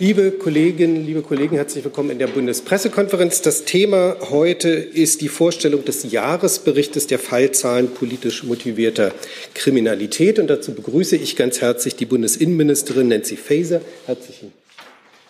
Liebe 0.00 0.32
Kolleginnen, 0.32 1.06
liebe 1.06 1.22
Kollegen, 1.22 1.54
herzlich 1.54 1.84
willkommen 1.84 2.10
in 2.10 2.18
der 2.18 2.26
Bundespressekonferenz. 2.26 3.42
Das 3.42 3.64
Thema 3.64 4.16
heute 4.28 4.70
ist 4.70 5.20
die 5.20 5.28
Vorstellung 5.28 5.84
des 5.84 6.10
Jahresberichtes 6.10 7.06
der 7.06 7.20
Fallzahlen 7.20 7.94
politisch 7.94 8.42
motivierter 8.42 9.12
Kriminalität. 9.54 10.40
Und 10.40 10.48
dazu 10.48 10.74
begrüße 10.74 11.14
ich 11.14 11.36
ganz 11.36 11.60
herzlich 11.60 11.94
die 11.94 12.06
Bundesinnenministerin 12.06 13.06
Nancy 13.06 13.36
Faeser. 13.36 13.82
Herzlichen 14.06 14.52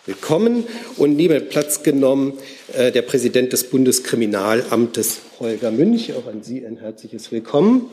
willkommen. 0.07 0.63
Und 0.97 1.15
neben 1.15 1.47
Platz 1.47 1.83
genommen 1.83 2.33
äh, 2.73 2.91
der 2.91 3.03
Präsident 3.03 3.53
des 3.53 3.65
Bundeskriminalamtes 3.65 5.19
Holger 5.39 5.69
Münch. 5.69 6.11
Auch 6.13 6.25
an 6.25 6.41
Sie 6.41 6.65
ein 6.65 6.77
herzliches 6.77 7.31
Willkommen. 7.31 7.91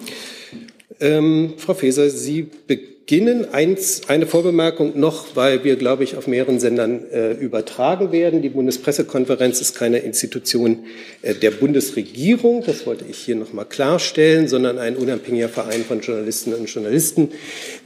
Ähm, 1.00 1.52
Frau 1.58 1.74
Faeser, 1.74 2.08
Sie 2.08 2.48
beginnen 2.66 2.91
beginnen. 3.12 3.52
Eins, 3.52 4.08
eine 4.08 4.26
Vorbemerkung 4.26 4.98
noch, 4.98 5.36
weil 5.36 5.64
wir, 5.64 5.76
glaube 5.76 6.02
ich, 6.02 6.16
auf 6.16 6.26
mehreren 6.26 6.58
Sendern 6.58 7.10
äh, 7.10 7.32
übertragen 7.32 8.10
werden. 8.10 8.40
Die 8.40 8.48
Bundespressekonferenz 8.48 9.60
ist 9.60 9.74
keine 9.74 9.98
Institution 9.98 10.86
äh, 11.20 11.34
der 11.34 11.50
Bundesregierung, 11.50 12.64
das 12.64 12.86
wollte 12.86 13.04
ich 13.10 13.18
hier 13.18 13.36
noch 13.36 13.52
mal 13.52 13.66
klarstellen, 13.66 14.48
sondern 14.48 14.78
ein 14.78 14.96
unabhängiger 14.96 15.50
Verein 15.50 15.84
von 15.84 16.00
Journalistinnen 16.00 16.58
und 16.58 16.70
Journalisten, 16.70 17.32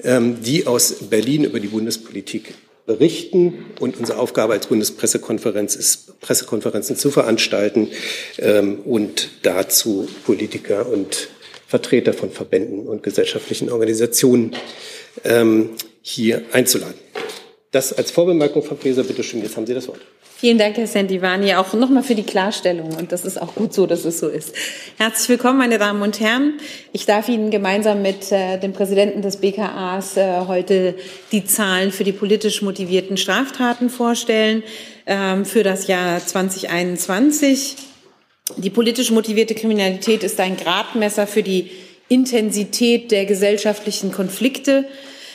ähm, 0.05 0.37
die 0.45 0.69
aus 0.69 0.95
Berlin 1.11 1.43
über 1.43 1.59
die 1.59 1.67
Bundespolitik 1.67 2.55
berichten. 2.87 3.67
Und 3.81 3.99
unsere 3.99 4.21
Aufgabe 4.21 4.53
als 4.53 4.69
Bundespressekonferenz 4.69 5.75
ist, 5.75 6.21
Pressekonferenzen 6.21 6.95
zu 6.95 7.11
veranstalten 7.11 7.89
ähm, 8.39 8.79
und 8.85 9.29
dazu 9.43 10.09
Politiker 10.25 10.89
und 10.89 11.31
Vertreter 11.67 12.13
von 12.13 12.31
Verbänden 12.31 12.87
und 12.87 13.03
gesellschaftlichen 13.03 13.73
Organisationen 13.73 14.55
ähm, 15.25 15.71
hier 16.03 16.43
einzuladen. 16.53 16.95
Das 17.73 17.93
als 17.93 18.11
Vorbemerkung, 18.11 18.63
Frau 18.63 18.77
Faeser, 18.77 19.05
bitte 19.05 19.23
schön, 19.23 19.43
jetzt 19.43 19.57
haben 19.57 19.67
Sie 19.67 19.75
das 19.75 19.89
Wort. 19.89 20.01
Vielen 20.39 20.59
Dank, 20.59 20.77
Herr 20.77 20.87
Sendivani, 20.87 21.55
auch 21.55 21.73
nochmal 21.73 22.03
für 22.03 22.15
die 22.15 22.23
Klarstellung. 22.23 22.95
Und 22.95 23.11
das 23.11 23.25
ist 23.25 23.41
auch 23.41 23.55
gut 23.55 23.73
so, 23.73 23.87
dass 23.87 24.05
es 24.05 24.19
so 24.19 24.29
ist. 24.29 24.55
Herzlich 24.99 25.31
willkommen, 25.31 25.57
meine 25.57 25.79
Damen 25.79 26.03
und 26.03 26.21
Herren. 26.21 26.61
Ich 26.93 27.07
darf 27.07 27.31
Ihnen 27.31 27.51
gemeinsam 27.51 28.03
mit 28.03 28.31
äh, 28.33 28.59
dem 28.59 28.75
Präsidenten 28.75 29.23
des 29.23 29.39
BKAs 29.39 30.19
äh, 30.19 30.41
heute 30.47 30.95
die 31.33 31.47
Zahlen 31.47 31.91
für 31.91 32.05
die 32.05 32.13
politisch 32.13 32.61
motivierten 32.61 33.17
Straftaten 33.17 33.89
vorstellen 33.89 34.63
ähm, 35.07 35.47
für 35.47 35.63
das 35.63 35.87
Jahr 35.87 36.25
2021. 36.25 37.77
Die 38.59 38.71
politisch 38.71 39.11
motivierte 39.11 39.55
Kriminalität 39.55 40.23
ist 40.23 40.39
ein 40.39 40.59
Gradmesser 40.59 41.27
für 41.27 41.43
die 41.43 41.71
Intensität 42.09 43.11
der 43.11 43.27
gesellschaftlichen 43.27 44.13
Konflikte. 44.13 44.87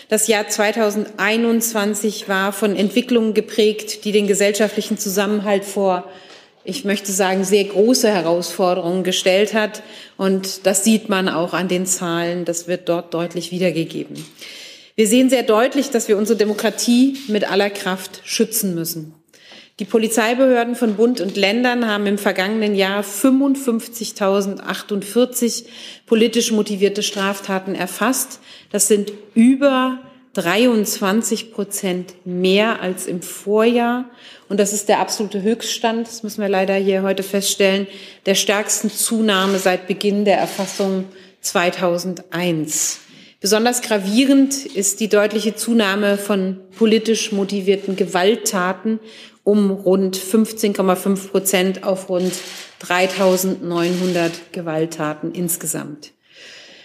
Das 0.10 0.28
Jahr 0.28 0.48
2021 0.48 2.28
war 2.28 2.52
von 2.54 2.76
Entwicklungen 2.76 3.34
geprägt, 3.34 4.06
die 4.06 4.12
den 4.12 4.28
gesellschaftlichen 4.28 4.98
Zusammenhalt 4.98 5.64
vor, 5.66 6.06
ich 6.64 6.86
möchte 6.86 7.12
sagen, 7.12 7.44
sehr 7.44 7.64
große 7.64 8.10
Herausforderungen 8.10 9.04
gestellt 9.04 9.54
hat. 9.54 9.84
Und 10.18 10.66
das 10.66 10.84
sieht 10.84 11.10
man 11.10 11.30
auch 11.30 11.54
an 11.54 11.68
den 11.68 11.86
Zahlen. 11.86 12.46
Das 12.46 12.68
wird 12.68 12.90
dort 12.90 13.14
deutlich 13.14 13.52
wiedergegeben. 13.52 14.26
Wir 14.96 15.08
sehen 15.08 15.30
sehr 15.30 15.44
deutlich, 15.44 15.90
dass 15.90 16.08
wir 16.08 16.18
unsere 16.18 16.38
Demokratie 16.38 17.18
mit 17.28 17.50
aller 17.50 17.70
Kraft 17.70 18.22
schützen 18.24 18.76
müssen. 18.76 19.16
Die 19.82 19.86
Polizeibehörden 19.86 20.76
von 20.76 20.96
Bund 20.96 21.20
und 21.22 21.36
Ländern 21.36 21.88
haben 21.88 22.06
im 22.06 22.20
vergangenen 22.20 22.76
Jahr 22.76 23.02
55.048 23.02 25.64
politisch 26.06 26.52
motivierte 26.52 27.02
Straftaten 27.02 27.74
erfasst. 27.74 28.42
Das 28.72 28.88
sind 28.88 29.12
über 29.34 29.98
23 30.36 31.52
Prozent 31.52 32.14
mehr 32.26 32.84
als 32.84 33.08
im 33.08 33.24
Vorjahr. 33.24 34.06
Und 34.50 34.60
das 34.60 34.72
ist 34.72 34.88
der 34.88 35.00
absolute 35.00 35.42
Höchststand, 35.42 36.06
das 36.06 36.22
müssen 36.22 36.42
wir 36.42 36.50
leider 36.50 36.76
hier 36.76 37.02
heute 37.02 37.24
feststellen, 37.24 37.88
der 38.28 38.36
stärksten 38.36 38.92
Zunahme 38.92 39.58
seit 39.58 39.88
Beginn 39.88 40.26
der 40.26 40.38
Erfassung 40.38 41.06
2001. 41.42 43.00
Besonders 43.42 43.82
gravierend 43.82 44.68
ist 44.68 45.00
die 45.00 45.10
deutliche 45.10 45.56
Zunahme 45.56 46.20
von 46.20 46.60
politisch 46.78 47.32
motivierten 47.32 47.96
Gewalttaten 47.96 49.00
um 49.44 49.72
rund 49.72 50.16
15,5 50.16 51.30
Prozent 51.30 51.84
auf 51.84 52.08
rund 52.08 52.34
3.900 52.84 54.30
Gewalttaten 54.52 55.34
insgesamt. 55.34 56.12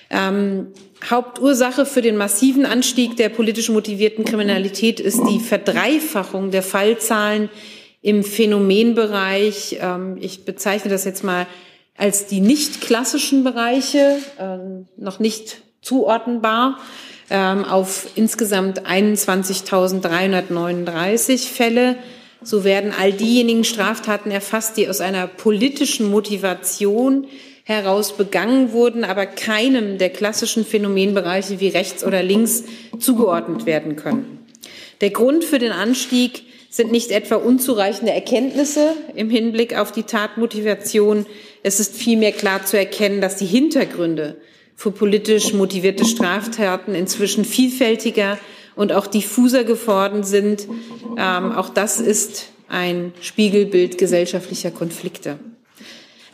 Ähm, 0.08 0.68
Hauptursache 1.04 1.84
für 1.84 2.00
den 2.00 2.16
massiven 2.16 2.64
Anstieg 2.64 3.18
der 3.18 3.28
politisch 3.28 3.68
motivierten 3.68 4.24
Kriminalität 4.24 4.98
ist 4.98 5.20
die 5.28 5.40
Verdreifachung 5.40 6.52
der 6.52 6.62
Fallzahlen 6.62 7.50
im 8.00 8.24
Phänomenbereich. 8.24 9.76
Ähm, 9.82 10.16
ich 10.22 10.46
bezeichne 10.46 10.90
das 10.90 11.04
jetzt 11.04 11.22
mal 11.22 11.46
als 11.98 12.26
die 12.26 12.40
nicht 12.40 12.80
klassischen 12.80 13.44
Bereiche, 13.44 14.16
äh, 14.38 14.56
noch 14.96 15.18
nicht 15.18 15.65
zuordnenbar, 15.86 16.78
ähm, 17.30 17.64
auf 17.64 18.08
insgesamt 18.16 18.86
21.339 18.86 21.48
Fälle. 21.48 21.96
So 22.42 22.64
werden 22.64 22.92
all 22.98 23.12
diejenigen 23.12 23.62
Straftaten 23.64 24.30
erfasst, 24.30 24.76
die 24.76 24.88
aus 24.88 25.00
einer 25.00 25.26
politischen 25.26 26.10
Motivation 26.10 27.26
heraus 27.64 28.16
begangen 28.16 28.72
wurden, 28.72 29.02
aber 29.04 29.26
keinem 29.26 29.98
der 29.98 30.10
klassischen 30.10 30.64
Phänomenbereiche 30.64 31.58
wie 31.60 31.68
rechts 31.68 32.04
oder 32.04 32.22
links 32.22 32.62
zugeordnet 32.98 33.66
werden 33.66 33.96
können. 33.96 34.38
Der 35.00 35.10
Grund 35.10 35.44
für 35.44 35.58
den 35.58 35.72
Anstieg 35.72 36.44
sind 36.70 36.92
nicht 36.92 37.10
etwa 37.10 37.34
unzureichende 37.36 38.12
Erkenntnisse 38.12 38.92
im 39.14 39.30
Hinblick 39.30 39.78
auf 39.78 39.92
die 39.92 40.04
Tatmotivation. 40.04 41.26
Es 41.62 41.80
ist 41.80 41.96
vielmehr 41.96 42.32
klar 42.32 42.64
zu 42.64 42.78
erkennen, 42.78 43.20
dass 43.20 43.36
die 43.36 43.46
Hintergründe 43.46 44.36
für 44.76 44.90
politisch 44.90 45.54
motivierte 45.54 46.04
Straftaten 46.04 46.94
inzwischen 46.94 47.44
vielfältiger 47.44 48.38
und 48.76 48.92
auch 48.92 49.06
diffuser 49.06 49.64
geworden 49.64 50.22
sind. 50.22 50.68
Ähm, 51.18 51.52
auch 51.52 51.70
das 51.70 51.98
ist 51.98 52.50
ein 52.68 53.12
Spiegelbild 53.20 53.96
gesellschaftlicher 53.96 54.70
Konflikte. 54.70 55.38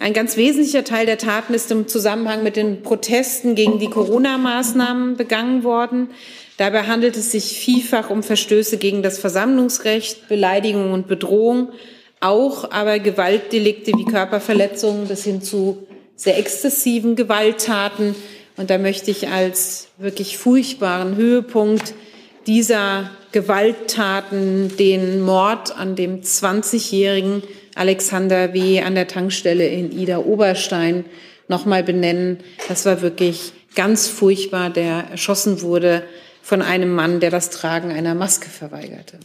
Ein 0.00 0.14
ganz 0.14 0.36
wesentlicher 0.36 0.82
Teil 0.82 1.06
der 1.06 1.18
Taten 1.18 1.54
ist 1.54 1.70
im 1.70 1.86
Zusammenhang 1.86 2.42
mit 2.42 2.56
den 2.56 2.82
Protesten 2.82 3.54
gegen 3.54 3.78
die 3.78 3.88
Corona-Maßnahmen 3.88 5.16
begangen 5.16 5.62
worden. 5.62 6.08
Dabei 6.56 6.82
handelt 6.82 7.16
es 7.16 7.30
sich 7.30 7.56
vielfach 7.56 8.10
um 8.10 8.24
Verstöße 8.24 8.78
gegen 8.78 9.04
das 9.04 9.18
Versammlungsrecht, 9.18 10.26
Beleidigung 10.26 10.92
und 10.92 11.06
Bedrohung, 11.06 11.68
auch 12.18 12.72
aber 12.72 12.98
Gewaltdelikte 12.98 13.92
wie 13.96 14.04
Körperverletzungen 14.04 15.06
bis 15.06 15.22
hin 15.22 15.40
zu 15.40 15.86
sehr 16.22 16.38
exzessiven 16.38 17.16
Gewalttaten. 17.16 18.14
Und 18.56 18.70
da 18.70 18.78
möchte 18.78 19.10
ich 19.10 19.28
als 19.28 19.88
wirklich 19.98 20.38
furchtbaren 20.38 21.16
Höhepunkt 21.16 21.94
dieser 22.46 23.10
Gewalttaten 23.32 24.76
den 24.76 25.20
Mord 25.20 25.76
an 25.76 25.96
dem 25.96 26.20
20-jährigen 26.20 27.42
Alexander 27.74 28.54
W. 28.54 28.82
an 28.82 28.94
der 28.94 29.08
Tankstelle 29.08 29.66
in 29.66 29.90
Ida 29.90 30.18
Oberstein 30.18 31.06
nochmal 31.48 31.82
benennen. 31.82 32.38
Das 32.68 32.86
war 32.86 33.02
wirklich 33.02 33.52
ganz 33.74 34.06
furchtbar, 34.06 34.70
der 34.70 35.06
erschossen 35.10 35.60
wurde 35.62 36.04
von 36.40 36.62
einem 36.62 36.94
Mann, 36.94 37.18
der 37.18 37.30
das 37.30 37.50
Tragen 37.50 37.90
einer 37.90 38.14
Maske 38.14 38.48
verweigerte. 38.48 39.18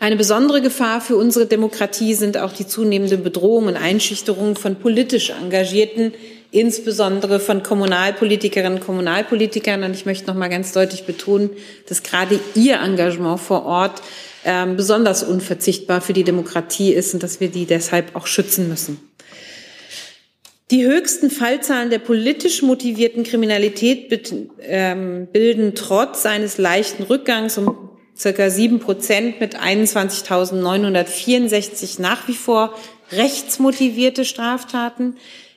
Eine 0.00 0.16
besondere 0.16 0.62
Gefahr 0.62 1.02
für 1.02 1.16
unsere 1.16 1.44
Demokratie 1.44 2.14
sind 2.14 2.38
auch 2.38 2.54
die 2.54 2.66
zunehmende 2.66 3.18
Bedrohung 3.18 3.66
und 3.66 3.76
Einschüchterung 3.76 4.56
von 4.56 4.76
politisch 4.76 5.28
Engagierten 5.30 6.14
insbesondere 6.52 7.38
von 7.38 7.62
Kommunalpolitikerinnen 7.62 8.78
und 8.78 8.84
Kommunalpolitikern. 8.84 9.84
Und 9.84 9.94
ich 9.94 10.06
möchte 10.06 10.26
noch 10.26 10.34
mal 10.34 10.48
ganz 10.48 10.72
deutlich 10.72 11.04
betonen, 11.04 11.50
dass 11.86 12.02
gerade 12.02 12.40
Ihr 12.54 12.80
Engagement 12.80 13.40
vor 13.40 13.66
Ort 13.66 14.02
ähm, 14.44 14.76
besonders 14.76 15.22
unverzichtbar 15.22 16.00
für 16.00 16.14
die 16.14 16.24
Demokratie 16.24 16.92
ist 16.92 17.14
und 17.14 17.22
dass 17.22 17.40
wir 17.40 17.48
die 17.48 17.66
deshalb 17.66 18.16
auch 18.16 18.26
schützen 18.26 18.68
müssen. 18.68 18.98
Die 20.70 20.86
höchsten 20.86 21.30
Fallzahlen 21.30 21.90
der 21.90 21.98
politisch 21.98 22.62
motivierten 22.62 23.22
Kriminalität 23.24 24.32
ähm, 24.62 25.28
bilden 25.32 25.74
trotz 25.74 26.24
eines 26.26 26.58
leichten 26.58 27.02
Rückgangs 27.02 27.58
um 27.58 27.89
circa 28.20 28.50
sieben 28.50 28.80
Prozent 28.80 29.40
mit 29.40 29.58
21.964 29.58 32.02
nach 32.02 32.28
wie 32.28 32.34
vor 32.34 32.74
rechtsmotivierte 33.12 34.26
Straftaten. 34.26 35.16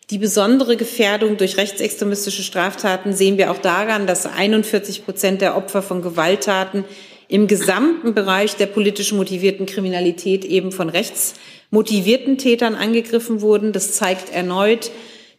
Die 0.10 0.18
besondere 0.18 0.78
Gefährdung 0.78 1.36
durch 1.38 1.58
rechtsextremistische 1.58 2.44
Straftaten 2.44 3.14
sehen 3.14 3.38
wir 3.38 3.52
auch 3.52 3.58
daran, 3.58 4.08
dass 4.08 4.26
41 4.26 5.04
Prozent 5.04 5.42
der 5.42 5.58
Opfer 5.58 5.82
von 5.82 6.02
Gewalttaten 6.02 6.86
im 7.28 7.48
gesamten 7.48 8.14
Bereich 8.14 8.56
der 8.56 8.68
politisch 8.68 9.12
motivierten 9.12 9.66
Kriminalität 9.66 10.46
eben 10.46 10.72
von 10.72 10.88
rechtsmotivierten 10.90 12.38
Tätern 12.38 12.76
angegriffen 12.76 13.42
wurden. 13.42 13.74
Das 13.74 13.92
zeigt 13.94 14.32
erneut, 14.32 14.92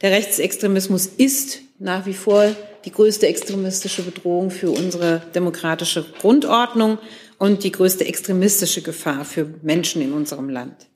der 0.03 0.11
Rechtsextremismus 0.11 1.07
ist 1.07 1.61
nach 1.79 2.05
wie 2.05 2.15
vor 2.15 2.55
die 2.85 2.93
größte 2.93 3.27
extremistische 3.27 4.03
Bedrohung 4.03 4.51
für 4.51 4.71
unsere 4.71 5.23
demokratische 5.35 6.05
Grundordnung. 6.21 6.99
und 7.37 7.65
die 7.65 7.73
größte 7.73 8.07
extremistische 8.07 8.81
Gefahr 8.81 9.25
für 9.25 9.47
Menschen 9.61 10.01
in 10.01 10.13
unserem 10.13 10.49
Land. 10.49 10.87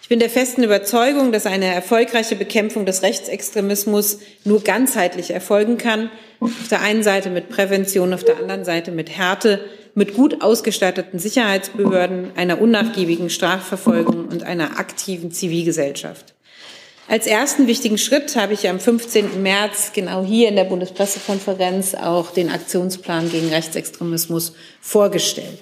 Ich 0.00 0.08
bin 0.08 0.18
der 0.18 0.30
festen 0.30 0.64
Überzeugung, 0.64 1.32
dass 1.32 1.46
eine 1.46 1.66
erfolgreiche 1.66 2.34
Bekämpfung 2.34 2.86
des 2.86 3.02
Rechtsextremismus 3.02 4.18
nur 4.44 4.62
ganzheitlich 4.62 5.30
erfolgen 5.30 5.78
kann. 5.78 6.10
Auf 6.40 6.68
der 6.70 6.80
einen 6.80 7.02
Seite 7.02 7.30
mit 7.30 7.50
Prävention, 7.50 8.14
auf 8.14 8.24
der 8.24 8.38
anderen 8.38 8.64
Seite 8.64 8.90
mit 8.90 9.10
Härte, 9.10 9.64
mit 9.94 10.14
gut 10.14 10.42
ausgestatteten 10.42 11.18
Sicherheitsbehörden, 11.18 12.32
einer 12.36 12.60
unnachgiebigen 12.60 13.30
Strafverfolgung 13.30 14.26
und 14.26 14.42
einer 14.42 14.78
aktiven 14.78 15.30
Zivilgesellschaft. 15.30 16.34
Als 17.08 17.26
ersten 17.26 17.66
wichtigen 17.66 17.98
Schritt 17.98 18.36
habe 18.36 18.52
ich 18.52 18.68
am 18.68 18.78
15. 18.78 19.42
März 19.42 19.92
genau 19.92 20.24
hier 20.24 20.48
in 20.48 20.56
der 20.56 20.64
Bundespressekonferenz 20.64 21.94
auch 21.94 22.30
den 22.30 22.48
Aktionsplan 22.48 23.28
gegen 23.30 23.48
Rechtsextremismus 23.48 24.54
vorgestellt. 24.80 25.58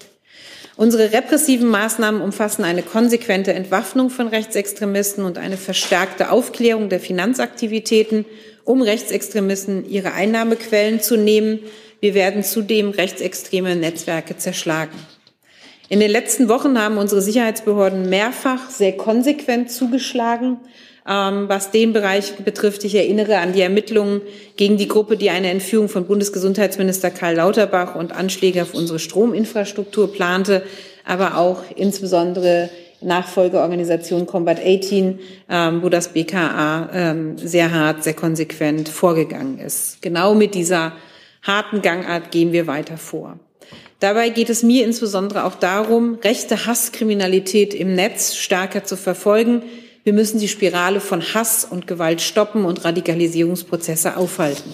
Unsere 0.77 1.11
repressiven 1.11 1.67
Maßnahmen 1.67 2.21
umfassen 2.21 2.63
eine 2.63 2.83
konsequente 2.83 3.53
Entwaffnung 3.53 4.09
von 4.09 4.27
Rechtsextremisten 4.27 5.25
und 5.25 5.37
eine 5.37 5.57
verstärkte 5.57 6.31
Aufklärung 6.31 6.89
der 6.89 6.99
Finanzaktivitäten, 6.99 8.25
um 8.63 8.81
Rechtsextremisten 8.81 9.89
ihre 9.89 10.13
Einnahmequellen 10.13 11.01
zu 11.01 11.17
nehmen. 11.17 11.59
Wir 11.99 12.13
werden 12.13 12.43
zudem 12.43 12.91
rechtsextreme 12.91 13.75
Netzwerke 13.75 14.37
zerschlagen. 14.37 14.97
In 15.89 15.99
den 15.99 16.11
letzten 16.11 16.47
Wochen 16.49 16.79
haben 16.79 16.97
unsere 16.97 17.21
Sicherheitsbehörden 17.21 18.09
mehrfach 18.09 18.69
sehr 18.69 18.95
konsequent 18.95 19.71
zugeschlagen 19.71 20.57
was 21.03 21.71
den 21.71 21.93
Bereich 21.93 22.35
betrifft. 22.35 22.83
Ich 22.83 22.95
erinnere 22.95 23.39
an 23.39 23.53
die 23.53 23.61
Ermittlungen 23.61 24.21
gegen 24.55 24.77
die 24.77 24.87
Gruppe, 24.87 25.17
die 25.17 25.29
eine 25.29 25.49
Entführung 25.49 25.89
von 25.89 26.05
Bundesgesundheitsminister 26.05 27.09
Karl 27.09 27.35
Lauterbach 27.35 27.95
und 27.95 28.11
Anschläge 28.11 28.61
auf 28.61 28.73
unsere 28.73 28.99
Strominfrastruktur 28.99 30.11
plante, 30.13 30.63
aber 31.03 31.37
auch 31.37 31.63
insbesondere 31.75 32.69
Nachfolgeorganisation 33.01 34.27
Combat 34.27 34.59
18, 34.59 35.19
ähm, 35.49 35.81
wo 35.81 35.89
das 35.89 36.09
BKA 36.09 36.89
ähm, 36.93 37.37
sehr 37.37 37.71
hart, 37.71 38.03
sehr 38.03 38.13
konsequent 38.13 38.89
vorgegangen 38.89 39.57
ist. 39.57 40.01
Genau 40.01 40.35
mit 40.35 40.53
dieser 40.53 40.93
harten 41.41 41.81
Gangart 41.81 42.31
gehen 42.31 42.51
wir 42.51 42.67
weiter 42.67 42.97
vor. 42.97 43.39
Dabei 43.99 44.29
geht 44.29 44.49
es 44.49 44.63
mir 44.63 44.85
insbesondere 44.85 45.45
auch 45.45 45.55
darum, 45.55 46.17
rechte 46.23 46.65
Hasskriminalität 46.65 47.73
im 47.73 47.93
Netz 47.93 48.35
stärker 48.35 48.83
zu 48.83 48.97
verfolgen, 48.97 49.63
wir 50.03 50.13
müssen 50.13 50.39
die 50.39 50.47
Spirale 50.47 50.99
von 50.99 51.21
Hass 51.21 51.65
und 51.69 51.87
Gewalt 51.87 52.21
stoppen 52.21 52.65
und 52.65 52.83
Radikalisierungsprozesse 52.83 54.17
aufhalten. 54.17 54.73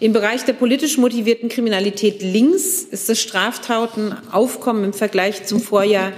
Im 0.00 0.12
Bereich 0.12 0.44
der 0.44 0.54
politisch 0.54 0.98
motivierten 0.98 1.48
Kriminalität 1.48 2.22
links 2.22 2.82
ist 2.82 3.08
das 3.08 3.20
Straftatenaufkommen 3.20 4.84
im 4.84 4.92
Vergleich 4.92 5.44
zum 5.44 5.60
Vorjahr 5.60 6.12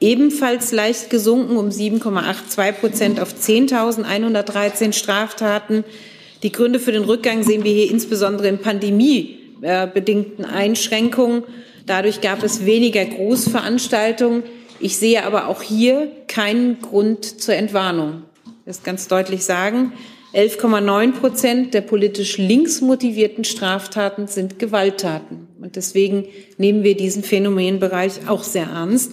ebenfalls 0.00 0.72
leicht 0.72 1.10
gesunken 1.10 1.56
um 1.56 1.68
7,82 1.68 2.72
Prozent 2.72 3.20
auf 3.20 3.34
10.113 3.34 4.92
Straftaten. 4.92 5.84
Die 6.42 6.52
Gründe 6.52 6.78
für 6.78 6.92
den 6.92 7.04
Rückgang 7.04 7.42
sehen 7.42 7.64
wir 7.64 7.72
hier 7.72 7.90
insbesondere 7.90 8.48
in 8.48 8.58
pandemiebedingten 8.58 10.44
Einschränkungen. 10.44 11.44
Dadurch 11.86 12.20
gab 12.20 12.42
es 12.42 12.66
weniger 12.66 13.04
Großveranstaltungen. 13.04 14.42
Ich 14.84 14.98
sehe 14.98 15.24
aber 15.24 15.48
auch 15.48 15.62
hier 15.62 16.12
keinen 16.28 16.78
Grund 16.82 17.40
zur 17.40 17.54
Entwarnung. 17.54 18.24
Das 18.66 18.82
ganz 18.82 19.08
deutlich 19.08 19.42
sagen. 19.42 19.94
11,9 20.34 21.12
Prozent 21.12 21.72
der 21.72 21.80
politisch 21.80 22.36
links 22.36 22.82
motivierten 22.82 23.44
Straftaten 23.44 24.26
sind 24.26 24.58
Gewalttaten. 24.58 25.48
Und 25.58 25.76
deswegen 25.76 26.26
nehmen 26.58 26.82
wir 26.82 26.98
diesen 26.98 27.22
Phänomenbereich 27.22 28.28
auch 28.28 28.42
sehr 28.42 28.66
ernst. 28.66 29.12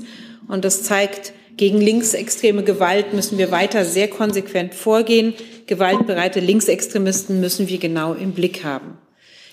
Und 0.50 0.66
das 0.66 0.84
zeigt, 0.84 1.32
gegen 1.56 1.80
linksextreme 1.80 2.64
Gewalt 2.64 3.14
müssen 3.14 3.38
wir 3.38 3.50
weiter 3.50 3.86
sehr 3.86 4.10
konsequent 4.10 4.76
vorgehen. 4.76 5.34
Gewaltbereite 5.68 6.42
Linksextremisten 6.42 7.40
müssen 7.40 7.70
wir 7.70 7.78
genau 7.78 8.14
im 8.14 8.34
Blick 8.34 8.66
haben. 8.66 8.98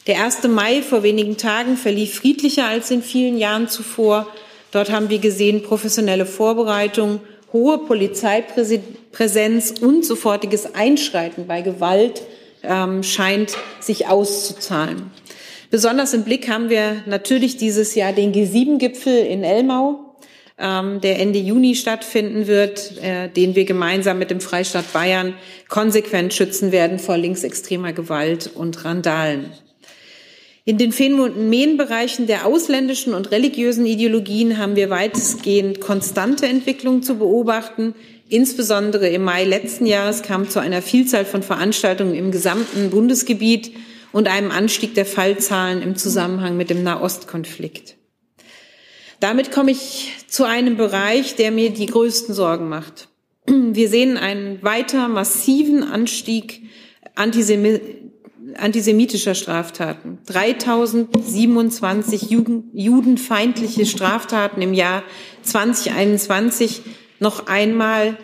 Der 0.09 0.25
1. 0.25 0.43
Mai 0.49 0.83
vor 0.83 1.05
wenigen 1.05 1.37
Tagen 1.37 1.77
verlief 1.77 2.15
friedlicher 2.15 2.67
als 2.67 2.91
in 2.91 3.03
vielen 3.05 3.39
Jahren 3.39 3.69
zuvor. 3.69 4.27
Dort 4.71 4.91
haben 4.91 5.09
wir 5.09 5.19
gesehen 5.19 5.63
professionelle 5.63 6.27
Vorbereitung, 6.27 7.21
hohe 7.53 7.79
Polizeipräsenz 7.79 9.75
und 9.81 10.05
sofortiges 10.05 10.75
Einschreiten 10.75 11.47
bei 11.47 11.63
Gewalt 11.63 12.23
ähm, 12.63 13.03
scheint 13.03 13.57
sich 13.81 14.09
auszuzahlen. 14.09 15.11
Besonders 15.71 16.15
im 16.15 16.25
Blick 16.25 16.49
haben 16.49 16.71
wir 16.71 17.03
natürlich 17.07 17.57
dieses 17.57 17.95
Jahr 17.95 18.13
den 18.13 18.33
G7-Gipfel 18.33 19.27
in 19.27 19.45
Elmau, 19.45 20.01
ähm, 20.59 21.01
der 21.01 21.19
Ende 21.21 21.39
Juni 21.39 21.75
stattfinden 21.75 22.47
wird, 22.47 22.99
äh, 23.03 23.29
den 23.29 23.55
wir 23.55 23.65
gemeinsam 23.65 24.19
mit 24.19 24.31
dem 24.31 24.41
Freistaat 24.41 24.93
Bayern 24.93 25.35
konsequent 25.69 26.35
schützen 26.35 26.73
werden 26.73 26.99
vor 26.99 27.17
linksextremer 27.17 27.93
Gewalt 27.93 28.51
und 28.55 28.85
Randalen. 28.85 29.53
In 30.69 30.77
den 30.77 30.93
Phänomenbereichen 30.93 32.27
der 32.27 32.45
ausländischen 32.45 33.15
und 33.15 33.31
religiösen 33.31 33.87
Ideologien 33.87 34.59
haben 34.59 34.77
wir 34.77 34.91
weitestgehend 34.91 35.81
konstante 35.81 36.45
Entwicklungen 36.45 37.03
zu 37.03 37.15
beobachten. 37.17 37.95
Insbesondere 38.29 39.09
im 39.09 39.25
Mai 39.25 39.45
letzten 39.45 39.87
Jahres 39.87 40.21
kam 40.21 40.47
zu 40.51 40.59
einer 40.59 40.83
Vielzahl 40.83 41.25
von 41.25 41.43
Veranstaltungen 41.43 42.15
im 42.15 42.33
gesamten 42.33 42.91
Bundesgebiet 42.91 43.73
und 44.13 44.29
einem 44.29 44.51
Anstieg 44.51 44.95
der 44.95 45.07
Fallzahlen 45.07 45.81
im 45.81 45.97
Zusammenhang 45.97 46.59
mit 46.59 46.69
dem 46.69 46.83
Nahostkonflikt. 46.83 47.97
Damit 49.21 49.51
komme 49.51 49.71
ich 49.71 50.13
zu 50.27 50.45
einem 50.45 50.77
Bereich, 50.77 51.35
der 51.35 51.51
mir 51.51 51.71
die 51.71 51.87
größten 51.87 52.35
Sorgen 52.35 52.69
macht. 52.69 53.09
Wir 53.47 53.89
sehen 53.89 54.19
einen 54.19 54.63
weiter 54.63 55.09
massiven 55.09 55.83
Anstieg 55.83 56.61
Antisemitismus 57.15 58.08
antisemitischer 58.57 59.35
Straftaten. 59.35 60.19
3027 60.27 62.31
Juden, 62.31 62.71
judenfeindliche 62.73 63.87
Straftaten 63.87 64.63
im 64.63 64.75
Jahr 64.75 65.03
2021. 65.43 66.83
Noch 67.21 67.47
einmal 67.47 68.17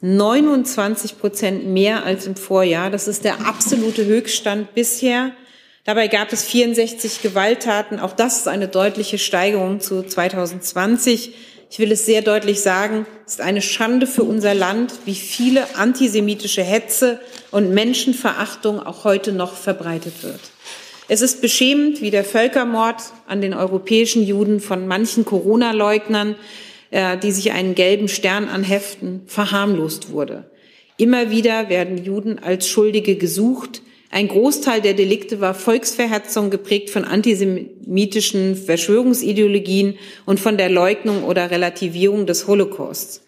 29 0.00 1.18
Prozent 1.18 1.66
mehr 1.66 2.04
als 2.04 2.26
im 2.26 2.36
Vorjahr. 2.36 2.90
Das 2.90 3.08
ist 3.08 3.24
der 3.24 3.46
absolute 3.46 4.04
Höchststand 4.04 4.74
bisher. 4.74 5.32
Dabei 5.84 6.08
gab 6.08 6.32
es 6.32 6.44
64 6.44 7.22
Gewalttaten. 7.22 8.00
Auch 8.00 8.12
das 8.12 8.38
ist 8.38 8.48
eine 8.48 8.68
deutliche 8.68 9.18
Steigerung 9.18 9.80
zu 9.80 10.02
2020 10.02 11.34
ich 11.70 11.78
will 11.78 11.92
es 11.92 12.04
sehr 12.04 12.20
deutlich 12.20 12.60
sagen, 12.60 13.06
es 13.24 13.34
ist 13.34 13.40
eine 13.40 13.62
Schande 13.62 14.08
für 14.08 14.24
unser 14.24 14.54
Land, 14.54 14.92
wie 15.04 15.14
viele 15.14 15.76
antisemitische 15.76 16.64
Hetze 16.64 17.20
und 17.52 17.72
Menschenverachtung 17.72 18.80
auch 18.80 19.04
heute 19.04 19.30
noch 19.30 19.54
verbreitet 19.54 20.24
wird. 20.24 20.40
Es 21.06 21.22
ist 21.22 21.40
beschämend, 21.40 22.00
wie 22.02 22.10
der 22.10 22.24
Völkermord 22.24 22.96
an 23.28 23.40
den 23.40 23.54
europäischen 23.54 24.24
Juden 24.24 24.58
von 24.58 24.88
manchen 24.88 25.24
Corona-Leugnern, 25.24 26.34
äh, 26.90 27.16
die 27.16 27.30
sich 27.30 27.52
einen 27.52 27.76
gelben 27.76 28.08
Stern 28.08 28.48
anheften, 28.48 29.22
verharmlost 29.26 30.10
wurde. 30.10 30.50
Immer 30.96 31.30
wieder 31.30 31.68
werden 31.68 31.98
Juden 32.04 32.40
als 32.40 32.68
Schuldige 32.68 33.14
gesucht, 33.14 33.80
ein 34.12 34.26
Großteil 34.26 34.80
der 34.80 34.94
Delikte 34.94 35.40
war 35.40 35.54
Volksverhetzung, 35.54 36.50
geprägt 36.50 36.90
von 36.90 37.04
antisemitischen 37.04 38.56
Verschwörungsideologien 38.56 39.98
und 40.26 40.40
von 40.40 40.58
der 40.58 40.68
Leugnung 40.68 41.22
oder 41.22 41.52
Relativierung 41.52 42.26
des 42.26 42.48
Holocausts. 42.48 43.22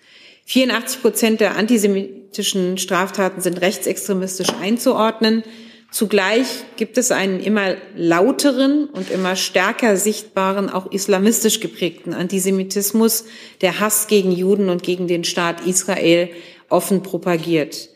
84 0.46 1.00
Prozent 1.00 1.40
der 1.40 1.56
antisemitischen 1.56 2.78
Straftaten 2.78 3.40
sind 3.40 3.60
rechtsextremistisch 3.60 4.48
einzuordnen. 4.60 5.44
Zugleich 5.92 6.48
gibt 6.76 6.98
es 6.98 7.12
einen 7.12 7.38
immer 7.38 7.76
lauteren 7.94 8.86
und 8.86 9.08
immer 9.12 9.36
stärker 9.36 9.96
sichtbaren, 9.96 10.68
auch 10.68 10.90
islamistisch 10.90 11.60
geprägten 11.60 12.12
Antisemitismus, 12.12 13.26
der 13.60 13.78
Hass 13.78 14.08
gegen 14.08 14.32
Juden 14.32 14.68
und 14.68 14.82
gegen 14.82 15.06
den 15.06 15.22
Staat 15.22 15.64
Israel 15.64 16.30
offen 16.68 17.04
propagiert. 17.04 17.91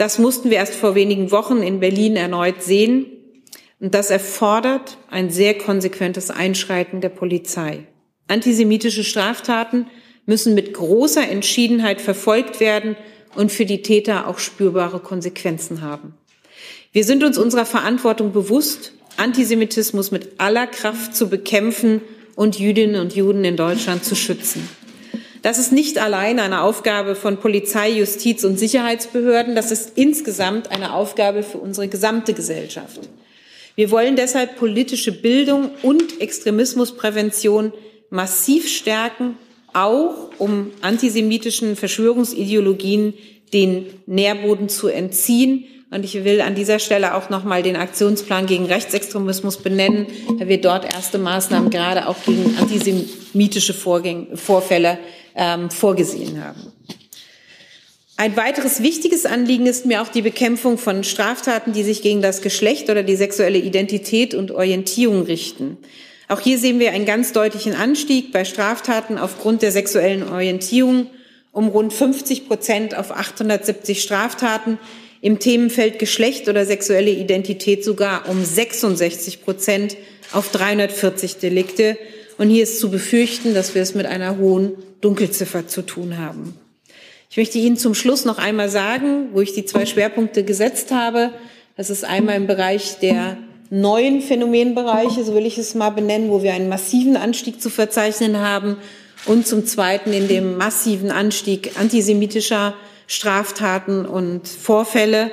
Das 0.00 0.18
mussten 0.18 0.48
wir 0.48 0.56
erst 0.56 0.76
vor 0.76 0.94
wenigen 0.94 1.30
Wochen 1.30 1.58
in 1.58 1.78
Berlin 1.78 2.16
erneut 2.16 2.62
sehen. 2.62 3.04
Und 3.80 3.92
das 3.92 4.08
erfordert 4.08 4.96
ein 5.10 5.28
sehr 5.28 5.58
konsequentes 5.58 6.30
Einschreiten 6.30 7.02
der 7.02 7.10
Polizei. 7.10 7.86
Antisemitische 8.26 9.04
Straftaten 9.04 9.88
müssen 10.24 10.54
mit 10.54 10.72
großer 10.72 11.28
Entschiedenheit 11.28 12.00
verfolgt 12.00 12.60
werden 12.60 12.96
und 13.34 13.52
für 13.52 13.66
die 13.66 13.82
Täter 13.82 14.26
auch 14.26 14.38
spürbare 14.38 15.00
Konsequenzen 15.00 15.82
haben. 15.82 16.14
Wir 16.92 17.04
sind 17.04 17.22
uns 17.22 17.36
unserer 17.36 17.66
Verantwortung 17.66 18.32
bewusst, 18.32 18.94
Antisemitismus 19.18 20.12
mit 20.12 20.40
aller 20.40 20.66
Kraft 20.66 21.14
zu 21.14 21.28
bekämpfen 21.28 22.00
und 22.36 22.58
Jüdinnen 22.58 23.02
und 23.02 23.14
Juden 23.14 23.44
in 23.44 23.58
Deutschland 23.58 24.02
zu 24.02 24.16
schützen. 24.16 24.66
Das 25.42 25.58
ist 25.58 25.72
nicht 25.72 25.98
allein 25.98 26.38
eine 26.38 26.62
Aufgabe 26.62 27.14
von 27.14 27.38
Polizei, 27.38 27.90
Justiz 27.90 28.44
und 28.44 28.58
Sicherheitsbehörden. 28.58 29.54
Das 29.54 29.70
ist 29.70 29.92
insgesamt 29.96 30.70
eine 30.70 30.92
Aufgabe 30.92 31.42
für 31.42 31.58
unsere 31.58 31.88
gesamte 31.88 32.34
Gesellschaft. 32.34 33.00
Wir 33.74 33.90
wollen 33.90 34.16
deshalb 34.16 34.56
politische 34.56 35.12
Bildung 35.12 35.70
und 35.82 36.20
Extremismusprävention 36.20 37.72
massiv 38.10 38.68
stärken, 38.68 39.36
auch 39.72 40.30
um 40.38 40.72
antisemitischen 40.82 41.76
Verschwörungsideologien 41.76 43.14
den 43.52 43.86
Nährboden 44.06 44.68
zu 44.68 44.88
entziehen. 44.88 45.64
Und 45.90 46.04
ich 46.04 46.14
will 46.24 46.40
an 46.40 46.54
dieser 46.54 46.78
Stelle 46.78 47.14
auch 47.14 47.30
nochmal 47.30 47.62
den 47.62 47.74
Aktionsplan 47.74 48.46
gegen 48.46 48.66
Rechtsextremismus 48.66 49.56
benennen, 49.56 50.06
weil 50.38 50.48
wir 50.48 50.60
dort 50.60 50.92
erste 50.92 51.18
Maßnahmen 51.18 51.70
gerade 51.70 52.08
auch 52.08 52.22
gegen 52.24 52.56
antisemitische 52.58 53.74
Vorgänge, 53.74 54.36
Vorfälle 54.36 54.98
ähm, 55.34 55.68
vorgesehen 55.70 56.44
haben. 56.44 56.72
Ein 58.16 58.36
weiteres 58.36 58.82
wichtiges 58.82 59.26
Anliegen 59.26 59.66
ist 59.66 59.86
mir 59.86 60.02
auch 60.02 60.08
die 60.08 60.22
Bekämpfung 60.22 60.78
von 60.78 61.02
Straftaten, 61.02 61.72
die 61.72 61.82
sich 61.82 62.02
gegen 62.02 62.22
das 62.22 62.42
Geschlecht 62.42 62.90
oder 62.90 63.02
die 63.02 63.16
sexuelle 63.16 63.58
Identität 63.58 64.34
und 64.34 64.52
Orientierung 64.52 65.22
richten. 65.22 65.78
Auch 66.28 66.38
hier 66.38 66.58
sehen 66.58 66.78
wir 66.78 66.92
einen 66.92 67.06
ganz 67.06 67.32
deutlichen 67.32 67.74
Anstieg 67.74 68.30
bei 68.30 68.44
Straftaten 68.44 69.18
aufgrund 69.18 69.62
der 69.62 69.72
sexuellen 69.72 70.28
Orientierung 70.28 71.06
um 71.50 71.68
rund 71.68 71.92
50 71.92 72.46
Prozent 72.46 72.96
auf 72.96 73.10
870 73.10 74.02
Straftaten, 74.02 74.78
im 75.20 75.38
Themenfeld 75.38 75.98
Geschlecht 75.98 76.48
oder 76.48 76.64
sexuelle 76.64 77.10
Identität 77.10 77.84
sogar 77.84 78.28
um 78.28 78.44
66 78.44 79.42
Prozent 79.42 79.96
auf 80.32 80.50
340 80.50 81.36
Delikte. 81.36 81.98
Und 82.38 82.48
hier 82.48 82.62
ist 82.62 82.80
zu 82.80 82.90
befürchten, 82.90 83.52
dass 83.52 83.74
wir 83.74 83.82
es 83.82 83.94
mit 83.94 84.06
einer 84.06 84.38
hohen 84.38 84.72
Dunkelziffer 85.00 85.66
zu 85.68 85.82
tun 85.82 86.18
haben. 86.18 86.54
Ich 87.30 87.36
möchte 87.36 87.58
Ihnen 87.58 87.76
zum 87.76 87.94
Schluss 87.94 88.24
noch 88.24 88.38
einmal 88.38 88.68
sagen, 88.68 89.28
wo 89.32 89.40
ich 89.40 89.52
die 89.52 89.64
zwei 89.64 89.86
Schwerpunkte 89.86 90.42
gesetzt 90.42 90.90
habe. 90.90 91.30
Das 91.76 91.90
ist 91.90 92.04
einmal 92.04 92.36
im 92.36 92.46
Bereich 92.46 92.98
der 92.98 93.36
neuen 93.70 94.20
Phänomenbereiche, 94.20 95.22
so 95.22 95.34
will 95.34 95.46
ich 95.46 95.56
es 95.56 95.74
mal 95.74 95.90
benennen, 95.90 96.30
wo 96.30 96.42
wir 96.42 96.52
einen 96.54 96.68
massiven 96.68 97.16
Anstieg 97.16 97.62
zu 97.62 97.70
verzeichnen 97.70 98.38
haben 98.38 98.78
und 99.26 99.46
zum 99.46 99.64
Zweiten 99.64 100.12
in 100.12 100.26
dem 100.26 100.56
massiven 100.56 101.10
Anstieg 101.12 101.78
antisemitischer 101.78 102.74
Straftaten 103.10 104.06
und 104.06 104.46
Vorfälle. 104.46 105.32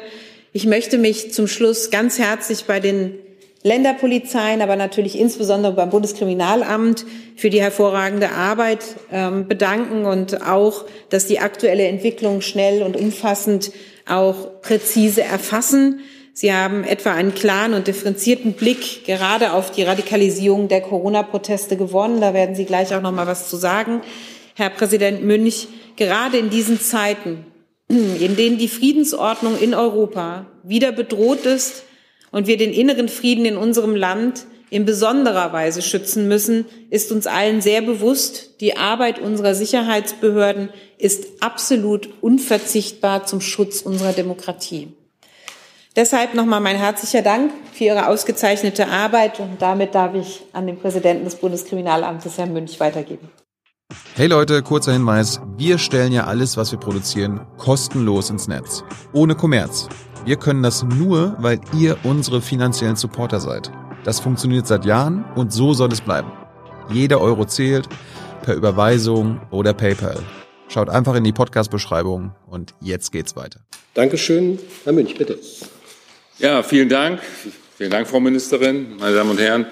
Ich 0.51 0.65
möchte 0.65 0.97
mich 0.97 1.31
zum 1.31 1.47
Schluss 1.47 1.91
ganz 1.91 2.17
herzlich 2.17 2.65
bei 2.65 2.79
den 2.79 3.13
Länderpolizeien, 3.61 4.63
aber 4.63 4.75
natürlich 4.75 5.17
insbesondere 5.17 5.73
beim 5.73 5.91
Bundeskriminalamt 5.91 7.05
für 7.35 7.51
die 7.51 7.61
hervorragende 7.61 8.31
Arbeit 8.31 8.79
ähm, 9.11 9.47
bedanken 9.47 10.05
und 10.05 10.41
auch, 10.41 10.85
dass 11.09 11.27
die 11.27 11.37
aktuelle 11.37 11.85
Entwicklung 11.85 12.41
schnell 12.41 12.81
und 12.81 12.97
umfassend 12.97 13.71
auch 14.07 14.59
präzise 14.63 15.21
erfassen. 15.21 15.99
Sie 16.33 16.51
haben 16.51 16.83
etwa 16.83 17.13
einen 17.13 17.35
klaren 17.35 17.75
und 17.75 17.85
differenzierten 17.85 18.53
Blick 18.53 19.05
gerade 19.05 19.53
auf 19.53 19.69
die 19.69 19.83
Radikalisierung 19.83 20.67
der 20.67 20.81
Corona-Proteste 20.81 21.77
gewonnen. 21.77 22.21
Da 22.21 22.33
werden 22.33 22.55
Sie 22.55 22.65
gleich 22.65 22.95
auch 22.95 23.01
noch 23.01 23.11
mal 23.11 23.27
was 23.27 23.49
zu 23.49 23.57
sagen, 23.57 24.01
Herr 24.55 24.71
Präsident 24.71 25.23
Münch. 25.23 25.67
Gerade 25.95 26.37
in 26.37 26.49
diesen 26.49 26.79
Zeiten, 26.81 27.45
in 27.89 28.35
denen 28.35 28.57
die 28.57 28.67
Friedensordnung 28.67 29.57
in 29.57 29.73
Europa 29.73 30.45
wieder 30.63 30.91
bedroht 30.91 31.45
ist 31.45 31.83
und 32.31 32.47
wir 32.47 32.57
den 32.57 32.73
inneren 32.73 33.09
Frieden 33.09 33.45
in 33.45 33.57
unserem 33.57 33.95
Land 33.95 34.45
in 34.69 34.83
besonderer 34.83 35.53
Weise 35.53 35.81
schützen 35.81 36.27
müssen, 36.27 36.65
ist 36.89 37.11
uns 37.13 37.25
allen 37.25 37.61
sehr 37.61 37.81
bewusst, 37.81 38.59
die 38.59 38.75
Arbeit 38.75 39.19
unserer 39.19 39.55
Sicherheitsbehörden 39.55 40.69
ist 40.97 41.41
absolut 41.41 42.09
unverzichtbar 42.21 43.25
zum 43.25 43.39
Schutz 43.39 43.81
unserer 43.81 44.11
Demokratie. 44.11 44.89
Deshalb 45.95 46.33
nochmal 46.33 46.59
mein 46.59 46.75
herzlicher 46.75 47.21
Dank 47.21 47.51
für 47.73 47.85
Ihre 47.85 48.07
ausgezeichnete 48.07 48.87
Arbeit 48.87 49.39
und 49.39 49.61
damit 49.61 49.95
darf 49.95 50.13
ich 50.13 50.43
an 50.53 50.67
den 50.67 50.77
Präsidenten 50.77 51.23
des 51.23 51.35
Bundeskriminalamtes, 51.35 52.37
Herrn 52.37 52.53
Münch, 52.53 52.79
weitergeben. 52.79 53.29
Hey 54.17 54.25
Leute, 54.27 54.63
kurzer 54.63 54.93
Hinweis. 54.93 55.39
Wir 55.57 55.77
stellen 55.77 56.11
ja 56.11 56.25
alles, 56.25 56.57
was 56.57 56.71
wir 56.71 56.79
produzieren, 56.79 57.45
kostenlos 57.57 58.29
ins 58.31 58.47
Netz. 58.47 58.83
Ohne 59.13 59.35
Kommerz. 59.35 59.87
Wir 60.25 60.37
können 60.37 60.63
das 60.63 60.83
nur, 60.83 61.35
weil 61.37 61.61
ihr 61.77 61.97
unsere 62.03 62.41
finanziellen 62.41 62.95
Supporter 62.95 63.39
seid. 63.39 63.71
Das 64.03 64.19
funktioniert 64.19 64.67
seit 64.67 64.85
Jahren 64.85 65.23
und 65.35 65.53
so 65.53 65.73
soll 65.73 65.91
es 65.91 66.01
bleiben. 66.01 66.31
Jeder 66.89 67.21
Euro 67.21 67.45
zählt, 67.45 67.87
per 68.41 68.55
Überweisung 68.55 69.39
oder 69.51 69.73
PayPal. 69.73 70.23
Schaut 70.67 70.89
einfach 70.89 71.15
in 71.15 71.23
die 71.23 71.31
Podcast-Beschreibung 71.31 72.33
und 72.47 72.73
jetzt 72.81 73.11
geht's 73.11 73.35
weiter. 73.35 73.59
Dankeschön. 73.93 74.59
Herr 74.83 74.93
Münch, 74.93 75.15
bitte. 75.15 75.39
Ja, 76.39 76.63
vielen 76.63 76.89
Dank. 76.89 77.21
Vielen 77.77 77.91
Dank, 77.91 78.07
Frau 78.07 78.19
Ministerin, 78.19 78.97
meine 78.97 79.15
Damen 79.15 79.29
und 79.29 79.39
Herren. 79.39 79.67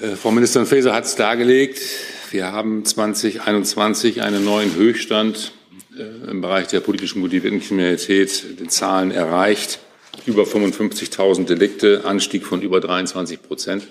Äh, 0.00 0.14
Frau 0.14 0.30
Ministerin 0.30 0.66
Faeser 0.66 0.94
hat 0.94 1.04
es 1.04 1.16
dargelegt. 1.16 1.80
Wir 2.30 2.52
haben 2.52 2.84
2021 2.84 4.20
einen 4.20 4.44
neuen 4.44 4.74
Höchststand 4.74 5.52
äh, 5.96 6.30
im 6.30 6.42
Bereich 6.42 6.66
der 6.66 6.80
politischen 6.80 7.20
motivierten 7.20 7.62
Kriminalität, 7.62 8.60
den 8.60 8.68
Zahlen 8.68 9.10
erreicht. 9.10 9.78
Über 10.26 10.42
55.000 10.42 11.46
Delikte, 11.46 12.04
Anstieg 12.04 12.44
von 12.44 12.60
über 12.60 12.80
23 12.80 13.40
Prozent. 13.40 13.86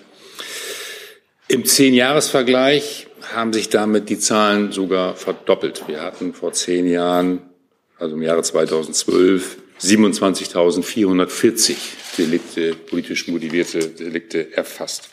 Im 1.48 1.64
Zehn-Jahres-Vergleich 1.64 3.08
haben 3.34 3.52
sich 3.52 3.70
damit 3.70 4.08
die 4.08 4.20
Zahlen 4.20 4.70
sogar 4.70 5.16
verdoppelt. 5.16 5.88
Wir 5.88 6.02
hatten 6.02 6.32
vor 6.32 6.52
zehn 6.52 6.86
Jahren, 6.88 7.40
also 7.98 8.14
im 8.14 8.22
Jahre 8.22 8.44
2012, 8.44 9.56
27.440 9.80 11.74
Delikte, 12.18 12.74
politisch 12.74 13.26
motivierte 13.26 13.88
Delikte 13.88 14.56
erfasst. 14.56 15.08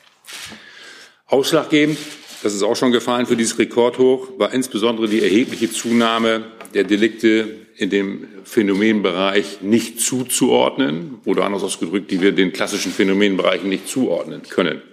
Ausschlaggebend, 1.27 1.97
das 2.45 2.53
ist 2.53 2.61
auch 2.61 2.75
schon 2.75 2.91
gefallen 2.91 3.25
für 3.25 3.35
dieses 3.35 3.57
Rekordhoch, 3.57 4.29
war 4.37 4.53
insbesondere 4.53 5.07
die 5.07 5.23
erhebliche 5.23 5.71
Zunahme 5.71 6.43
der 6.75 6.83
Delikte 6.83 7.47
in 7.75 7.89
dem 7.89 8.27
Phänomenbereich 8.43 9.61
nicht 9.61 9.99
zuzuordnen 9.99 11.15
oder 11.25 11.45
anders 11.45 11.63
ausgedrückt, 11.63 12.11
die 12.11 12.21
wir 12.21 12.33
den 12.33 12.53
klassischen 12.53 12.91
Phänomenbereichen 12.91 13.67
nicht 13.67 13.87
zuordnen 13.87 14.43
können. 14.47 14.83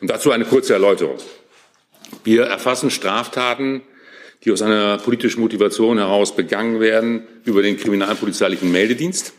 Und 0.00 0.08
dazu 0.08 0.30
eine 0.30 0.46
kurze 0.46 0.72
Erläuterung. 0.72 1.18
Wir 2.24 2.44
erfassen 2.44 2.90
Straftaten 2.90 3.82
die 4.44 4.52
aus 4.52 4.62
einer 4.62 4.98
politischen 4.98 5.40
Motivation 5.40 5.98
heraus 5.98 6.36
begangen 6.36 6.78
werden, 6.78 7.26
über 7.44 7.60
den 7.60 7.76
kriminalpolizeilichen 7.76 8.70
Meldedienst. 8.70 9.34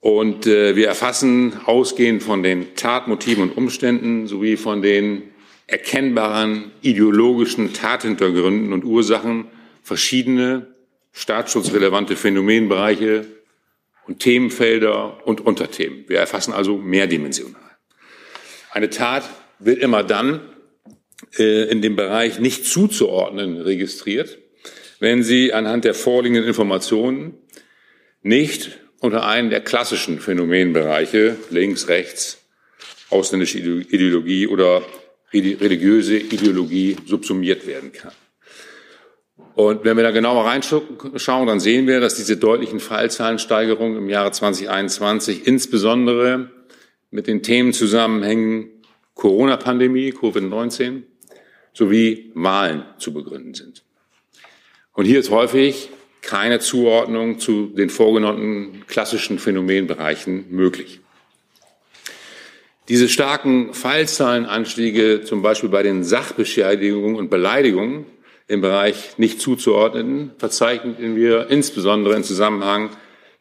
Und 0.00 0.46
äh, 0.46 0.76
wir 0.76 0.88
erfassen 0.88 1.54
ausgehend 1.64 2.22
von 2.22 2.42
den 2.42 2.74
Tatmotiven 2.74 3.44
und 3.44 3.56
Umständen 3.56 4.26
sowie 4.26 4.56
von 4.56 4.82
den 4.82 5.22
erkennbaren 5.66 6.72
ideologischen 6.82 7.72
Tathintergründen 7.72 8.72
und 8.72 8.84
Ursachen 8.84 9.46
verschiedene 9.82 10.74
staatsschutzrelevante 11.12 12.16
Phänomenbereiche 12.16 13.26
und 14.06 14.20
Themenfelder 14.20 15.26
und 15.26 15.40
Unterthemen. 15.40 16.04
Wir 16.08 16.18
erfassen 16.18 16.52
also 16.52 16.76
mehrdimensional. 16.76 17.60
Eine 18.70 18.90
Tat 18.90 19.28
wird 19.58 19.78
immer 19.78 20.02
dann 20.02 20.40
äh, 21.38 21.70
in 21.70 21.80
dem 21.80 21.96
Bereich 21.96 22.40
nicht 22.40 22.66
zuzuordnen 22.66 23.60
registriert, 23.60 24.38
wenn 24.98 25.22
sie 25.22 25.52
anhand 25.52 25.84
der 25.84 25.94
vorliegenden 25.94 26.44
Informationen 26.44 27.34
nicht 28.22 28.78
unter 29.00 29.26
einen 29.26 29.50
der 29.50 29.60
klassischen 29.60 30.20
Phänomenbereiche 30.20 31.36
links, 31.50 31.88
rechts, 31.88 32.38
ausländische 33.10 33.58
Ideologie 33.58 34.46
oder 34.46 34.82
religiöse 35.40 36.16
Ideologie 36.16 36.96
subsumiert 37.06 37.66
werden 37.66 37.92
kann. 37.92 38.12
Und 39.54 39.84
wenn 39.84 39.96
wir 39.96 40.04
da 40.04 40.10
genauer 40.10 40.46
reinschauen, 40.46 41.46
dann 41.46 41.60
sehen 41.60 41.86
wir, 41.86 42.00
dass 42.00 42.16
diese 42.16 42.36
deutlichen 42.36 42.80
Fallzahlensteigerungen 42.80 43.98
im 43.98 44.08
Jahre 44.08 44.32
2021 44.32 45.46
insbesondere 45.46 46.50
mit 47.10 47.26
den 47.26 47.42
Themen 47.42 47.72
zusammenhängen 47.72 48.70
Corona-Pandemie, 49.14 50.12
Covid-19, 50.12 51.02
sowie 51.72 52.32
Wahlen 52.34 52.84
zu 52.98 53.12
begründen 53.12 53.54
sind. 53.54 53.84
Und 54.92 55.04
hier 55.04 55.20
ist 55.20 55.30
häufig 55.30 55.90
keine 56.20 56.58
Zuordnung 56.58 57.38
zu 57.38 57.66
den 57.66 57.90
vorgenannten 57.90 58.84
klassischen 58.86 59.38
Phänomenbereichen 59.38 60.46
möglich. 60.50 61.00
Diese 62.88 63.08
starken 63.08 63.72
Fallzahlenanstiege, 63.72 65.22
zum 65.24 65.40
Beispiel 65.40 65.70
bei 65.70 65.82
den 65.82 66.04
Sachbeschädigungen 66.04 67.16
und 67.16 67.30
Beleidigungen 67.30 68.04
im 68.46 68.60
Bereich 68.60 69.16
nicht 69.16 69.40
zuzuordneten, 69.40 70.32
verzeichnen 70.36 71.16
wir 71.16 71.48
insbesondere 71.48 72.14
im 72.14 72.24
Zusammenhang 72.24 72.90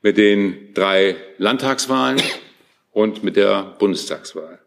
mit 0.02 0.18
den 0.18 0.74
drei 0.74 1.18
Landtagswahlen 1.38 2.22
und 2.92 3.24
mit 3.24 3.36
der 3.36 3.76
Bundestagswahl. 3.80 4.60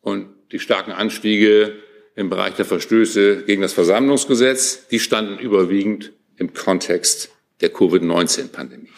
Und 0.00 0.28
die 0.50 0.58
starken 0.58 0.90
Anstiege 0.90 1.74
im 2.16 2.28
Bereich 2.28 2.54
der 2.54 2.64
Verstöße 2.64 3.44
gegen 3.44 3.62
das 3.62 3.72
Versammlungsgesetz, 3.72 4.88
die 4.88 4.98
standen 4.98 5.38
überwiegend 5.38 6.12
im 6.36 6.54
Kontext 6.54 7.30
der 7.60 7.72
Covid-19-Pandemie. 7.72 8.88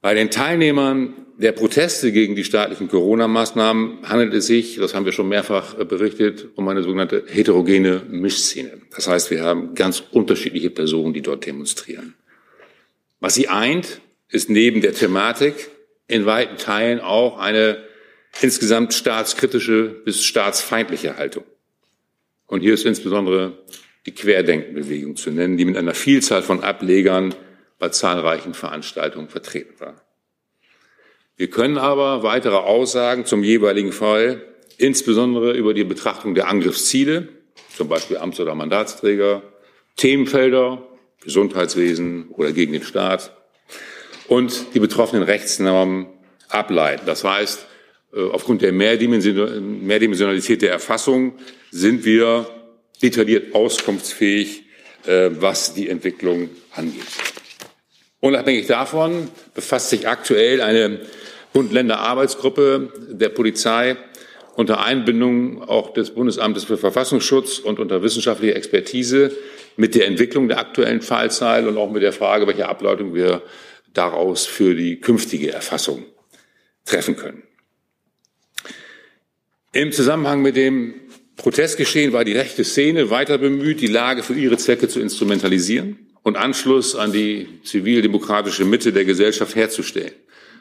Bei 0.00 0.14
den 0.14 0.30
Teilnehmern 0.30 1.26
der 1.38 1.52
Proteste 1.52 2.12
gegen 2.12 2.34
die 2.34 2.44
staatlichen 2.44 2.88
Corona-Maßnahmen 2.88 4.08
handelt 4.08 4.34
es 4.34 4.46
sich, 4.46 4.76
das 4.76 4.94
haben 4.94 5.04
wir 5.04 5.12
schon 5.12 5.28
mehrfach 5.28 5.74
berichtet, 5.74 6.48
um 6.54 6.66
eine 6.68 6.82
sogenannte 6.82 7.24
heterogene 7.28 8.02
Mischszene. 8.08 8.80
Das 8.94 9.08
heißt, 9.08 9.30
wir 9.30 9.42
haben 9.42 9.74
ganz 9.74 10.02
unterschiedliche 10.10 10.70
Personen, 10.70 11.14
die 11.14 11.22
dort 11.22 11.46
demonstrieren. 11.46 12.14
Was 13.20 13.34
sie 13.34 13.48
eint, 13.48 14.00
ist 14.28 14.50
neben 14.50 14.80
der 14.80 14.94
Thematik 14.94 15.54
in 16.06 16.26
weiten 16.26 16.56
Teilen 16.56 17.00
auch 17.00 17.38
eine 17.38 17.78
insgesamt 18.40 18.94
staatskritische 18.94 19.88
bis 20.04 20.24
staatsfeindliche 20.24 21.16
Haltung. 21.16 21.44
Und 22.46 22.60
hier 22.60 22.74
ist 22.74 22.86
insbesondere 22.86 23.58
die 24.06 24.14
Querdenkenbewegung 24.14 25.16
zu 25.16 25.30
nennen, 25.30 25.56
die 25.56 25.64
mit 25.64 25.76
einer 25.76 25.94
Vielzahl 25.94 26.42
von 26.42 26.62
Ablegern 26.62 27.34
bei 27.78 27.88
zahlreichen 27.90 28.54
Veranstaltungen 28.54 29.28
vertreten 29.28 29.78
war. 29.78 30.02
Wir 31.36 31.48
können 31.48 31.78
aber 31.78 32.22
weitere 32.22 32.56
Aussagen 32.56 33.24
zum 33.24 33.44
jeweiligen 33.44 33.92
Fall, 33.92 34.42
insbesondere 34.76 35.52
über 35.52 35.74
die 35.74 35.84
Betrachtung 35.84 36.34
der 36.34 36.48
Angriffsziele, 36.48 37.28
zum 37.76 37.88
Beispiel 37.88 38.18
Amts- 38.18 38.40
oder 38.40 38.56
Mandatsträger, 38.56 39.42
Themenfelder, 39.96 40.82
Gesundheitswesen 41.20 42.30
oder 42.30 42.52
gegen 42.52 42.72
den 42.72 42.82
Staat 42.82 43.36
und 44.26 44.74
die 44.74 44.80
betroffenen 44.80 45.22
Rechtsnormen 45.22 46.06
ableiten. 46.48 47.06
Das 47.06 47.24
heißt, 47.24 47.66
äh, 48.14 48.20
aufgrund 48.30 48.62
der 48.62 48.72
Mehrdimensionalität 48.72 50.62
der 50.62 50.70
Erfassung 50.70 51.34
sind 51.70 52.04
wir 52.04 52.48
detailliert 53.02 53.54
auskunftsfähig, 53.54 54.64
äh, 55.06 55.30
was 55.32 55.74
die 55.74 55.88
Entwicklung 55.88 56.50
angeht. 56.74 57.04
Unabhängig 58.20 58.66
davon 58.66 59.28
befasst 59.54 59.90
sich 59.90 60.08
aktuell 60.08 60.60
eine 60.60 61.00
Bund-Länder-Arbeitsgruppe 61.52 62.92
der 63.10 63.28
Polizei 63.28 63.96
unter 64.56 64.82
Einbindung 64.84 65.62
auch 65.62 65.92
des 65.92 66.10
Bundesamtes 66.10 66.64
für 66.64 66.78
Verfassungsschutz 66.78 67.60
und 67.60 67.78
unter 67.78 68.02
wissenschaftlicher 68.02 68.56
Expertise 68.56 69.30
mit 69.76 69.94
der 69.94 70.06
Entwicklung 70.06 70.48
der 70.48 70.58
aktuellen 70.58 71.00
Fallzahl 71.00 71.68
und 71.68 71.76
auch 71.76 71.92
mit 71.92 72.02
der 72.02 72.12
Frage, 72.12 72.48
welche 72.48 72.68
Ableitung 72.68 73.14
wir 73.14 73.42
daraus 73.94 74.46
für 74.46 74.74
die 74.74 75.00
künftige 75.00 75.52
Erfassung 75.52 76.04
treffen 76.84 77.14
können. 77.14 77.44
Im 79.72 79.92
Zusammenhang 79.92 80.42
mit 80.42 80.56
dem 80.56 80.94
Protestgeschehen 81.36 82.12
war 82.12 82.24
die 82.24 82.32
rechte 82.32 82.64
Szene 82.64 83.10
weiter 83.10 83.38
bemüht, 83.38 83.80
die 83.80 83.86
Lage 83.86 84.24
für 84.24 84.34
ihre 84.34 84.56
Zwecke 84.56 84.88
zu 84.88 84.98
instrumentalisieren 84.98 86.07
und 86.28 86.36
Anschluss 86.36 86.94
an 86.94 87.10
die 87.10 87.48
zivildemokratische 87.64 88.66
Mitte 88.66 88.92
der 88.92 89.06
Gesellschaft 89.06 89.56
herzustellen. 89.56 90.12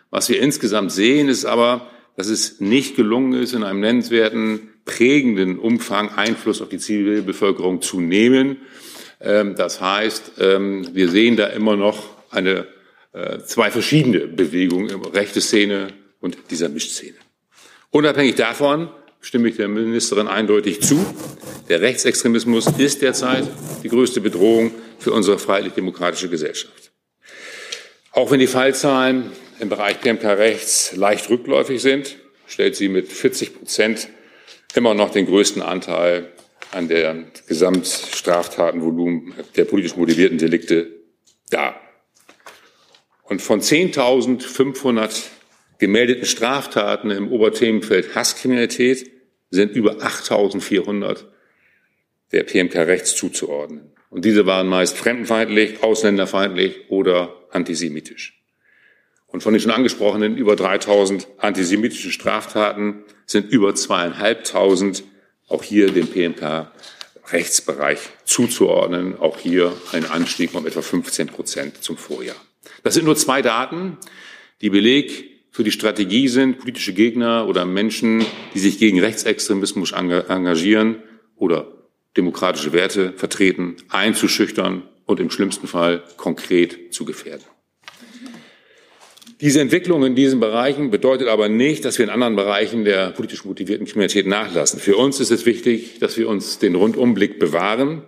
Was 0.09 0.29
wir 0.29 0.41
insgesamt 0.41 0.93
sehen, 0.93 1.27
ist 1.27 1.43
aber, 1.43 1.87
dass 2.15 2.27
es 2.27 2.61
nicht 2.61 2.95
gelungen 2.95 3.33
ist, 3.33 3.53
in 3.53 3.63
einem 3.63 3.81
nennenswerten, 3.81 4.69
prägenden 4.85 5.59
Umfang 5.59 6.09
Einfluss 6.15 6.61
auf 6.61 6.69
die 6.69 6.77
Zivilbevölkerung 6.77 7.81
zu 7.81 7.99
nehmen. 7.99 8.61
Ähm, 9.19 9.55
das 9.55 9.81
heißt, 9.81 10.31
ähm, 10.39 10.87
wir 10.93 11.09
sehen 11.09 11.35
da 11.35 11.47
immer 11.47 11.75
noch 11.75 12.05
eine, 12.31 12.67
äh, 13.11 13.39
zwei 13.39 13.69
verschiedene 13.69 14.21
Bewegungen, 14.21 14.89
rechte 15.13 15.41
Szene 15.41 15.89
und 16.21 16.37
dieser 16.49 16.69
Mischszene. 16.69 17.17
Unabhängig 17.91 18.35
davon 18.35 18.89
stimme 19.21 19.49
ich 19.49 19.57
der 19.57 19.67
Ministerin 19.67 20.27
eindeutig 20.27 20.81
zu. 20.81 21.05
Der 21.69 21.81
Rechtsextremismus 21.81 22.67
ist 22.77 23.01
derzeit 23.01 23.47
die 23.83 23.89
größte 23.89 24.21
Bedrohung 24.21 24.71
für 24.99 25.11
unsere 25.11 25.39
freiheitlich-demokratische 25.39 26.29
Gesellschaft. 26.29 26.91
Auch 28.11 28.31
wenn 28.31 28.39
die 28.39 28.47
Fallzahlen 28.47 29.31
im 29.59 29.69
Bereich 29.69 29.99
PMK-Rechts 30.01 30.95
leicht 30.95 31.29
rückläufig 31.29 31.81
sind, 31.81 32.17
stellt 32.47 32.75
sie 32.75 32.89
mit 32.89 33.11
40 33.11 33.57
Prozent 33.57 34.07
immer 34.75 34.93
noch 34.93 35.11
den 35.11 35.25
größten 35.25 35.61
Anteil 35.61 36.31
an 36.71 36.87
der 36.87 37.23
Gesamtstraftatenvolumen 37.47 39.33
der 39.55 39.65
politisch 39.65 39.95
motivierten 39.95 40.37
Delikte 40.37 40.87
dar. 41.49 41.79
Und 43.23 43.41
von 43.41 43.61
10.500 43.61 45.23
gemeldeten 45.79 46.25
Straftaten 46.25 47.11
im 47.11 47.31
Oberthemenfeld 47.31 48.15
Hasskriminalität 48.15 49.11
sind 49.49 49.75
über 49.75 49.97
8.400 49.97 51.25
der 52.31 52.43
PMK 52.43 52.75
rechts 52.75 53.15
zuzuordnen. 53.15 53.91
Und 54.09 54.25
diese 54.25 54.45
waren 54.45 54.67
meist 54.67 54.97
fremdenfeindlich, 54.97 55.83
ausländerfeindlich 55.83 56.89
oder 56.89 57.35
antisemitisch. 57.51 58.41
Und 59.27 59.43
von 59.43 59.53
den 59.53 59.61
schon 59.61 59.71
angesprochenen 59.71 60.37
über 60.37 60.55
3000 60.55 61.27
antisemitischen 61.37 62.11
Straftaten 62.11 63.03
sind 63.25 63.51
über 63.51 63.75
zweieinhalbtausend 63.75 65.03
auch 65.49 65.63
hier 65.63 65.91
dem 65.91 66.07
PMK 66.07 66.71
Rechtsbereich 67.31 67.99
zuzuordnen. 68.23 69.19
Auch 69.19 69.37
hier 69.37 69.73
ein 69.91 70.05
Anstieg 70.05 70.53
um 70.55 70.65
etwa 70.65 70.81
15 70.81 71.27
Prozent 71.27 71.83
zum 71.83 71.97
Vorjahr. 71.97 72.37
Das 72.83 72.93
sind 72.93 73.05
nur 73.05 73.17
zwei 73.17 73.41
Daten, 73.41 73.97
die 74.61 74.69
Beleg 74.69 75.36
für 75.57 75.63
die 75.63 75.71
Strategie 75.71 76.27
sind, 76.27 76.59
politische 76.59 76.93
Gegner 76.93 77.47
oder 77.47 77.65
Menschen, 77.65 78.23
die 78.53 78.59
sich 78.59 78.77
gegen 78.77 78.99
Rechtsextremismus 78.99 79.91
engagieren 79.91 80.97
oder 81.35 81.71
demokratische 82.15 82.73
Werte 82.73 83.13
vertreten, 83.13 83.77
einzuschüchtern 83.89 84.83
und 85.07 85.19
im 85.19 85.31
schlimmsten 85.31 85.65
Fall 85.65 86.03
konkret 86.15 86.93
zu 86.93 87.05
gefährden. 87.05 87.43
Diese 89.41 89.59
Entwicklung 89.59 90.05
in 90.05 90.13
diesen 90.13 90.39
Bereichen 90.39 90.91
bedeutet 90.91 91.27
aber 91.27 91.49
nicht, 91.49 91.85
dass 91.85 91.97
wir 91.97 92.05
in 92.05 92.11
anderen 92.11 92.35
Bereichen 92.35 92.85
der 92.85 93.09
politisch 93.09 93.43
motivierten 93.43 93.87
Kriminalität 93.87 94.27
nachlassen. 94.27 94.79
Für 94.79 94.95
uns 94.95 95.19
ist 95.19 95.31
es 95.31 95.47
wichtig, 95.47 95.97
dass 95.97 96.19
wir 96.19 96.29
uns 96.29 96.59
den 96.59 96.75
Rundumblick 96.75 97.39
bewahren. 97.39 98.03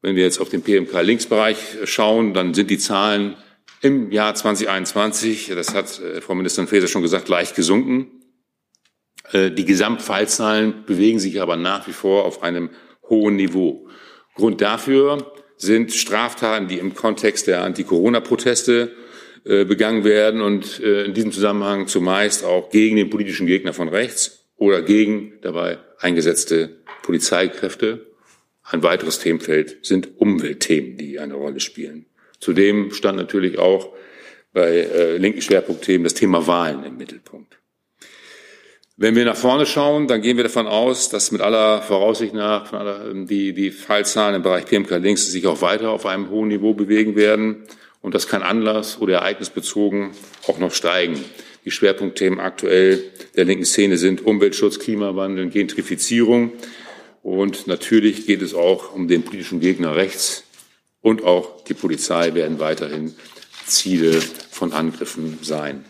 Wenn 0.00 0.16
wir 0.16 0.22
jetzt 0.22 0.40
auf 0.40 0.48
den 0.48 0.62
PMK-Linksbereich 0.62 1.58
schauen, 1.84 2.32
dann 2.32 2.54
sind 2.54 2.70
die 2.70 2.78
Zahlen 2.78 3.36
im 3.82 4.12
Jahr 4.12 4.34
2021, 4.34 5.48
das 5.54 5.74
hat 5.74 6.00
äh, 6.00 6.20
Frau 6.20 6.34
Ministerin 6.34 6.68
Faeser 6.68 6.86
schon 6.86 7.02
gesagt, 7.02 7.28
leicht 7.28 7.56
gesunken. 7.56 8.22
Äh, 9.32 9.50
die 9.50 9.64
Gesamtfallzahlen 9.64 10.84
bewegen 10.86 11.18
sich 11.18 11.42
aber 11.42 11.56
nach 11.56 11.86
wie 11.88 11.92
vor 11.92 12.24
auf 12.24 12.42
einem 12.42 12.70
hohen 13.08 13.36
Niveau. 13.36 13.88
Grund 14.36 14.60
dafür 14.60 15.32
sind 15.56 15.92
Straftaten, 15.92 16.68
die 16.68 16.78
im 16.78 16.94
Kontext 16.94 17.48
der 17.48 17.62
Anti-Corona-Proteste 17.64 18.92
äh, 19.44 19.64
begangen 19.64 20.04
werden 20.04 20.40
und 20.40 20.78
in 20.78 21.12
diesem 21.12 21.32
Zusammenhang 21.32 21.88
zumeist 21.88 22.44
auch 22.44 22.70
gegen 22.70 22.96
den 22.96 23.10
politischen 23.10 23.46
Gegner 23.46 23.72
von 23.72 23.88
rechts 23.88 24.46
oder 24.56 24.80
gegen 24.80 25.40
dabei 25.42 25.78
eingesetzte 25.98 26.82
Polizeikräfte. 27.02 28.06
Ein 28.62 28.84
weiteres 28.84 29.18
Themenfeld 29.18 29.84
sind 29.84 30.20
Umweltthemen, 30.20 30.96
die 30.96 31.18
eine 31.18 31.34
Rolle 31.34 31.58
spielen. 31.58 32.06
Zudem 32.42 32.90
stand 32.90 33.16
natürlich 33.16 33.60
auch 33.60 33.90
bei 34.52 34.68
äh, 34.68 35.16
linken 35.16 35.40
Schwerpunktthemen 35.40 36.02
das 36.02 36.14
Thema 36.14 36.44
Wahlen 36.48 36.82
im 36.82 36.96
Mittelpunkt. 36.96 37.56
Wenn 38.96 39.14
wir 39.14 39.24
nach 39.24 39.36
vorne 39.36 39.64
schauen, 39.64 40.08
dann 40.08 40.22
gehen 40.22 40.36
wir 40.38 40.42
davon 40.42 40.66
aus, 40.66 41.08
dass 41.08 41.30
mit 41.30 41.40
aller 41.40 41.82
Voraussicht 41.82 42.34
nach 42.34 42.72
aller, 42.72 43.08
ähm, 43.08 43.28
die, 43.28 43.52
die 43.52 43.70
Fallzahlen 43.70 44.34
im 44.34 44.42
Bereich 44.42 44.66
PMK 44.66 44.90
links 44.96 45.30
sich 45.30 45.46
auch 45.46 45.62
weiter 45.62 45.90
auf 45.90 46.04
einem 46.04 46.30
hohen 46.30 46.48
Niveau 46.48 46.74
bewegen 46.74 47.14
werden 47.14 47.62
und 48.00 48.12
das 48.12 48.26
kann 48.26 48.42
Anlass 48.42 49.00
oder 49.00 49.18
ereignisbezogen 49.18 50.10
auch 50.48 50.58
noch 50.58 50.74
steigen. 50.74 51.24
Die 51.64 51.70
Schwerpunktthemen 51.70 52.40
aktuell 52.40 53.04
der 53.36 53.44
linken 53.44 53.64
Szene 53.64 53.98
sind 53.98 54.26
Umweltschutz, 54.26 54.80
Klimawandel, 54.80 55.48
Gentrifizierung 55.48 56.54
und 57.22 57.68
natürlich 57.68 58.26
geht 58.26 58.42
es 58.42 58.52
auch 58.52 58.92
um 58.92 59.06
den 59.06 59.22
politischen 59.22 59.60
Gegner 59.60 59.94
rechts 59.94 60.42
und 61.02 61.24
auch 61.24 61.64
die 61.64 61.74
Polizei 61.74 62.34
werden 62.34 62.58
weiterhin 62.58 63.14
Ziele 63.66 64.20
von 64.50 64.72
Angriffen 64.72 65.38
sein. 65.42 65.84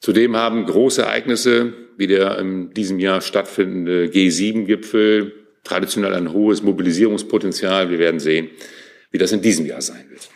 Zudem 0.00 0.36
haben 0.36 0.66
große 0.66 1.02
Ereignisse 1.02 1.72
wie 1.96 2.06
der 2.06 2.38
in 2.38 2.74
diesem 2.74 2.98
Jahr 2.98 3.20
stattfindende 3.20 4.06
G7-Gipfel 4.06 5.32
traditionell 5.62 6.14
ein 6.14 6.32
hohes 6.32 6.62
Mobilisierungspotenzial. 6.62 7.90
Wir 7.90 7.98
werden 7.98 8.20
sehen, 8.20 8.50
wie 9.10 9.18
das 9.18 9.32
in 9.32 9.42
diesem 9.42 9.66
Jahr 9.66 9.80
sein 9.80 10.10
wird. 10.10 10.28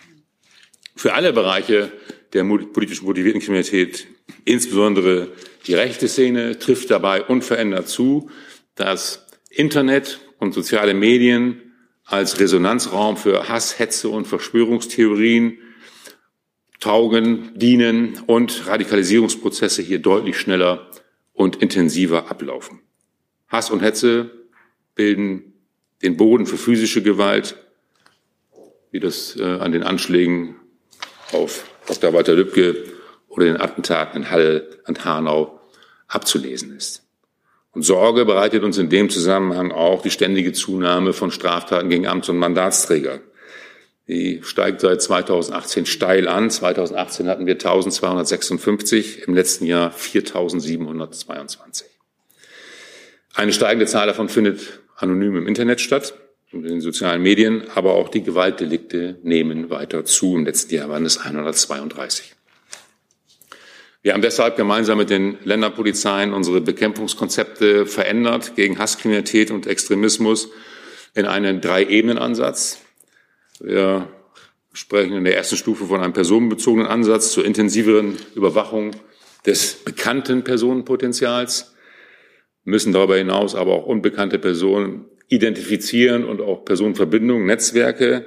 Für 0.96 1.14
alle 1.14 1.32
Bereiche 1.32 1.92
der 2.32 2.44
politisch 2.44 3.02
motivierten 3.02 3.40
Kriminalität, 3.40 4.06
insbesondere 4.44 5.28
die 5.66 5.74
rechte 5.74 6.08
Szene, 6.08 6.58
trifft 6.58 6.90
dabei 6.90 7.22
unverändert 7.22 7.88
zu, 7.88 8.30
dass 8.74 9.26
Internet 9.50 10.20
und 10.38 10.54
soziale 10.54 10.94
Medien 10.94 11.67
als 12.08 12.40
Resonanzraum 12.40 13.16
für 13.18 13.48
Hass, 13.48 13.78
Hetze 13.78 14.08
und 14.08 14.26
Verschwörungstheorien 14.26 15.58
taugen, 16.80 17.52
dienen 17.54 18.18
und 18.26 18.66
Radikalisierungsprozesse 18.66 19.82
hier 19.82 19.98
deutlich 19.98 20.38
schneller 20.38 20.90
und 21.34 21.56
intensiver 21.56 22.30
ablaufen. 22.30 22.80
Hass 23.48 23.70
und 23.70 23.80
Hetze 23.80 24.30
bilden 24.94 25.52
den 26.02 26.16
Boden 26.16 26.46
für 26.46 26.56
physische 26.56 27.02
Gewalt, 27.02 27.56
wie 28.90 29.00
das 29.00 29.36
äh, 29.36 29.42
an 29.42 29.72
den 29.72 29.82
Anschlägen 29.82 30.56
auf 31.32 31.64
Dr. 31.86 32.14
Walter 32.14 32.34
Lübcke 32.34 32.84
oder 33.28 33.44
den 33.44 33.60
Attentaten 33.60 34.22
in 34.22 34.30
Halle 34.30 34.80
und 34.86 35.04
Hanau 35.04 35.60
abzulesen 36.06 36.74
ist. 36.74 37.07
Und 37.72 37.82
Sorge 37.82 38.24
bereitet 38.24 38.64
uns 38.64 38.78
in 38.78 38.88
dem 38.88 39.10
Zusammenhang 39.10 39.72
auch 39.72 40.02
die 40.02 40.10
ständige 40.10 40.52
Zunahme 40.52 41.12
von 41.12 41.30
Straftaten 41.30 41.90
gegen 41.90 42.06
Amts- 42.06 42.28
und 42.28 42.38
Mandatsträger. 42.38 43.20
Die 44.08 44.40
steigt 44.42 44.80
seit 44.80 45.02
2018 45.02 45.84
steil 45.84 46.28
an. 46.28 46.50
2018 46.50 47.28
hatten 47.28 47.46
wir 47.46 47.54
1256, 47.54 49.28
im 49.28 49.34
letzten 49.34 49.66
Jahr 49.66 49.90
4722. 49.90 51.86
Eine 53.34 53.52
steigende 53.52 53.84
Zahl 53.86 54.06
davon 54.06 54.30
findet 54.30 54.80
anonym 54.96 55.36
im 55.36 55.46
Internet 55.46 55.82
statt 55.82 56.14
und 56.52 56.64
in 56.64 56.70
den 56.70 56.80
sozialen 56.80 57.22
Medien, 57.22 57.64
aber 57.74 57.94
auch 57.94 58.08
die 58.08 58.22
Gewaltdelikte 58.22 59.18
nehmen 59.22 59.68
weiter 59.68 60.06
zu. 60.06 60.34
Im 60.34 60.46
letzten 60.46 60.74
Jahr 60.74 60.88
waren 60.88 61.04
es 61.04 61.18
132. 61.18 62.34
Wir 64.00 64.12
haben 64.12 64.22
deshalb 64.22 64.56
gemeinsam 64.56 64.98
mit 64.98 65.10
den 65.10 65.38
Länderpolizeien 65.42 66.32
unsere 66.32 66.60
Bekämpfungskonzepte 66.60 67.84
verändert 67.84 68.54
gegen 68.54 68.78
Hasskriminalität 68.78 69.50
und 69.50 69.66
Extremismus 69.66 70.50
in 71.14 71.26
einen 71.26 71.60
Drei-Ebenen-Ansatz. 71.60 72.78
Wir 73.58 74.08
sprechen 74.72 75.14
in 75.14 75.24
der 75.24 75.36
ersten 75.36 75.56
Stufe 75.56 75.86
von 75.86 76.00
einem 76.00 76.12
personenbezogenen 76.12 76.86
Ansatz 76.86 77.32
zur 77.32 77.44
intensiveren 77.44 78.16
Überwachung 78.36 78.92
des 79.44 79.74
bekannten 79.74 80.44
Personenpotenzials, 80.44 81.74
müssen 82.62 82.92
darüber 82.92 83.16
hinaus 83.16 83.56
aber 83.56 83.72
auch 83.72 83.86
unbekannte 83.86 84.38
Personen 84.38 85.06
identifizieren 85.26 86.24
und 86.24 86.40
auch 86.40 86.64
Personenverbindungen, 86.64 87.46
Netzwerke, 87.46 88.26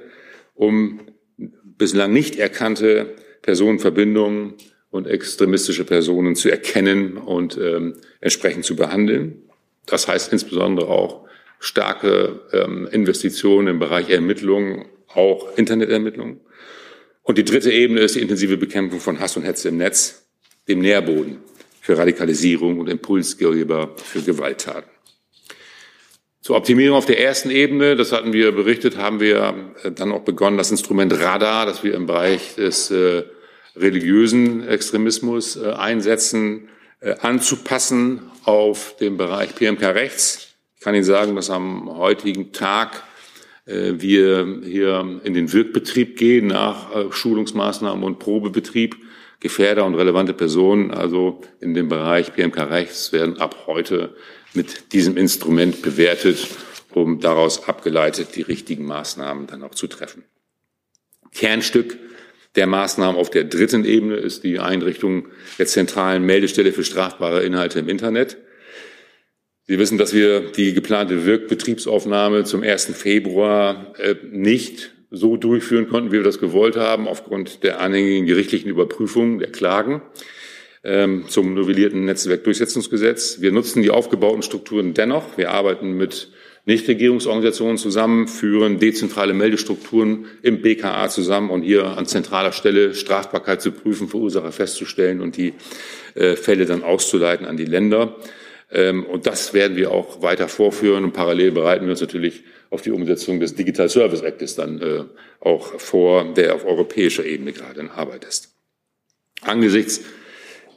um 0.53 0.99
bislang 1.63 2.11
nicht 2.11 2.35
erkannte 2.35 3.15
Personenverbindungen 3.41 4.55
und 4.91 5.07
extremistische 5.07 5.85
Personen 5.85 6.35
zu 6.35 6.49
erkennen 6.49 7.17
und 7.17 7.57
ähm, 7.57 7.95
entsprechend 8.19 8.65
zu 8.65 8.75
behandeln. 8.75 9.41
Das 9.85 10.07
heißt 10.07 10.31
insbesondere 10.31 10.87
auch 10.87 11.25
starke 11.59 12.41
ähm, 12.51 12.87
Investitionen 12.91 13.67
im 13.67 13.79
Bereich 13.79 14.09
Ermittlungen 14.09 14.85
auch 15.07 15.57
Internetermittlungen. 15.57 16.41
Und 17.23 17.37
die 17.37 17.43
dritte 17.43 17.71
Ebene 17.71 18.01
ist 18.01 18.15
die 18.15 18.21
intensive 18.21 18.57
Bekämpfung 18.57 18.99
von 18.99 19.19
Hass 19.19 19.37
und 19.37 19.43
Hetze 19.43 19.69
im 19.69 19.77
Netz, 19.77 20.27
dem 20.67 20.79
Nährboden 20.79 21.37
für 21.79 21.97
Radikalisierung 21.97 22.79
und 22.79 22.87
Impulsgeber 22.87 23.95
für 23.95 24.21
Gewalttaten. 24.21 24.89
Zur 26.41 26.55
Optimierung 26.57 26.97
auf 26.97 27.05
der 27.05 27.19
ersten 27.19 27.51
Ebene, 27.51 27.95
das 27.95 28.11
hatten 28.11 28.33
wir 28.33 28.51
berichtet, 28.51 28.97
haben 28.97 29.19
wir 29.19 29.73
äh, 29.83 29.91
dann 29.91 30.11
auch 30.11 30.21
begonnen, 30.21 30.57
das 30.57 30.71
Instrument 30.71 31.13
Radar, 31.19 31.67
das 31.67 31.83
wir 31.83 31.93
im 31.93 32.07
Bereich 32.07 32.55
des 32.55 32.89
äh, 32.89 33.23
religiösen 33.75 34.67
Extremismus 34.67 35.55
äh, 35.55 35.71
einsetzen, 35.71 36.69
äh, 36.99 37.15
anzupassen 37.21 38.21
auf 38.43 38.95
den 38.97 39.17
Bereich 39.17 39.55
PMK 39.55 39.83
Rechts. 39.93 40.49
Ich 40.75 40.83
kann 40.83 40.95
Ihnen 40.95 41.03
sagen, 41.03 41.35
dass 41.35 41.49
am 41.49 41.89
heutigen 41.97 42.51
Tag 42.51 43.03
äh, 43.65 43.93
wir 43.97 44.61
hier 44.63 45.21
in 45.23 45.33
den 45.33 45.53
Wirkbetrieb 45.53 46.17
gehen 46.17 46.47
nach 46.47 47.11
Schulungsmaßnahmen 47.11 48.03
und 48.03 48.19
Probebetrieb. 48.19 48.95
Gefährder 49.39 49.85
und 49.85 49.95
relevante 49.95 50.33
Personen, 50.33 50.91
also 50.91 51.41
in 51.59 51.73
dem 51.73 51.89
Bereich 51.89 52.31
PMK 52.31 52.69
Rechts, 52.69 53.11
werden 53.11 53.39
ab 53.39 53.63
heute 53.65 54.15
mit 54.53 54.93
diesem 54.93 55.17
Instrument 55.17 55.81
bewertet, 55.81 56.47
um 56.93 57.19
daraus 57.19 57.67
abgeleitet 57.67 58.35
die 58.35 58.43
richtigen 58.43 58.85
Maßnahmen 58.85 59.47
dann 59.47 59.63
auch 59.63 59.73
zu 59.73 59.87
treffen. 59.87 60.25
Kernstück 61.31 61.97
der 62.55 62.67
Maßnahmen 62.67 63.19
auf 63.19 63.29
der 63.29 63.45
dritten 63.45 63.85
Ebene 63.85 64.15
ist 64.15 64.43
die 64.43 64.59
Einrichtung 64.59 65.27
der 65.57 65.67
zentralen 65.67 66.25
Meldestelle 66.25 66.73
für 66.73 66.83
strafbare 66.83 67.43
Inhalte 67.43 67.79
im 67.79 67.87
Internet. 67.87 68.37
Sie 69.67 69.79
wissen, 69.79 69.97
dass 69.97 70.13
wir 70.13 70.51
die 70.51 70.73
geplante 70.73 71.25
Wirkbetriebsaufnahme 71.25 72.43
zum 72.43 72.61
1. 72.61 72.93
Februar 72.95 73.93
äh, 73.99 74.15
nicht 74.29 74.91
so 75.11 75.37
durchführen 75.37 75.87
konnten, 75.87 76.11
wie 76.11 76.17
wir 76.17 76.23
das 76.23 76.39
gewollt 76.39 76.75
haben, 76.75 77.07
aufgrund 77.07 77.63
der 77.63 77.79
anhängigen 77.79 78.25
gerichtlichen 78.25 78.69
Überprüfung 78.69 79.39
der 79.39 79.51
Klagen 79.51 80.01
ähm, 80.83 81.25
zum 81.27 81.53
novellierten 81.53 82.05
Netzwerkdurchsetzungsgesetz. 82.05 83.41
Wir 83.41 83.51
nutzen 83.51 83.81
die 83.81 83.91
aufgebauten 83.91 84.41
Strukturen 84.41 84.93
dennoch. 84.93 85.37
Wir 85.37 85.51
arbeiten 85.51 85.95
mit 85.95 86.31
Nichtregierungsorganisationen 86.65 87.77
zusammen, 87.77 88.27
führen 88.27 88.79
dezentrale 88.79 89.33
Meldestrukturen 89.33 90.25
im 90.43 90.61
BKA 90.61 91.09
zusammen 91.09 91.49
und 91.49 91.63
hier 91.63 91.97
an 91.97 92.05
zentraler 92.05 92.51
Stelle 92.51 92.93
Strafbarkeit 92.93 93.61
zu 93.61 93.71
prüfen, 93.71 94.07
Verursacher 94.07 94.51
festzustellen 94.51 95.21
und 95.21 95.37
die 95.37 95.53
äh, 96.13 96.35
Fälle 96.35 96.65
dann 96.65 96.83
auszuleiten 96.83 97.47
an 97.47 97.57
die 97.57 97.65
Länder. 97.65 98.15
Ähm, 98.71 99.05
und 99.05 99.25
das 99.25 99.53
werden 99.53 99.75
wir 99.75 99.91
auch 99.91 100.21
weiter 100.21 100.47
vorführen. 100.47 101.03
Und 101.03 101.13
parallel 101.13 101.51
bereiten 101.51 101.85
wir 101.85 101.91
uns 101.91 102.01
natürlich 102.01 102.43
auf 102.69 102.81
die 102.81 102.91
Umsetzung 102.91 103.39
des 103.39 103.55
Digital 103.55 103.89
Service 103.89 104.23
Actes 104.23 104.55
dann 104.55 104.81
äh, 104.81 105.03
auch 105.39 105.79
vor, 105.79 106.33
der 106.33 106.55
auf 106.55 106.65
europäischer 106.65 107.25
Ebene 107.25 107.53
gerade 107.53 107.79
in 107.79 107.89
Arbeit 107.89 108.23
ist. 108.23 108.55
Angesichts 109.41 110.01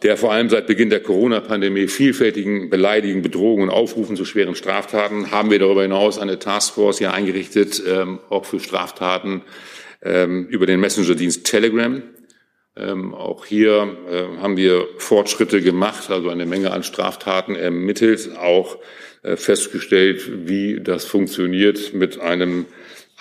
der 0.02 0.16
vor 0.16 0.32
allem 0.32 0.50
seit 0.50 0.66
Beginn 0.66 0.90
der 0.90 1.00
Corona-Pandemie 1.00 1.88
vielfältigen 1.88 2.70
Beleidigungen, 2.70 3.22
Bedrohungen 3.22 3.64
und 3.64 3.70
Aufrufen 3.70 4.16
zu 4.16 4.24
schweren 4.24 4.54
Straftaten 4.54 5.30
haben 5.30 5.50
wir 5.50 5.58
darüber 5.58 5.82
hinaus 5.82 6.18
eine 6.18 6.38
Taskforce 6.38 6.98
hier 6.98 7.12
eingerichtet, 7.12 7.82
ähm, 7.86 8.18
auch 8.28 8.44
für 8.44 8.60
Straftaten 8.60 9.42
ähm, 10.02 10.46
über 10.48 10.66
den 10.66 10.80
Messenger-Dienst 10.80 11.44
Telegram. 11.44 12.02
Ähm, 12.76 13.14
auch 13.14 13.46
hier 13.46 13.96
äh, 14.10 14.40
haben 14.42 14.56
wir 14.56 14.86
Fortschritte 14.98 15.62
gemacht, 15.62 16.10
also 16.10 16.28
eine 16.28 16.44
Menge 16.44 16.72
an 16.72 16.82
Straftaten 16.82 17.54
ermittelt, 17.54 18.36
auch 18.36 18.78
äh, 19.22 19.36
festgestellt, 19.36 20.48
wie 20.48 20.80
das 20.82 21.04
funktioniert 21.04 21.94
mit 21.94 22.20
einem 22.20 22.66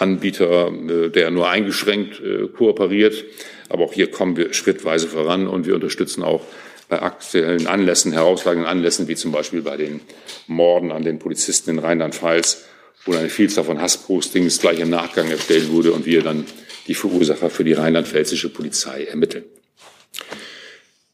Anbieter, 0.04 0.68
äh, 0.68 1.10
der 1.10 1.32
nur 1.32 1.50
eingeschränkt 1.50 2.20
äh, 2.20 2.48
kooperiert. 2.50 3.24
Aber 3.70 3.86
auch 3.86 3.94
hier 3.94 4.12
kommen 4.12 4.36
wir 4.36 4.54
schrittweise 4.54 5.08
voran 5.08 5.48
und 5.48 5.66
wir 5.66 5.76
unterstützen 5.76 6.24
auch 6.24 6.42
bei 6.89 7.02
aktuellen 7.02 7.68
Anlässen, 7.68 8.12
herausragenden 8.12 8.70
Anlässen, 8.70 9.08
wie 9.08 9.16
zum 9.16 9.32
Beispiel 9.32 9.62
bei 9.62 9.78
den 9.78 10.02
Morden 10.48 10.92
an 10.92 11.04
den 11.04 11.18
Polizisten 11.18 11.72
in 11.72 11.80
Rheinland-Pfalz, 11.80 12.66
wo 13.06 13.13
eine 13.13 13.30
Vielzahl 13.30 13.63
von 13.63 13.82
Hasspostings 13.82 14.60
gleich 14.60 14.80
im 14.80 14.89
Nachgang 14.89 15.32
erstellt 15.32 15.72
wurde 15.72 15.94
und 15.94 16.06
wir 16.06 16.22
dann 16.22 16.46
die 16.88 16.94
Verursacher 16.94 17.50
für 17.50 17.63
die 17.63 17.74
rheinland-pfälzische 17.74 18.50
Polizei 18.50 19.06
ermitteln. 19.06 19.46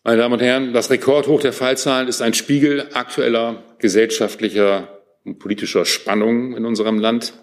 Meine 0.04 0.17
Damen 0.17 0.34
und 0.34 0.41
Herren, 0.41 0.73
das 0.73 0.89
Rekordhoch 0.89 1.41
der 1.41 1.54
Fallzahlen 1.54 2.08
ist 2.08 2.21
ein 2.21 2.34
Spiegel 2.34 2.88
aktueller 2.93 3.63
gesellschaftlicher 3.78 4.99
und 5.23 5.39
politischer 5.39 5.86
Spannungen 5.86 6.58
in 6.58 6.65
unserem 6.65 6.99
Land 6.99 7.34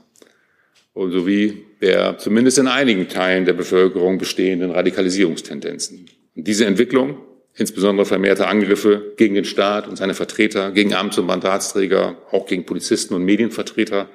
sowie 0.97 1.65
der 1.81 2.19
zumindest 2.19 2.59
in 2.59 2.69
einigen 2.69 3.09
Teilen 3.09 3.45
der 3.45 3.53
Bevölkerung 3.53 4.19
bestehenden 4.19 4.71
Radikalisierungstendenzen. 4.71 6.07
Und 6.35 6.47
diese 6.47 6.65
Entwicklung, 6.65 7.19
insbesondere 7.55 8.07
vermehrte 8.07 8.49
Angriffe 8.49 9.13
gegen 9.17 9.35
den 9.35 9.45
Staat 9.45 9.89
und 9.89 9.97
seine 9.97 10.15
Vertreter, 10.15 10.73
gegen 10.73 10.95
Amts- 10.95 11.19
und 11.19 11.27
Mandatsträger, 11.27 12.17
auch 12.31 12.47
gegen 12.47 12.65
Polizisten 12.65 13.15
und 13.15 13.25
Medienvertreter, 13.25 14.09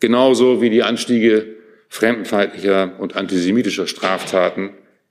genauso 0.00 0.60
wie 0.60 0.70
die 0.70 0.82
Anstiege 0.82 1.56
fremdenfeindlicher 1.88 2.96
und 2.98 3.16
antisemitischer 3.16 3.86
Straftaten, 3.86 4.70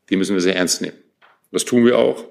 die 0.09 0.15
müssen 0.15 0.35
wir 0.35 0.41
sehr 0.41 0.55
ernst 0.55 0.81
nehmen. 0.81 0.97
Das 1.51 1.65
tun 1.65 1.85
wir 1.85 1.97
auch, 1.97 2.25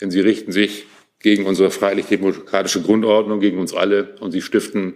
denn 0.00 0.10
sie 0.10 0.20
richten 0.20 0.52
sich 0.52 0.86
gegen 1.20 1.46
unsere 1.46 1.70
freiheitlich-demokratische 1.70 2.82
Grundordnung, 2.82 3.40
gegen 3.40 3.58
uns 3.58 3.72
alle 3.72 4.16
und 4.20 4.32
sie 4.32 4.42
stiften 4.42 4.94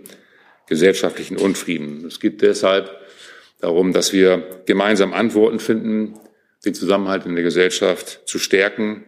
gesellschaftlichen 0.69 1.37
Unfrieden. 1.37 2.05
Es 2.07 2.21
geht 2.21 2.43
deshalb 2.43 3.00
darum, 3.61 3.93
dass 3.93 4.13
wir 4.13 4.63
gemeinsam 4.67 5.13
Antworten 5.13 5.59
finden, 5.59 6.19
den 6.65 6.75
Zusammenhalt 6.75 7.27
in 7.27 7.35
der 7.35 7.45
Gesellschaft 7.45 8.23
zu 8.27 8.39
stärken. 8.39 9.05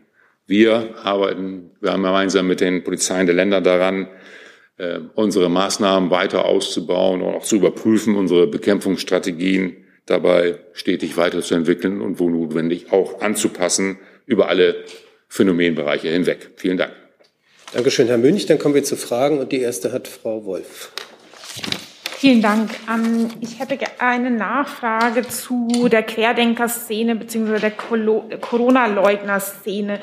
Wir 0.47 0.95
arbeiten, 1.03 1.71
wir 1.81 1.93
haben 1.93 2.03
gemeinsam 2.03 2.47
mit 2.47 2.61
den 2.61 2.85
Polizeien 2.85 3.27
der 3.27 3.35
Länder 3.35 3.61
daran, 3.61 4.09
äh, 4.79 5.01
unsere 5.15 5.49
Maßnahmen 5.49 6.11
weiter 6.11 6.45
auszubauen 6.45 7.23
und 7.23 7.35
auch 7.35 7.45
zu 7.45 7.57
überprüfen, 7.57 8.17
unsere 8.17 8.47
Bekämpfungsstrategien 8.47 9.77
dabei 10.07 10.59
stetig 10.73 11.17
weiterzuentwickeln 11.17 12.01
und 12.01 12.19
wo 12.19 12.29
notwendig 12.29 12.93
auch 12.93 13.21
anzupassen 13.21 13.99
über 14.27 14.49
alle 14.49 14.85
Phänomenbereiche 15.29 16.09
hinweg. 16.09 16.51
Vielen 16.57 16.77
Dank. 16.77 16.93
Dankeschön, 17.73 18.09
Herr 18.09 18.19
Münch. 18.19 18.47
Dann 18.47 18.59
kommen 18.59 18.75
wir 18.75 18.85
zu 18.85 18.97
Fragen 18.97 19.39
und 19.39 19.53
die 19.53 19.61
erste 19.61 19.93
hat 19.93 20.09
Frau 20.09 20.45
Wolf. 20.45 20.93
Vielen 22.23 22.41
Dank. 22.41 22.71
Ähm, 22.89 23.29
ich 23.41 23.59
hätte 23.59 23.77
eine 23.99 24.31
Nachfrage 24.31 25.27
zu 25.27 25.89
der 25.91 26.05
Querdenker-Szene 26.05 27.17
bzw. 27.17 27.59
der 27.59 27.73
Corona-Leugner-Szene. 27.73 29.99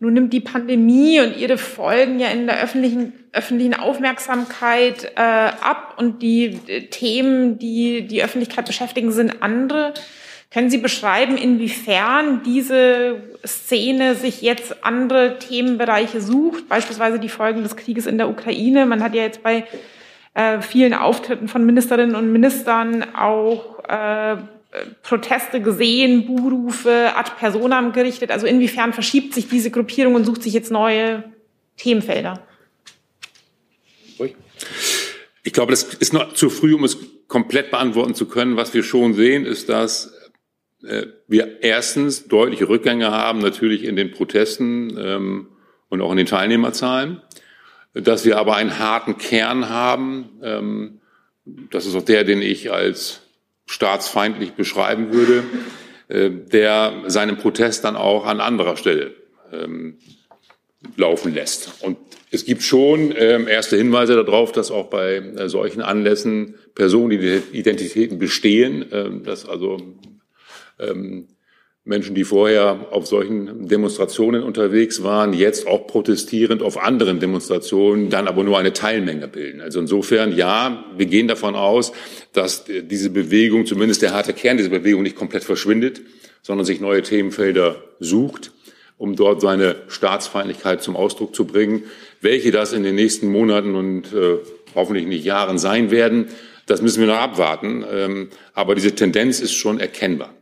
Nun 0.00 0.14
nimmt 0.14 0.32
die 0.32 0.40
Pandemie 0.40 1.20
und 1.20 1.36
ihre 1.36 1.56
Folgen 1.56 2.18
ja 2.18 2.26
in 2.30 2.48
der 2.48 2.60
öffentlichen, 2.60 3.12
öffentlichen 3.30 3.74
Aufmerksamkeit 3.74 5.12
äh, 5.14 5.20
ab 5.20 5.94
und 5.96 6.22
die 6.22 6.58
äh, 6.66 6.88
Themen, 6.88 7.56
die 7.56 8.08
die 8.08 8.24
Öffentlichkeit 8.24 8.66
beschäftigen, 8.66 9.12
sind 9.12 9.40
andere. 9.40 9.94
Können 10.50 10.70
Sie 10.70 10.78
beschreiben, 10.78 11.36
inwiefern 11.36 12.42
diese 12.44 13.22
Szene 13.46 14.16
sich 14.16 14.42
jetzt 14.42 14.84
andere 14.84 15.38
Themenbereiche 15.38 16.20
sucht, 16.20 16.68
beispielsweise 16.68 17.20
die 17.20 17.28
Folgen 17.28 17.62
des 17.62 17.76
Krieges 17.76 18.06
in 18.06 18.18
der 18.18 18.28
Ukraine? 18.28 18.86
Man 18.86 19.04
hat 19.04 19.14
ja 19.14 19.22
jetzt 19.22 19.44
bei 19.44 19.62
äh, 20.34 20.60
vielen 20.60 20.94
Auftritten 20.94 21.48
von 21.48 21.64
Ministerinnen 21.64 22.16
und 22.16 22.32
Ministern 22.32 23.14
auch 23.14 23.84
äh, 23.88 24.36
Proteste 25.02 25.60
gesehen, 25.60 26.26
Buhrufe 26.26 27.12
ad 27.16 27.32
personam 27.38 27.92
gerichtet. 27.92 28.30
Also 28.30 28.46
inwiefern 28.46 28.92
verschiebt 28.92 29.32
sich 29.34 29.48
diese 29.48 29.70
Gruppierung 29.70 30.14
und 30.16 30.24
sucht 30.24 30.42
sich 30.42 30.52
jetzt 30.52 30.72
neue 30.72 31.24
Themenfelder? 31.76 32.42
Ich 35.46 35.52
glaube, 35.52 35.72
das 35.72 35.82
ist 35.82 36.12
noch 36.12 36.32
zu 36.32 36.48
früh, 36.48 36.74
um 36.74 36.84
es 36.84 36.96
komplett 37.28 37.70
beantworten 37.70 38.14
zu 38.14 38.26
können. 38.26 38.56
Was 38.56 38.72
wir 38.72 38.82
schon 38.82 39.12
sehen, 39.12 39.44
ist, 39.44 39.68
dass 39.68 40.12
äh, 40.82 41.06
wir 41.28 41.62
erstens 41.62 42.26
deutliche 42.28 42.68
Rückgänge 42.68 43.10
haben, 43.10 43.40
natürlich 43.40 43.84
in 43.84 43.94
den 43.94 44.10
Protesten 44.10 44.96
ähm, 44.98 45.48
und 45.90 46.00
auch 46.00 46.10
in 46.12 46.16
den 46.16 46.26
Teilnehmerzahlen, 46.26 47.20
dass 47.94 48.24
wir 48.24 48.38
aber 48.38 48.56
einen 48.56 48.78
harten 48.78 49.18
Kern 49.18 49.68
haben. 49.68 50.30
Ähm, 50.42 51.00
das 51.44 51.86
ist 51.86 51.94
auch 51.94 52.04
der, 52.04 52.24
den 52.24 52.42
ich 52.42 52.72
als 52.72 53.20
staatsfeindlich 53.66 54.52
beschreiben 54.52 55.12
würde, 55.12 55.44
äh, 56.08 56.30
der 56.30 57.04
seinen 57.06 57.36
Protest 57.36 57.84
dann 57.84 57.96
auch 57.96 58.26
an 58.26 58.40
anderer 58.40 58.76
Stelle 58.76 59.14
ähm, 59.52 59.98
laufen 60.96 61.32
lässt. 61.32 61.82
Und 61.82 61.96
es 62.30 62.44
gibt 62.44 62.62
schon 62.62 63.14
ähm, 63.16 63.46
erste 63.46 63.76
Hinweise 63.76 64.16
darauf, 64.16 64.52
dass 64.52 64.70
auch 64.70 64.90
bei 64.90 65.16
äh, 65.16 65.48
solchen 65.48 65.80
Anlässen 65.80 66.56
Personenidentitäten 66.74 68.18
bestehen, 68.18 69.22
dass 69.22 69.48
also 69.48 69.78
Menschen, 71.86 72.14
die 72.14 72.24
vorher 72.24 72.86
auf 72.92 73.06
solchen 73.06 73.68
Demonstrationen 73.68 74.42
unterwegs 74.42 75.02
waren, 75.02 75.34
jetzt 75.34 75.66
auch 75.66 75.86
protestierend 75.86 76.62
auf 76.62 76.82
anderen 76.82 77.20
Demonstrationen, 77.20 78.08
dann 78.08 78.26
aber 78.26 78.42
nur 78.42 78.58
eine 78.58 78.72
Teilmenge 78.72 79.28
bilden. 79.28 79.60
Also 79.60 79.80
insofern, 79.80 80.34
ja, 80.34 80.86
wir 80.96 81.04
gehen 81.04 81.28
davon 81.28 81.54
aus, 81.54 81.92
dass 82.32 82.64
diese 82.64 83.10
Bewegung, 83.10 83.66
zumindest 83.66 84.00
der 84.00 84.14
harte 84.14 84.32
Kern 84.32 84.56
dieser 84.56 84.70
Bewegung 84.70 85.02
nicht 85.02 85.16
komplett 85.16 85.44
verschwindet, 85.44 86.00
sondern 86.40 86.64
sich 86.64 86.80
neue 86.80 87.02
Themenfelder 87.02 87.76
sucht, 88.00 88.52
um 88.96 89.14
dort 89.14 89.42
seine 89.42 89.76
Staatsfeindlichkeit 89.88 90.82
zum 90.82 90.96
Ausdruck 90.96 91.34
zu 91.34 91.46
bringen. 91.46 91.82
Welche 92.22 92.50
das 92.50 92.72
in 92.72 92.82
den 92.82 92.94
nächsten 92.94 93.28
Monaten 93.28 93.74
und 93.74 94.10
äh, 94.14 94.38
hoffentlich 94.74 95.06
nicht 95.06 95.24
Jahren 95.26 95.58
sein 95.58 95.90
werden, 95.90 96.28
das 96.64 96.80
müssen 96.80 97.00
wir 97.00 97.08
noch 97.08 97.20
abwarten. 97.20 97.84
Ähm, 97.92 98.30
aber 98.54 98.74
diese 98.74 98.94
Tendenz 98.94 99.40
ist 99.40 99.52
schon 99.52 99.80
erkennbar. 99.80 100.34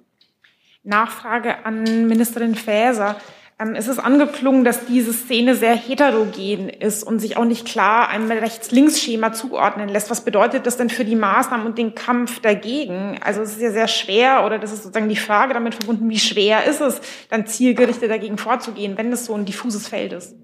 Nachfrage 0.85 1.65
an 1.65 2.07
Ministerin 2.09 2.55
Faeser. 2.55 3.17
Ähm, 3.61 3.75
es 3.75 3.87
ist 3.87 3.99
angeklungen, 3.99 4.65
dass 4.65 4.87
diese 4.87 5.13
Szene 5.13 5.55
sehr 5.55 5.77
heterogen 5.77 6.69
ist 6.69 7.05
und 7.05 7.21
sich 7.21 7.37
auch 7.37 7.45
nicht 7.45 7.67
klar 7.67 8.09
einem 8.09 8.31
Rechts-Links-Schema 8.31 9.33
zuordnen 9.33 9.89
lässt. 9.89 10.11
Was 10.11 10.25
bedeutet 10.25 10.67
das 10.67 10.77
denn 10.77 10.91
für 10.91 11.05
die 11.05 11.15
Maßnahmen 11.15 11.67
und 11.67 11.79
den 11.79 11.95
Kampf 11.95 12.41
dagegen? 12.41 13.19
Also 13.23 13.43
es 13.43 13.53
ist 13.53 13.61
ja 13.61 13.71
sehr 13.71 13.89
schwer 13.89 14.45
oder 14.45 14.59
das 14.59 14.73
ist 14.73 14.83
sozusagen 14.83 15.09
die 15.09 15.17
Frage 15.17 15.55
damit 15.55 15.75
verbunden, 15.75 16.09
wie 16.11 16.19
schwer 16.19 16.65
ist 16.65 16.81
es, 16.81 17.01
dann 17.31 17.47
zielgerichtet 17.47 18.11
dagegen 18.11 18.39
vorzugehen, 18.39 18.97
wenn 18.97 19.13
es 19.13 19.27
so 19.27 19.35
ein 19.35 19.45
diffuses 19.45 19.87
Feld 19.87 20.13
ist? 20.13 20.35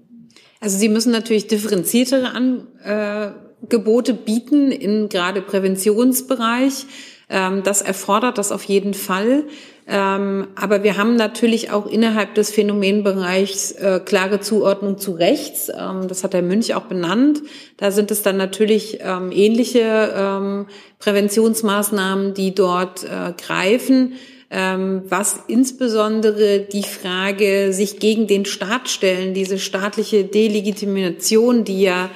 Also 0.61 0.77
Sie 0.77 0.89
müssen 0.89 1.11
natürlich 1.11 1.47
differenziertere 1.47 2.31
Angebote 2.33 4.13
bieten 4.13 4.71
in 4.71 5.09
gerade 5.09 5.41
Präventionsbereich. 5.41 6.85
Ähm, 7.29 7.63
das 7.63 7.81
erfordert 7.81 8.37
das 8.37 8.51
auf 8.51 8.63
jeden 8.63 8.93
Fall. 8.93 9.43
Ähm, 9.91 10.49
aber 10.53 10.83
wir 10.83 10.97
haben 10.97 11.15
natürlich 11.15 11.71
auch 11.71 11.87
innerhalb 11.87 12.35
des 12.35 12.51
Phänomenbereichs 12.51 13.71
äh, 13.71 13.99
klare 13.99 14.39
Zuordnung 14.39 14.99
zu 14.99 15.13
rechts. 15.13 15.69
Ähm, 15.69 16.07
das 16.07 16.23
hat 16.23 16.33
der 16.33 16.43
Münch 16.43 16.75
auch 16.75 16.83
benannt. 16.83 17.41
Da 17.77 17.89
sind 17.89 18.11
es 18.11 18.21
dann 18.21 18.37
natürlich 18.37 18.99
ähm, 19.01 19.31
ähnliche 19.31 20.13
ähm, 20.15 20.67
Präventionsmaßnahmen, 20.99 22.35
die 22.35 22.53
dort 22.53 23.03
äh, 23.03 23.33
greifen. 23.35 24.13
Ähm, 24.51 25.03
was 25.09 25.39
insbesondere 25.47 26.59
die 26.59 26.83
Frage 26.83 27.73
sich 27.73 27.99
gegen 27.99 28.27
den 28.27 28.45
Staat 28.45 28.89
stellen, 28.89 29.33
diese 29.33 29.57
staatliche 29.57 30.23
Delegitimation, 30.23 31.63
die 31.63 31.81
ja 31.81 32.11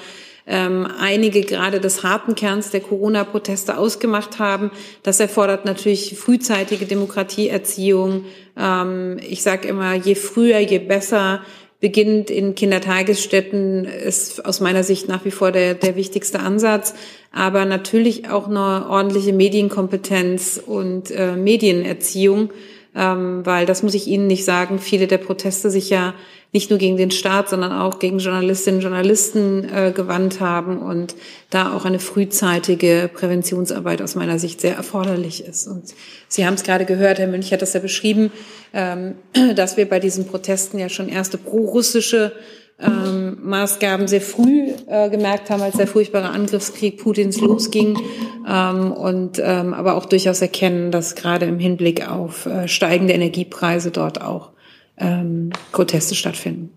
ähm, 0.46 0.88
einige 1.00 1.42
gerade 1.42 1.80
des 1.80 2.04
harten 2.04 2.36
Kerns 2.36 2.70
der 2.70 2.82
Corona-Proteste 2.82 3.78
ausgemacht 3.78 4.40
haben. 4.40 4.72
Das 5.02 5.20
erfordert 5.20 5.66
natürlich 5.66 6.18
frühzeitige 6.18 6.86
Demokratieerziehung. 6.86 8.26
Ähm, 8.58 9.20
ich 9.28 9.42
sage 9.44 9.68
immer, 9.68 9.94
je 9.94 10.16
früher, 10.16 10.60
je 10.60 10.80
besser 10.80 11.42
beginnt 11.80 12.30
in 12.30 12.56
Kindertagesstätten 12.56 13.84
ist 13.84 14.46
aus 14.46 14.62
meiner 14.62 14.84
Sicht 14.84 15.10
nach 15.10 15.26
wie 15.26 15.32
vor 15.32 15.52
der, 15.52 15.74
der 15.74 15.98
wichtigste 15.98 16.40
Ansatz. 16.40 16.94
Aber 17.34 17.66
natürlich 17.66 18.30
auch 18.30 18.48
eine 18.48 18.88
ordentliche 18.90 19.34
Medienkompetenz 19.34 20.62
und 20.66 21.12
äh, 21.12 21.36
Medienerziehung, 21.36 22.52
ähm, 22.96 23.46
weil 23.46 23.66
das 23.66 23.84
muss 23.84 23.94
ich 23.94 24.08
Ihnen 24.08 24.28
nicht 24.28 24.46
sagen, 24.46 24.80
viele 24.80 25.08
der 25.08 25.18
Proteste 25.18 25.70
sich 25.70 25.90
ja 25.90 26.14
nicht 26.52 26.70
nur 26.70 26.78
gegen 26.78 26.98
den 26.98 27.10
Staat, 27.10 27.50
sondern 27.50 27.72
auch 27.72 27.98
gegen 27.98 28.20
Journalistinnen 28.20 28.78
und 28.78 28.84
Journalisten 28.84 29.68
äh, 29.74 29.92
gewandt 29.92 30.40
haben 30.40 30.78
und 30.78 31.16
da 31.50 31.74
auch 31.76 31.86
eine 31.86 31.98
frühzeitige 31.98 33.10
Präventionsarbeit 33.12 34.04
aus 34.04 34.14
meiner 34.14 34.38
Sicht 34.38 34.62
sehr 34.62 34.76
erforderlich 34.76 35.44
ist. 35.44 35.68
Und 35.68 35.96
Sie 36.28 36.46
haben 36.46 36.54
es 36.54 36.64
gerade 36.64 36.86
gehört, 36.86 37.18
Herr 37.18 37.28
Münch 37.28 37.52
hat 37.52 37.64
das 37.64 37.74
ja 37.74 37.80
beschrieben, 37.80 38.32
ähm, 38.74 39.16
dass 39.56 39.78
wir 39.78 39.90
bei 39.90 40.00
diesen 40.00 40.28
Protesten 40.28 40.78
ja 40.78 40.90
schon 40.90 41.10
erste 41.10 41.40
pro-russische 41.40 42.34
ähm, 42.84 43.38
Maßgaben 43.43 44.08
sehr 44.08 44.22
früh 44.22 44.72
äh, 44.88 45.10
gemerkt 45.10 45.50
haben, 45.50 45.62
als 45.62 45.78
der 45.78 45.88
furchtbare 45.88 46.30
Angriffskrieg 46.30 46.98
Putins 46.98 47.39
losging 47.39 47.98
ähm, 48.48 48.91
und 48.91 49.39
ähm, 49.43 49.74
aber 49.74 49.96
auch 49.96 50.06
durchaus 50.06 50.41
erkennen, 50.41 50.91
dass 50.91 51.15
gerade 51.15 51.46
im 51.46 51.60
Hinblick 51.60 52.08
auf 52.08 52.46
äh, 52.46 52.67
steigende 52.67 53.13
Energiepreise 53.13 53.91
dort 53.91 54.22
auch 54.22 54.52
ähm, 54.98 55.52
Proteste 55.72 56.15
stattfinden. 56.15 56.72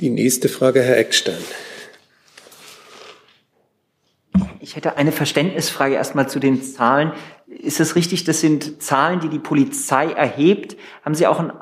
Die 0.00 0.10
nächste 0.10 0.48
Frage, 0.48 0.82
Herr 0.82 0.96
Eckstein. 0.96 1.34
Ich 4.60 4.76
hätte 4.76 4.96
eine 4.96 5.12
Verständnisfrage 5.12 5.94
erstmal 5.94 6.28
zu 6.28 6.38
den 6.38 6.62
Zahlen. 6.62 7.12
Ist 7.48 7.80
es 7.80 7.96
richtig, 7.96 8.24
das 8.24 8.40
sind 8.40 8.82
Zahlen, 8.82 9.20
die 9.20 9.28
die 9.28 9.38
Polizei 9.38 10.12
erhebt? 10.12 10.76
Haben 11.02 11.14
Sie 11.14 11.26
auch 11.26 11.40
einen 11.40 11.52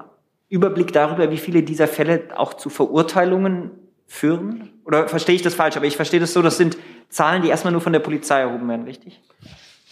Überblick 0.49 0.93
darüber, 0.93 1.31
wie 1.31 1.37
viele 1.37 1.63
dieser 1.63 1.89
Fälle 1.89 2.29
auch 2.37 2.55
zu 2.55 2.71
Verurteilungen 2.71 3.71
führen? 4.07 4.71
Oder 4.85 5.09
verstehe 5.09 5.35
ich 5.35 5.43
das 5.43 5.55
falsch? 5.55 5.77
Aber 5.77 5.87
ich 5.87 5.97
verstehe 5.97 6.21
das 6.21 6.33
so, 6.33 6.43
das 6.43 6.57
sind 6.57 6.79
Zahlen, 7.11 7.43
die 7.43 7.49
erstmal 7.49 7.73
nur 7.73 7.83
von 7.83 7.93
der 7.93 8.01
Polizei 8.01 8.41
erhoben 8.41 8.69
werden, 8.69 8.85
richtig? 8.85 9.21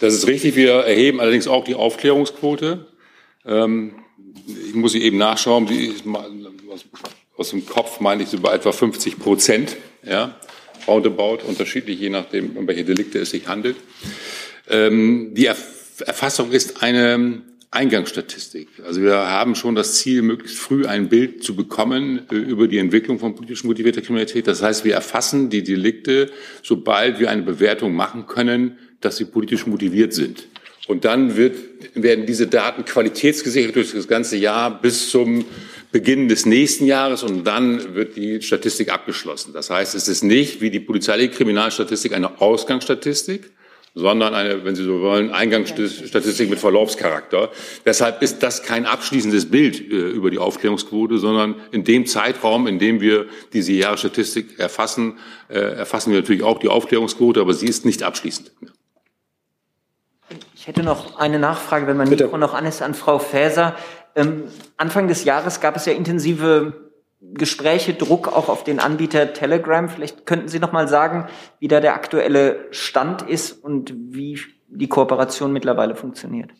Das 0.00 0.14
ist 0.14 0.26
richtig. 0.26 0.56
Wir 0.56 0.72
erheben 0.72 1.20
allerdings 1.20 1.46
auch 1.46 1.64
die 1.64 1.74
Aufklärungsquote. 1.74 2.86
Ähm, 3.44 3.94
ich 4.46 4.74
muss 4.74 4.92
sie 4.92 5.02
eben 5.02 5.18
nachschauen, 5.18 5.66
die 5.66 5.86
ist 5.86 6.04
aus, 7.36 7.50
dem 7.50 7.66
Kopf 7.66 8.00
meine 8.00 8.22
ich 8.22 8.28
so 8.28 8.38
bei 8.38 8.54
etwa 8.54 8.72
50 8.72 9.18
Prozent, 9.18 9.76
ja, 10.02 10.34
roundabout, 10.86 11.38
unterschiedlich, 11.46 12.00
je 12.00 12.10
nachdem, 12.10 12.56
um 12.56 12.66
welche 12.66 12.84
Delikte 12.84 13.18
es 13.18 13.30
sich 13.30 13.48
handelt. 13.48 13.76
Ähm, 14.68 15.32
die 15.34 15.46
Erfassung 15.46 16.52
ist 16.52 16.82
eine 16.82 17.42
Eingangsstatistik. 17.76 18.68
Also 18.84 19.02
wir 19.02 19.14
haben 19.14 19.54
schon 19.54 19.74
das 19.74 19.96
Ziel, 19.96 20.22
möglichst 20.22 20.58
früh 20.58 20.86
ein 20.86 21.08
Bild 21.08 21.44
zu 21.44 21.54
bekommen 21.54 22.22
äh, 22.30 22.34
über 22.34 22.68
die 22.68 22.78
Entwicklung 22.78 23.18
von 23.18 23.34
politisch 23.34 23.64
motivierter 23.64 24.00
Kriminalität. 24.00 24.46
Das 24.46 24.62
heißt, 24.62 24.84
wir 24.84 24.94
erfassen 24.94 25.50
die 25.50 25.62
Delikte, 25.62 26.30
sobald 26.62 27.20
wir 27.20 27.30
eine 27.30 27.42
Bewertung 27.42 27.94
machen 27.94 28.26
können, 28.26 28.78
dass 29.00 29.18
sie 29.18 29.26
politisch 29.26 29.66
motiviert 29.66 30.14
sind. 30.14 30.46
Und 30.86 31.04
dann 31.04 31.36
wird, 31.36 31.56
werden 31.94 32.26
diese 32.26 32.46
Daten 32.46 32.84
qualitätsgesichert 32.84 33.76
durch 33.76 33.92
das 33.92 34.08
ganze 34.08 34.36
Jahr 34.36 34.80
bis 34.80 35.10
zum 35.10 35.44
Beginn 35.92 36.28
des 36.28 36.46
nächsten 36.46 36.86
Jahres 36.86 37.22
und 37.22 37.44
dann 37.44 37.94
wird 37.94 38.16
die 38.16 38.42
Statistik 38.42 38.92
abgeschlossen. 38.92 39.52
Das 39.52 39.70
heißt, 39.70 39.94
es 39.94 40.08
ist 40.08 40.22
nicht 40.22 40.60
wie 40.60 40.70
die 40.70 40.80
polizeiliche 40.80 41.30
Kriminalstatistik 41.30 42.12
eine 42.12 42.40
Ausgangsstatistik, 42.40 43.50
sondern 43.96 44.34
eine, 44.34 44.62
wenn 44.64 44.76
Sie 44.76 44.84
so 44.84 45.00
wollen, 45.00 45.32
Eingangsstatistik 45.32 46.50
mit 46.50 46.58
Verlaufscharakter. 46.58 47.50
Deshalb 47.86 48.20
ist 48.20 48.42
das 48.42 48.62
kein 48.62 48.84
abschließendes 48.84 49.50
Bild 49.50 49.80
äh, 49.80 49.94
über 49.94 50.30
die 50.30 50.38
Aufklärungsquote, 50.38 51.16
sondern 51.16 51.54
in 51.72 51.82
dem 51.82 52.04
Zeitraum, 52.04 52.66
in 52.66 52.78
dem 52.78 53.00
wir 53.00 53.24
diese 53.54 53.72
Jahresstatistik 53.72 54.58
erfassen, 54.58 55.18
äh, 55.48 55.58
erfassen 55.58 56.12
wir 56.12 56.20
natürlich 56.20 56.42
auch 56.42 56.58
die 56.58 56.68
Aufklärungsquote, 56.68 57.40
aber 57.40 57.54
sie 57.54 57.66
ist 57.66 57.86
nicht 57.86 58.02
abschließend. 58.02 58.52
Ich 60.54 60.66
hätte 60.66 60.82
noch 60.82 61.18
eine 61.18 61.38
Nachfrage, 61.38 61.86
wenn 61.86 61.96
mein 61.96 62.10
Bitte. 62.10 62.24
Mikro 62.24 62.36
noch 62.36 62.52
an 62.52 62.66
ist, 62.66 62.82
an 62.82 62.92
Frau 62.92 63.18
Faeser. 63.18 63.76
Ähm, 64.14 64.44
Anfang 64.76 65.08
des 65.08 65.24
Jahres 65.24 65.60
gab 65.60 65.74
es 65.74 65.86
ja 65.86 65.94
intensive 65.94 66.85
Gespräche, 67.34 67.94
Druck 67.94 68.28
auch 68.28 68.48
auf 68.48 68.64
den 68.64 68.80
Anbieter 68.80 69.32
Telegram. 69.32 69.88
Vielleicht 69.88 70.26
könnten 70.26 70.48
Sie 70.48 70.58
noch 70.58 70.72
mal 70.72 70.88
sagen, 70.88 71.26
wie 71.58 71.68
da 71.68 71.80
der 71.80 71.94
aktuelle 71.94 72.66
Stand 72.70 73.22
ist 73.22 73.52
und 73.52 73.92
wie 73.96 74.40
die 74.68 74.88
Kooperation 74.88 75.52
mittlerweile 75.52 75.94
funktioniert. 75.94 76.50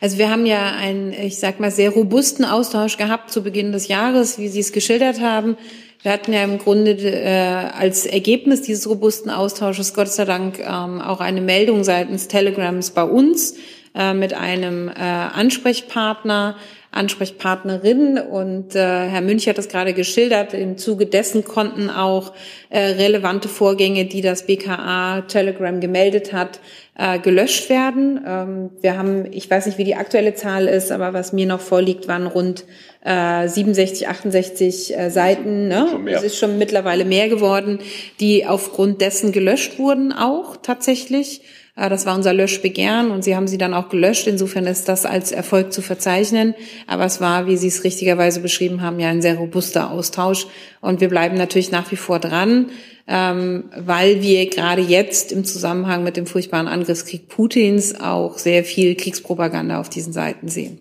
Also 0.00 0.16
wir 0.16 0.30
haben 0.30 0.46
ja 0.46 0.72
einen, 0.72 1.12
ich 1.12 1.38
sag 1.38 1.60
mal, 1.60 1.70
sehr 1.70 1.90
robusten 1.90 2.44
Austausch 2.44 2.96
gehabt 2.96 3.30
zu 3.30 3.42
Beginn 3.42 3.72
des 3.72 3.88
Jahres, 3.88 4.38
wie 4.38 4.48
Sie 4.48 4.60
es 4.60 4.72
geschildert 4.72 5.20
haben. 5.20 5.56
Wir 6.02 6.12
hatten 6.12 6.32
ja 6.32 6.42
im 6.42 6.56
Grunde 6.56 6.92
äh, 6.92 7.70
als 7.78 8.06
Ergebnis 8.06 8.62
dieses 8.62 8.88
robusten 8.88 9.30
Austausches 9.30 9.92
Gott 9.92 10.08
sei 10.08 10.24
Dank 10.24 10.58
ähm, 10.58 11.02
auch 11.02 11.20
eine 11.20 11.42
Meldung 11.42 11.84
seitens 11.84 12.28
Telegrams 12.28 12.90
bei 12.92 13.02
uns 13.02 13.56
äh, 13.94 14.14
mit 14.14 14.34
einem 14.34 14.88
äh, 14.88 14.92
Ansprechpartner, 14.92 16.56
Ansprechpartnerin 16.92 18.18
und 18.18 18.74
äh, 18.74 18.78
Herr 18.78 19.20
Münch 19.20 19.48
hat 19.48 19.58
das 19.58 19.68
gerade 19.68 19.94
geschildert. 19.94 20.54
Im 20.54 20.76
Zuge 20.76 21.06
dessen 21.06 21.44
konnten 21.44 21.88
auch 21.88 22.32
äh, 22.68 22.80
relevante 22.80 23.48
Vorgänge, 23.48 24.06
die 24.06 24.22
das 24.22 24.46
BKA 24.46 25.22
Telegram 25.22 25.78
gemeldet 25.78 26.32
hat, 26.32 26.60
äh, 26.98 27.20
gelöscht 27.20 27.70
werden. 27.70 28.20
Ähm, 28.26 28.70
wir 28.80 28.98
haben, 28.98 29.32
ich 29.32 29.48
weiß 29.48 29.66
nicht, 29.66 29.78
wie 29.78 29.84
die 29.84 29.94
aktuelle 29.94 30.34
Zahl 30.34 30.66
ist, 30.66 30.90
aber 30.90 31.12
was 31.12 31.32
mir 31.32 31.46
noch 31.46 31.60
vorliegt, 31.60 32.08
waren 32.08 32.26
rund 32.26 32.64
äh, 33.04 33.46
67, 33.46 34.08
68 34.08 34.98
äh, 34.98 35.10
Seiten. 35.10 35.68
Ne? 35.68 35.86
Es 36.06 36.24
ist 36.24 36.38
schon 36.38 36.58
mittlerweile 36.58 37.04
mehr 37.04 37.28
geworden, 37.28 37.78
die 38.18 38.46
aufgrund 38.46 39.00
dessen 39.00 39.30
gelöscht 39.30 39.78
wurden 39.78 40.12
auch 40.12 40.56
tatsächlich. 40.56 41.42
Äh, 41.80 41.88
das 41.88 42.06
war 42.06 42.14
unser 42.14 42.34
Löschbegehren 42.34 43.10
und 43.10 43.24
Sie 43.24 43.34
haben 43.34 43.48
sie 43.48 43.58
dann 43.58 43.74
auch 43.74 43.88
gelöscht. 43.88 44.26
Insofern 44.26 44.66
ist 44.66 44.88
das 44.88 45.06
als 45.06 45.32
Erfolg 45.32 45.72
zu 45.72 45.80
verzeichnen. 45.80 46.54
Aber 46.86 47.06
es 47.06 47.20
war, 47.20 47.46
wie 47.46 47.56
Sie 47.56 47.68
es 47.68 47.84
richtigerweise 47.84 48.40
beschrieben 48.40 48.82
haben, 48.82 49.00
ja 49.00 49.08
ein 49.08 49.22
sehr 49.22 49.36
robuster 49.36 49.90
Austausch. 49.90 50.46
Und 50.80 51.00
wir 51.00 51.08
bleiben 51.08 51.36
natürlich 51.36 51.70
nach 51.70 51.90
wie 51.90 51.96
vor 51.96 52.18
dran, 52.18 52.70
ähm, 53.08 53.64
weil 53.76 54.22
wir 54.22 54.48
gerade 54.50 54.82
jetzt 54.82 55.32
im 55.32 55.44
Zusammenhang 55.44 56.04
mit 56.04 56.16
dem 56.16 56.26
furchtbaren 56.26 56.68
Angriffskrieg 56.68 57.28
Putins 57.28 57.98
auch 57.98 58.38
sehr 58.38 58.62
viel 58.62 58.94
Kriegspropaganda 58.94 59.80
auf 59.80 59.88
diesen 59.88 60.12
Seiten 60.12 60.48
sehen. 60.48 60.80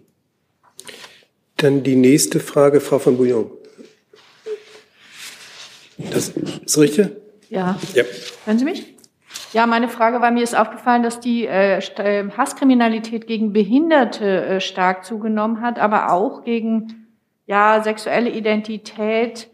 Dann 1.57 1.83
die 1.83 1.95
nächste 1.95 2.39
Frage, 2.39 2.81
Frau 2.81 2.99
von 2.99 3.17
Bouillon. 3.17 3.49
Das 6.11 6.31
ist 6.65 6.77
richtig? 6.77 7.09
Ja. 7.49 7.77
ja. 7.93 8.03
Hören 8.45 8.59
Sie 8.59 8.63
mich? 8.63 8.98
Ja, 9.51 9.65
meine 9.65 9.89
Frage 9.89 10.21
war, 10.21 10.29
mir 10.29 10.43
ist 10.43 10.55
aufgefallen, 10.55 11.01
dass 11.01 11.19
die 11.19 11.47
äh, 11.47 11.79
äh, 11.79 12.29
Hasskriminalität 12.31 13.25
gegen 13.25 13.51
Behinderte 13.51 14.45
äh, 14.45 14.61
stark 14.61 15.03
zugenommen 15.03 15.61
hat, 15.61 15.79
aber 15.79 16.11
auch 16.11 16.43
gegen 16.43 17.07
ja, 17.47 17.81
sexuelle 17.83 18.29
Identität, 18.29 19.49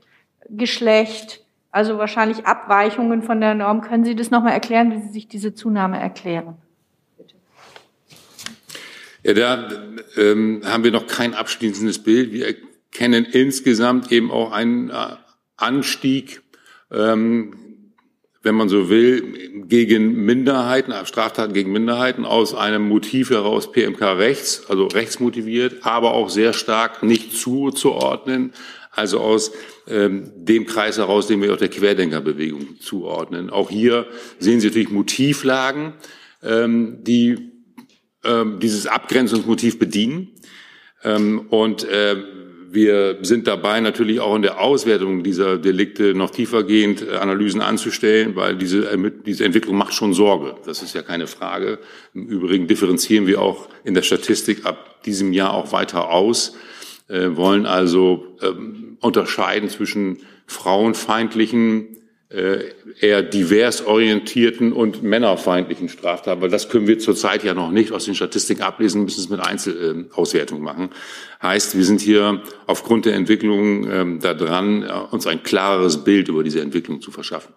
Geschlecht, 0.49 1.45
also 1.71 1.97
wahrscheinlich 1.97 2.45
Abweichungen 2.45 3.23
von 3.23 3.39
der 3.39 3.53
Norm. 3.53 3.81
Können 3.81 4.03
Sie 4.03 4.15
das 4.15 4.31
nochmal 4.31 4.51
erklären, 4.51 4.91
wie 4.91 5.01
Sie 5.01 5.13
sich 5.13 5.27
diese 5.27 5.53
Zunahme 5.53 5.99
erklären? 5.99 6.57
Bitte. 7.17 7.35
Ja, 9.23 9.33
da 9.33 9.69
ähm, 10.17 10.61
haben 10.65 10.83
wir 10.83 10.91
noch 10.91 11.07
kein 11.07 11.33
abschließendes 11.33 12.03
Bild. 12.03 12.33
Wir 12.33 12.47
erkennen 12.47 13.25
insgesamt 13.25 14.11
eben 14.11 14.29
auch 14.29 14.51
einen 14.51 14.89
äh, 14.89 15.15
Anstieg 15.55 16.41
ähm, 16.91 17.64
wenn 18.45 18.53
man 18.53 18.69
so 18.69 18.89
will, 18.89 19.65
gegen 19.67 20.23
Minderheiten, 20.23 20.93
Straftaten 21.05 21.53
gegen 21.53 21.71
Minderheiten 21.71 22.25
aus 22.25 22.53
einem 22.53 22.87
Motiv 22.87 23.31
heraus 23.31 23.71
PMK 23.71 24.01
rechts, 24.19 24.65
also 24.69 24.85
rechtsmotiviert, 24.85 25.77
aber 25.81 26.13
auch 26.13 26.29
sehr 26.29 26.53
stark 26.53 27.01
nicht 27.01 27.35
zuzuordnen, 27.35 28.53
also 28.91 29.19
aus 29.19 29.51
ähm, 29.87 30.31
dem 30.35 30.67
Kreis 30.67 30.99
heraus, 30.99 31.25
den 31.25 31.41
wir 31.41 31.53
auch 31.53 31.57
der 31.57 31.69
Querdenkerbewegung 31.69 32.79
zuordnen. 32.79 33.49
Auch 33.49 33.71
hier 33.71 34.05
sehen 34.37 34.59
Sie 34.59 34.67
natürlich 34.67 34.91
Motivlagen, 34.91 35.93
ähm, 36.43 36.99
die 37.01 37.51
ähm, 38.23 38.59
dieses 38.59 38.85
Abgrenzungsmotiv 38.85 39.79
bedienen. 39.79 40.29
Ähm, 41.03 41.47
und 41.49 41.83
äh, 41.83 42.15
wir 42.71 43.17
sind 43.21 43.47
dabei, 43.47 43.79
natürlich 43.79 44.19
auch 44.19 44.35
in 44.35 44.41
der 44.41 44.59
Auswertung 44.59 45.23
dieser 45.23 45.57
Delikte 45.57 46.13
noch 46.13 46.29
tiefergehend 46.29 47.01
äh, 47.07 47.15
Analysen 47.15 47.61
anzustellen, 47.61 48.35
weil 48.35 48.55
diese, 48.55 48.97
diese 49.25 49.45
Entwicklung 49.45 49.77
macht 49.77 49.93
schon 49.93 50.13
Sorge. 50.13 50.55
Das 50.65 50.81
ist 50.81 50.93
ja 50.93 51.01
keine 51.01 51.27
Frage. 51.27 51.79
Im 52.13 52.27
Übrigen 52.27 52.67
differenzieren 52.67 53.27
wir 53.27 53.41
auch 53.41 53.69
in 53.83 53.93
der 53.93 54.01
Statistik 54.01 54.65
ab 54.65 55.03
diesem 55.03 55.33
Jahr 55.33 55.53
auch 55.53 55.71
weiter 55.71 56.09
aus, 56.09 56.55
äh, 57.07 57.29
wollen 57.35 57.65
also 57.65 58.37
ähm, 58.41 58.97
unterscheiden 59.01 59.69
zwischen 59.69 60.19
frauenfeindlichen 60.47 61.97
eher 63.01 63.23
divers 63.23 63.85
orientierten 63.85 64.73
und 64.73 65.03
männerfeindlichen 65.03 65.89
Straftaten, 65.89 66.41
weil 66.41 66.49
das 66.49 66.69
können 66.69 66.87
wir 66.87 66.99
zurzeit 66.99 67.43
ja 67.43 67.53
noch 67.53 67.71
nicht 67.71 67.91
aus 67.91 68.05
den 68.05 68.15
Statistiken 68.15 68.61
ablesen, 68.61 69.03
müssen 69.03 69.21
es 69.21 69.29
mit 69.29 69.39
Einzelauswertung 69.39 70.61
machen. 70.61 70.89
Heißt, 71.41 71.77
wir 71.77 71.85
sind 71.85 72.01
hier 72.01 72.41
aufgrund 72.67 73.05
der 73.05 73.13
Entwicklung 73.15 73.89
ähm, 73.89 74.19
da 74.21 74.33
dran, 74.33 74.83
äh, 74.83 74.91
uns 75.11 75.27
ein 75.27 75.43
klareres 75.43 76.03
Bild 76.03 76.27
über 76.27 76.43
diese 76.43 76.61
Entwicklung 76.61 77.01
zu 77.01 77.11
verschaffen. 77.11 77.53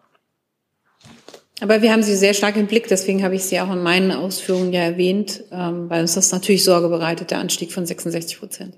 Aber 1.61 1.83
wir 1.83 1.93
haben 1.93 2.03
sie 2.03 2.15
sehr 2.15 2.35
stark 2.35 2.57
im 2.57 2.67
Blick, 2.67 2.87
deswegen 2.89 3.25
habe 3.25 3.35
ich 3.35 3.45
sie 3.45 3.61
auch 3.61 3.73
in 3.73 3.83
meinen 3.83 4.13
Ausführungen 4.13 4.73
ja 4.73 4.83
erwähnt, 4.83 5.43
ähm, 5.51 5.91
weil 5.91 6.03
uns 6.03 6.15
das 6.15 6.31
natürlich 6.31 6.63
Sorge 6.63 6.89
bereitet, 6.89 7.31
der 7.31 7.39
Anstieg 7.39 7.73
von 7.73 7.85
66 7.85 8.39
Prozent. 8.39 8.77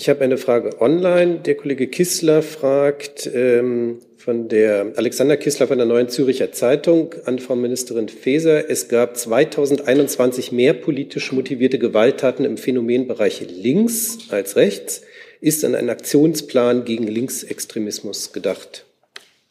Ich 0.00 0.08
habe 0.08 0.24
eine 0.24 0.38
Frage 0.38 0.80
online. 0.80 1.40
Der 1.44 1.56
Kollege 1.56 1.86
Kissler 1.86 2.40
fragt 2.40 3.28
ähm, 3.34 3.98
von 4.16 4.48
der 4.48 4.94
Alexander 4.96 5.36
Kissler 5.36 5.66
von 5.66 5.76
der 5.76 5.86
Neuen 5.86 6.08
Züricher 6.08 6.52
Zeitung 6.52 7.14
an 7.26 7.38
Frau 7.38 7.54
Ministerin 7.54 8.08
Faeser. 8.08 8.70
Es 8.70 8.88
gab 8.88 9.18
2021 9.18 10.52
mehr 10.52 10.72
politisch 10.72 11.32
motivierte 11.32 11.78
Gewalttaten 11.78 12.46
im 12.46 12.56
Phänomenbereich 12.56 13.44
links 13.50 14.16
als 14.30 14.56
rechts. 14.56 15.02
Ist 15.42 15.66
an 15.66 15.74
einen 15.74 15.90
Aktionsplan 15.90 16.86
gegen 16.86 17.06
Linksextremismus 17.06 18.32
gedacht? 18.32 18.86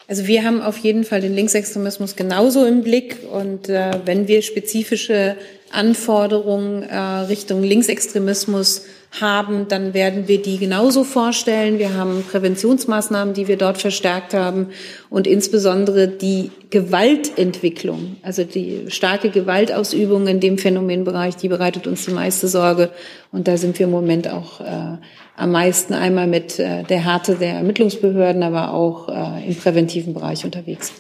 Also 0.08 0.26
wir 0.26 0.44
haben 0.44 0.62
auf 0.64 0.80
jeden 0.80 1.04
Fall 1.04 1.22
den 1.22 1.36
Linksextremismus 1.36 2.16
genauso 2.16 2.66
im 2.66 2.82
Blick 2.82 3.18
und 3.32 3.70
äh, 3.70 3.92
wenn 4.06 4.28
wir 4.28 4.42
spezifische 4.42 5.36
Anforderungen 5.70 6.82
äh, 6.82 6.98
Richtung 6.98 7.62
Linksextremismus 7.62 8.86
haben, 9.19 9.67
dann 9.67 9.93
werden 9.93 10.28
wir 10.28 10.41
die 10.41 10.58
genauso 10.58 11.04
vorstellen. 11.04 11.80
Wir 11.80 11.95
haben 11.95 12.24
Präventionsmaßnahmen, 12.30 13.34
die 13.34 13.48
wir 13.48 13.58
dort 13.58 13.80
verstärkt 13.80 14.34
haben 14.34 14.67
und 15.10 15.26
insbesondere 15.26 16.08
die 16.08 16.52
Gewaltentwicklung, 16.69 18.17
also 18.22 18.43
die 18.43 18.86
starke 18.89 19.32
Gewaltausübung 19.32 20.28
in 20.28 20.39
dem 20.39 20.58
Phänomenbereich, 20.60 21.36
die 21.36 21.48
bereitet 21.48 21.88
uns 21.88 22.06
die 22.06 22.12
meiste 22.12 22.48
Sorge. 22.48 22.91
Und 23.32 23.48
da 23.48 23.58
sind 23.58 23.80
wir 23.80 23.88
im 23.88 23.91
Moment 23.91 24.30
auch 24.30 24.62
äh, 24.62 24.98
am 25.36 25.52
meisten 25.52 25.93
einmal 25.93 26.28
mit 26.28 26.60
äh, 26.60 26.84
der 26.84 27.04
Härte 27.04 27.36
der 27.36 27.54
Ermittlungsbehörden, 27.54 28.43
aber 28.43 28.74
auch 28.74 29.10
äh, 29.10 29.48
im 29.48 29.56
präventiven 29.56 30.13
Bereich 30.13 30.45
unterwegs. 30.45 30.93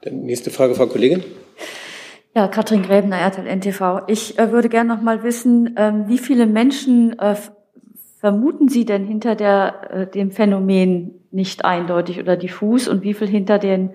Dann 0.00 0.22
nächste 0.24 0.50
Frage, 0.50 0.74
Frau 0.74 0.86
Kollegin. 0.86 1.24
Ja, 2.36 2.48
Katrin 2.48 2.82
Gräbner, 2.82 3.16
RTL 3.16 3.46
NTV. 3.46 4.02
Ich 4.08 4.38
äh, 4.38 4.52
würde 4.52 4.68
gerne 4.68 4.94
noch 4.94 5.00
mal 5.00 5.22
wissen, 5.22 5.74
ähm, 5.78 6.06
wie 6.06 6.18
viele 6.18 6.46
Menschen 6.46 7.18
äh, 7.18 7.34
vermuten 8.18 8.68
Sie 8.68 8.84
denn 8.84 9.06
hinter 9.06 9.34
der, 9.34 9.90
äh, 9.90 10.06
dem 10.06 10.30
Phänomen 10.30 11.14
nicht 11.30 11.64
eindeutig 11.64 12.20
oder 12.20 12.36
diffus 12.36 12.88
und 12.88 13.02
wie 13.02 13.14
viel 13.14 13.26
hinter 13.26 13.58
den 13.58 13.94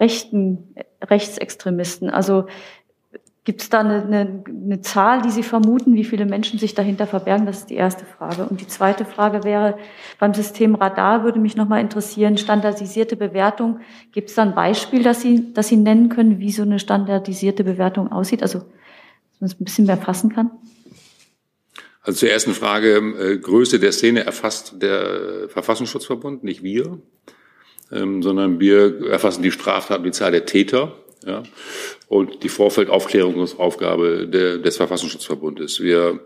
rechten 0.00 0.74
Rechtsextremisten? 1.04 2.08
Also 2.08 2.46
Gibt 3.44 3.60
es 3.60 3.70
da 3.70 3.80
eine, 3.80 4.04
eine, 4.04 4.44
eine 4.46 4.80
Zahl, 4.82 5.20
die 5.22 5.32
Sie 5.32 5.42
vermuten, 5.42 5.96
wie 5.96 6.04
viele 6.04 6.26
Menschen 6.26 6.60
sich 6.60 6.74
dahinter 6.74 7.08
verbergen? 7.08 7.44
Das 7.44 7.58
ist 7.58 7.70
die 7.70 7.74
erste 7.74 8.04
Frage. 8.04 8.44
Und 8.44 8.60
die 8.60 8.68
zweite 8.68 9.04
Frage 9.04 9.42
wäre, 9.42 9.78
beim 10.20 10.32
System 10.32 10.76
Radar 10.76 11.24
würde 11.24 11.40
mich 11.40 11.56
nochmal 11.56 11.80
interessieren, 11.80 12.38
standardisierte 12.38 13.16
Bewertung. 13.16 13.80
Gibt 14.12 14.28
es 14.28 14.36
da 14.36 14.42
ein 14.42 14.54
Beispiel, 14.54 15.02
das 15.02 15.22
Sie, 15.22 15.52
das 15.54 15.66
Sie 15.66 15.76
nennen 15.76 16.08
können, 16.08 16.38
wie 16.38 16.52
so 16.52 16.62
eine 16.62 16.78
standardisierte 16.78 17.64
Bewertung 17.64 18.12
aussieht? 18.12 18.42
Also, 18.42 18.60
dass 18.60 19.40
man 19.40 19.50
es 19.50 19.60
ein 19.60 19.64
bisschen 19.64 19.86
mehr 19.86 19.96
fassen 19.96 20.32
kann? 20.32 20.52
Also 22.02 22.20
zur 22.20 22.30
ersten 22.30 22.52
Frage, 22.52 22.96
äh, 22.96 23.38
Größe 23.38 23.80
der 23.80 23.90
Szene 23.90 24.24
erfasst 24.24 24.80
der 24.80 25.48
Verfassungsschutzverbund, 25.48 26.44
nicht 26.44 26.62
wir, 26.62 27.00
ähm, 27.90 28.22
sondern 28.22 28.60
wir 28.60 29.08
erfassen 29.08 29.42
die 29.42 29.50
Straftaten, 29.50 30.04
die 30.04 30.12
Zahl 30.12 30.30
der 30.30 30.46
Täter. 30.46 30.92
Ja 31.24 31.42
und 32.12 32.42
die 32.42 32.50
Vorfeldaufklärungsaufgabe 32.50 34.28
der, 34.28 34.58
des 34.58 34.76
Verfassungsschutzverbundes. 34.76 35.80
Wir 35.80 36.20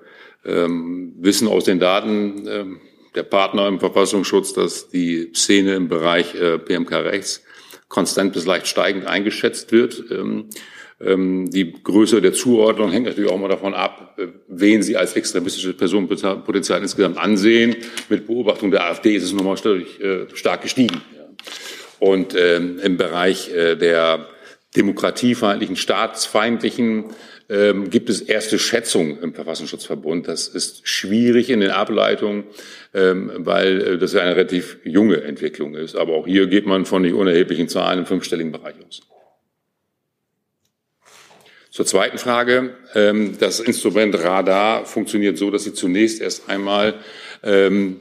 ähm, 0.45 1.15
wissen 1.21 1.47
aus 1.47 1.63
den 1.63 1.79
Daten 1.79 2.45
ähm, 2.49 2.81
der 3.15 3.23
Partner 3.23 3.69
im 3.69 3.79
Verfassungsschutz, 3.79 4.53
dass 4.53 4.89
die 4.89 5.31
Szene 5.33 5.77
im 5.77 5.87
Bereich 5.87 6.35
äh, 6.35 6.59
PMK 6.59 6.91
rechts 6.91 7.45
konstant 7.87 8.33
bis 8.33 8.47
leicht 8.47 8.67
steigend 8.67 9.07
eingeschätzt 9.07 9.71
wird. 9.71 10.03
Ähm, 10.11 10.49
ähm, 11.01 11.53
die 11.53 11.73
Größe 11.73 12.21
der 12.21 12.33
Zuordnung 12.33 12.91
hängt 12.91 13.07
natürlich 13.07 13.31
auch 13.31 13.39
mal 13.39 13.47
davon 13.47 13.73
ab, 13.73 14.19
äh, 14.19 14.27
wen 14.49 14.83
Sie 14.83 14.97
als 14.97 15.15
extremistische 15.15 15.73
Personenpotenzial 15.73 16.83
insgesamt 16.83 17.17
ansehen. 17.17 17.77
Mit 18.09 18.27
Beobachtung 18.27 18.73
der 18.73 18.87
AfD 18.87 19.15
ist 19.15 19.23
es 19.23 19.33
nochmal 19.33 19.57
stark, 19.57 20.01
äh, 20.01 20.27
stark 20.35 20.63
gestiegen. 20.63 21.01
Und 22.01 22.35
ähm, 22.37 22.81
im 22.83 22.97
Bereich 22.97 23.53
äh, 23.55 23.77
der 23.77 24.27
demokratiefeindlichen, 24.77 25.77
staatsfeindlichen 25.77 27.07
ähm, 27.49 27.91
gibt 27.91 28.11
es 28.11 28.21
erste 28.21 28.59
Schätzungen 28.59 29.19
im 29.21 29.35
Verfassungsschutzverbund. 29.35 30.27
Das 30.29 30.49
ist 30.49 30.87
schwierig 30.89 31.51
in 31.51 31.61
den 31.61 31.71
Ableitungen, 31.71 32.45
ähm, 32.93 33.31
weil 33.37 33.81
äh, 33.81 33.99
das 33.99 34.13
ja 34.13 34.23
eine 34.23 34.37
relativ 34.37 34.79
junge 34.85 35.23
Entwicklung 35.23 35.75
ist. 35.75 35.97
Aber 35.97 36.15
auch 36.15 36.27
hier 36.27 36.47
geht 36.49 36.67
man 36.67 36.85
von 36.85 37.03
nicht 37.03 37.15
unerheblichen 37.15 37.69
Zahlen 37.69 38.01
im 38.01 38.07
fünfstelligen 38.07 38.53
Bereich 38.53 38.75
aus. 38.87 39.03
Zur 41.71 41.87
zweiten 41.87 42.19
Frage. 42.19 42.75
Ähm, 42.95 43.37
das 43.39 43.61
Instrument 43.61 44.15
Radar 44.23 44.85
funktioniert 44.87 45.37
so, 45.39 45.51
dass 45.51 45.65
Sie 45.65 45.75
zunächst 45.75 46.21
erst 46.21 46.49
einmal 46.49 46.95
ähm, 47.43 47.99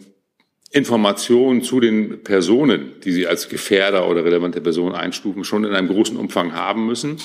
Informationen 0.75 1.63
zu 1.63 1.79
den 1.79 2.21
Personen, 2.23 2.99
die 3.05 3.13
Sie 3.13 3.27
als 3.27 3.47
Gefährder 3.47 4.09
oder 4.09 4.25
relevante 4.25 4.59
Person 4.59 4.93
einstufen, 4.93 5.45
schon 5.45 5.63
in 5.63 5.73
einem 5.73 5.87
großen 5.87 6.17
Umfang 6.17 6.53
haben 6.53 6.85
müssen, 6.85 7.15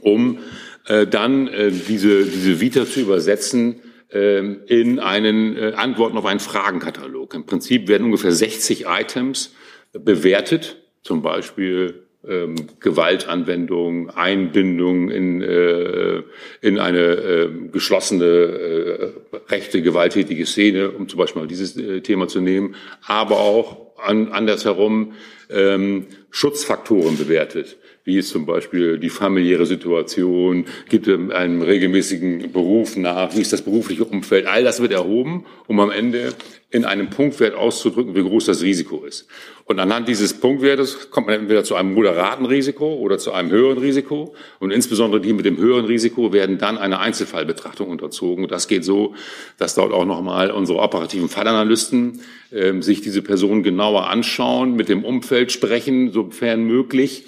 um 0.00 0.38
äh, 0.86 1.06
dann 1.06 1.46
äh, 1.48 1.70
diese, 1.70 2.24
diese 2.24 2.62
Vita 2.62 2.86
zu 2.86 3.00
übersetzen 3.00 3.82
äh, 4.10 4.38
in 4.38 4.98
einen 4.98 5.58
äh, 5.58 5.72
Antworten 5.76 6.16
auf 6.16 6.24
einen 6.24 6.40
Fragenkatalog. 6.40 7.34
Im 7.34 7.44
Prinzip 7.44 7.86
werden 7.86 8.04
ungefähr 8.04 8.32
60 8.32 8.86
Items 8.86 9.54
bewertet, 9.92 10.78
zum 11.02 11.20
Beispiel 11.20 12.03
ähm, 12.28 12.54
Gewaltanwendung, 12.80 14.10
Einbindung 14.10 15.10
in, 15.10 15.42
äh, 15.42 16.22
in 16.60 16.78
eine 16.78 16.98
äh, 16.98 17.48
geschlossene, 17.72 18.24
äh, 18.24 19.12
rechte, 19.48 19.82
gewalttätige 19.82 20.46
Szene, 20.46 20.90
um 20.90 21.08
zum 21.08 21.18
Beispiel 21.18 21.42
mal 21.42 21.48
dieses 21.48 21.76
äh, 21.76 22.00
Thema 22.00 22.28
zu 22.28 22.40
nehmen, 22.40 22.74
aber 23.06 23.38
auch 23.40 23.96
an, 23.98 24.28
andersherum 24.28 25.12
ähm, 25.50 26.06
Schutzfaktoren 26.30 27.16
bewertet 27.16 27.76
wie 28.04 28.18
ist 28.18 28.28
zum 28.28 28.44
Beispiel 28.44 28.98
die 28.98 29.08
familiäre 29.08 29.64
Situation, 29.64 30.66
gibt 30.88 31.08
es 31.08 31.30
einen 31.30 31.62
regelmäßigen 31.62 32.52
Beruf 32.52 32.96
nach, 32.96 33.34
wie 33.34 33.40
ist 33.40 33.52
das 33.52 33.62
berufliche 33.62 34.04
Umfeld, 34.04 34.46
all 34.46 34.62
das 34.62 34.80
wird 34.80 34.92
erhoben, 34.92 35.46
um 35.66 35.80
am 35.80 35.90
Ende 35.90 36.34
in 36.70 36.84
einem 36.84 37.08
Punktwert 37.08 37.54
auszudrücken, 37.54 38.14
wie 38.16 38.22
groß 38.22 38.46
das 38.46 38.62
Risiko 38.62 39.04
ist. 39.04 39.26
Und 39.64 39.78
anhand 39.78 40.08
dieses 40.08 40.34
Punktwertes 40.34 41.08
kommt 41.10 41.28
man 41.28 41.38
entweder 41.38 41.62
zu 41.62 41.76
einem 41.76 41.94
moderaten 41.94 42.44
Risiko 42.46 42.94
oder 42.94 43.16
zu 43.16 43.32
einem 43.32 43.50
höheren 43.50 43.78
Risiko. 43.78 44.34
Und 44.58 44.72
insbesondere 44.72 45.20
die 45.20 45.32
mit 45.32 45.46
dem 45.46 45.56
höheren 45.56 45.84
Risiko 45.84 46.32
werden 46.32 46.58
dann 46.58 46.76
einer 46.76 46.98
Einzelfallbetrachtung 46.98 47.88
unterzogen. 47.88 48.44
Und 48.44 48.50
das 48.50 48.66
geht 48.66 48.84
so, 48.84 49.14
dass 49.56 49.76
dort 49.76 49.92
auch 49.92 50.04
nochmal 50.04 50.50
unsere 50.50 50.80
operativen 50.80 51.28
Fallanalysten 51.28 52.20
äh, 52.50 52.82
sich 52.82 53.00
diese 53.00 53.22
Personen 53.22 53.62
genauer 53.62 54.10
anschauen, 54.10 54.74
mit 54.74 54.88
dem 54.88 55.04
Umfeld 55.04 55.52
sprechen, 55.52 56.10
sofern 56.10 56.64
möglich 56.64 57.24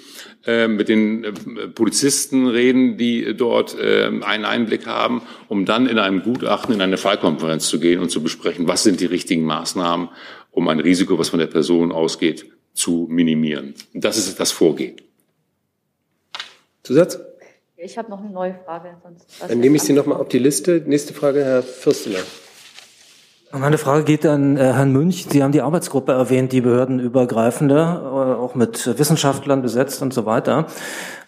mit 0.67 0.87
den 0.87 1.23
äh, 1.23 1.31
Polizisten 1.67 2.47
reden, 2.47 2.97
die 2.97 3.35
dort 3.35 3.77
äh, 3.77 4.05
einen 4.05 4.45
Einblick 4.45 4.87
haben, 4.87 5.21
um 5.49 5.65
dann 5.65 5.87
in 5.87 5.99
einem 5.99 6.23
Gutachten 6.23 6.73
in 6.73 6.81
eine 6.81 6.97
Fallkonferenz 6.97 7.67
zu 7.67 7.79
gehen 7.79 7.99
und 7.99 8.09
zu 8.09 8.23
besprechen, 8.23 8.67
was 8.67 8.83
sind 8.83 8.99
die 8.99 9.05
richtigen 9.05 9.43
Maßnahmen, 9.43 10.09
um 10.51 10.67
ein 10.69 10.79
Risiko, 10.79 11.19
was 11.19 11.29
von 11.29 11.39
der 11.39 11.47
Person 11.47 11.91
ausgeht, 11.91 12.45
zu 12.73 13.07
minimieren. 13.09 13.73
Das 13.93 14.17
ist 14.17 14.39
das 14.39 14.51
Vorgehen. 14.51 14.95
Zusatz? 16.83 17.19
Ich 17.75 17.97
habe 17.97 18.09
noch 18.09 18.21
eine 18.21 18.31
neue 18.31 18.55
Frage. 18.65 18.97
Dann 19.47 19.59
nehme 19.59 19.75
ich 19.75 19.83
Sie 19.83 19.93
noch 19.93 20.05
mal 20.05 20.15
auf 20.15 20.29
die 20.29 20.39
Liste. 20.39 20.81
Nächste 20.85 21.13
Frage, 21.13 21.43
Herr 21.43 21.61
Fürsteler. 21.61 22.19
Meine 23.53 23.77
Frage 23.77 24.03
geht 24.03 24.25
an 24.25 24.57
äh, 24.57 24.73
Herrn 24.73 24.91
Münch. 24.91 25.25
Sie 25.29 25.41
haben 25.41 25.53
die 25.53 25.61
Arbeitsgruppe 25.61 26.11
erwähnt, 26.11 26.51
die 26.51 26.59
behördenübergreifende, 26.59 27.75
äh, 27.75 28.41
auch 28.41 28.55
mit 28.55 28.99
Wissenschaftlern 28.99 29.61
besetzt 29.61 30.01
und 30.01 30.13
so 30.13 30.25
weiter. 30.25 30.65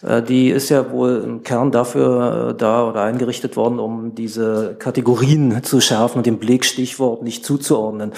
Äh, 0.06 0.22
die 0.22 0.50
ist 0.50 0.68
ja 0.68 0.92
wohl 0.92 1.24
im 1.24 1.44
Kern 1.44 1.72
dafür 1.72 2.54
da 2.58 2.86
oder 2.86 3.04
eingerichtet 3.04 3.56
worden, 3.56 3.80
um 3.80 4.16
diese 4.16 4.76
Kategorien 4.78 5.64
zu 5.64 5.80
schärfen 5.80 6.18
und 6.18 6.26
dem 6.26 6.40
Belegstichwort 6.40 7.24
nicht 7.24 7.46
zuzuordnen. 7.46 8.12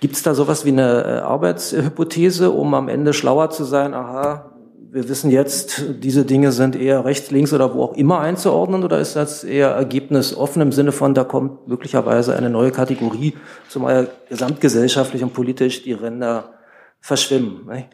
Gibt 0.00 0.16
es 0.16 0.24
da 0.24 0.34
sowas 0.34 0.64
wie 0.64 0.72
eine 0.72 1.22
Arbeitshypothese, 1.24 2.50
um 2.50 2.74
am 2.74 2.88
Ende 2.88 3.12
schlauer 3.12 3.50
zu 3.50 3.62
sein? 3.62 3.94
Aha, 3.94 4.53
wir 4.94 5.08
wissen 5.08 5.28
jetzt, 5.32 5.82
diese 5.98 6.24
Dinge 6.24 6.52
sind 6.52 6.76
eher 6.76 7.04
rechts, 7.04 7.32
links 7.32 7.52
oder 7.52 7.74
wo 7.74 7.82
auch 7.82 7.96
immer 7.96 8.20
einzuordnen 8.20 8.84
oder 8.84 9.00
ist 9.00 9.16
das 9.16 9.42
eher 9.42 9.70
Ergebnis 9.70 10.36
offen 10.36 10.62
im 10.62 10.70
Sinne 10.70 10.92
von, 10.92 11.14
da 11.14 11.24
kommt 11.24 11.66
möglicherweise 11.66 12.36
eine 12.36 12.48
neue 12.48 12.70
Kategorie, 12.70 13.34
zumal 13.68 14.08
gesamtgesellschaftlich 14.28 15.24
und 15.24 15.32
politisch 15.32 15.82
die 15.82 15.94
Ränder 15.94 16.60
verschwimmen? 17.00 17.66
Ne? 17.66 17.90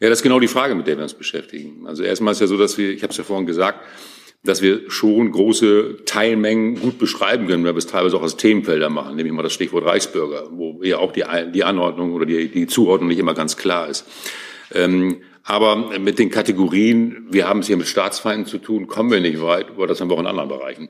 Ja, 0.00 0.08
das 0.08 0.20
ist 0.20 0.22
genau 0.22 0.40
die 0.40 0.48
Frage, 0.48 0.74
mit 0.74 0.86
der 0.86 0.96
wir 0.96 1.02
uns 1.02 1.12
beschäftigen. 1.12 1.86
Also 1.86 2.02
erstmal 2.02 2.32
ist 2.32 2.40
ja 2.40 2.46
so, 2.46 2.56
dass 2.56 2.78
wir, 2.78 2.92
ich 2.92 3.02
habe 3.02 3.10
es 3.10 3.18
ja 3.18 3.24
vorhin 3.24 3.44
gesagt, 3.44 3.80
dass 4.42 4.62
wir 4.62 4.90
schon 4.90 5.30
große 5.30 5.98
Teilmengen 6.06 6.80
gut 6.80 6.98
beschreiben 6.98 7.46
können, 7.46 7.62
weil 7.66 7.74
wir 7.74 7.78
es 7.78 7.88
teilweise 7.88 8.16
auch 8.16 8.22
als 8.22 8.38
Themenfelder 8.38 8.88
machen, 8.88 9.16
nämlich 9.16 9.34
mal 9.34 9.42
das 9.42 9.52
Stichwort 9.52 9.84
Reichsbürger, 9.84 10.48
wo 10.50 10.82
ja 10.82 10.96
auch 10.96 11.12
die, 11.12 11.24
die 11.52 11.64
Anordnung 11.64 12.14
oder 12.14 12.24
die, 12.24 12.48
die 12.48 12.66
Zuordnung 12.66 13.08
nicht 13.08 13.18
immer 13.18 13.34
ganz 13.34 13.58
klar 13.58 13.88
ist. 13.88 14.06
Ähm, 14.72 15.18
aber 15.46 15.96
mit 16.00 16.18
den 16.18 16.30
Kategorien, 16.30 17.28
wir 17.30 17.48
haben 17.48 17.60
es 17.60 17.68
hier 17.68 17.76
mit 17.76 17.86
Staatsfeinden 17.86 18.46
zu 18.46 18.58
tun, 18.58 18.88
kommen 18.88 19.12
wir 19.12 19.20
nicht 19.20 19.40
weit, 19.40 19.70
aber 19.70 19.86
das 19.86 20.00
haben 20.00 20.10
wir 20.10 20.16
auch 20.16 20.20
in 20.20 20.26
anderen 20.26 20.48
Bereichen. 20.48 20.88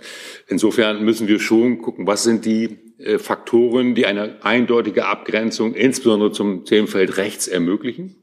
Insofern 0.48 1.04
müssen 1.04 1.28
wir 1.28 1.38
schon 1.40 1.82
gucken, 1.82 2.06
was 2.06 2.22
sind 2.22 2.46
die 2.46 2.78
äh, 2.98 3.18
Faktoren, 3.18 3.94
die 3.94 4.06
eine 4.06 4.38
eindeutige 4.42 5.04
Abgrenzung, 5.04 5.74
insbesondere 5.74 6.32
zum 6.32 6.64
Themenfeld 6.64 7.18
rechts, 7.18 7.48
ermöglichen. 7.48 8.16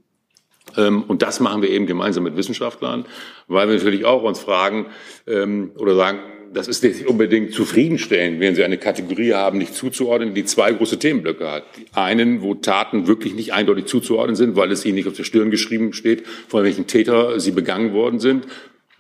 Ähm, 0.76 1.04
und 1.04 1.22
das 1.22 1.40
machen 1.40 1.62
wir 1.62 1.70
eben 1.70 1.86
gemeinsam 1.86 2.24
mit 2.24 2.36
Wissenschaftlern, 2.36 3.06
weil 3.48 3.68
wir 3.68 3.76
natürlich 3.76 4.06
auch 4.06 4.24
uns 4.24 4.40
fragen 4.40 4.88
ähm, 5.28 5.72
oder 5.78 5.96
sagen, 5.96 6.20
das 6.54 6.68
ist 6.68 6.84
nicht 6.84 7.08
unbedingt 7.08 7.54
zufriedenstellend, 7.54 8.39
wenn 8.39 8.56
Sie 8.56 8.64
eine 8.64 8.78
Kategorie 8.78 9.34
haben, 9.34 9.58
nicht 9.58 9.74
zuzuordnen, 9.74 10.34
die 10.34 10.45
zwei 10.45 10.72
große 10.72 10.99
Themenblöcke 10.99 11.49
hat. 11.49 11.64
Die 11.78 11.86
einen, 11.93 12.41
wo 12.41 12.54
Taten 12.54 13.08
wirklich 13.08 13.34
nicht 13.34 13.54
eindeutig 13.54 13.86
zuzuordnen 13.86 14.36
sind, 14.36 14.56
weil 14.56 14.72
es 14.72 14.86
ihnen 14.86 14.95
nicht 14.95 15.08
auf 15.08 15.16
der 15.16 15.24
Stirn 15.24 15.51
geschrieben 15.51 15.93
steht, 15.93 16.26
von 16.47 16.64
welchen 16.64 16.88
Täter 16.88 17.39
sie 17.39 17.51
begangen 17.51 17.93
worden 17.93 18.20
sind. 18.20 18.45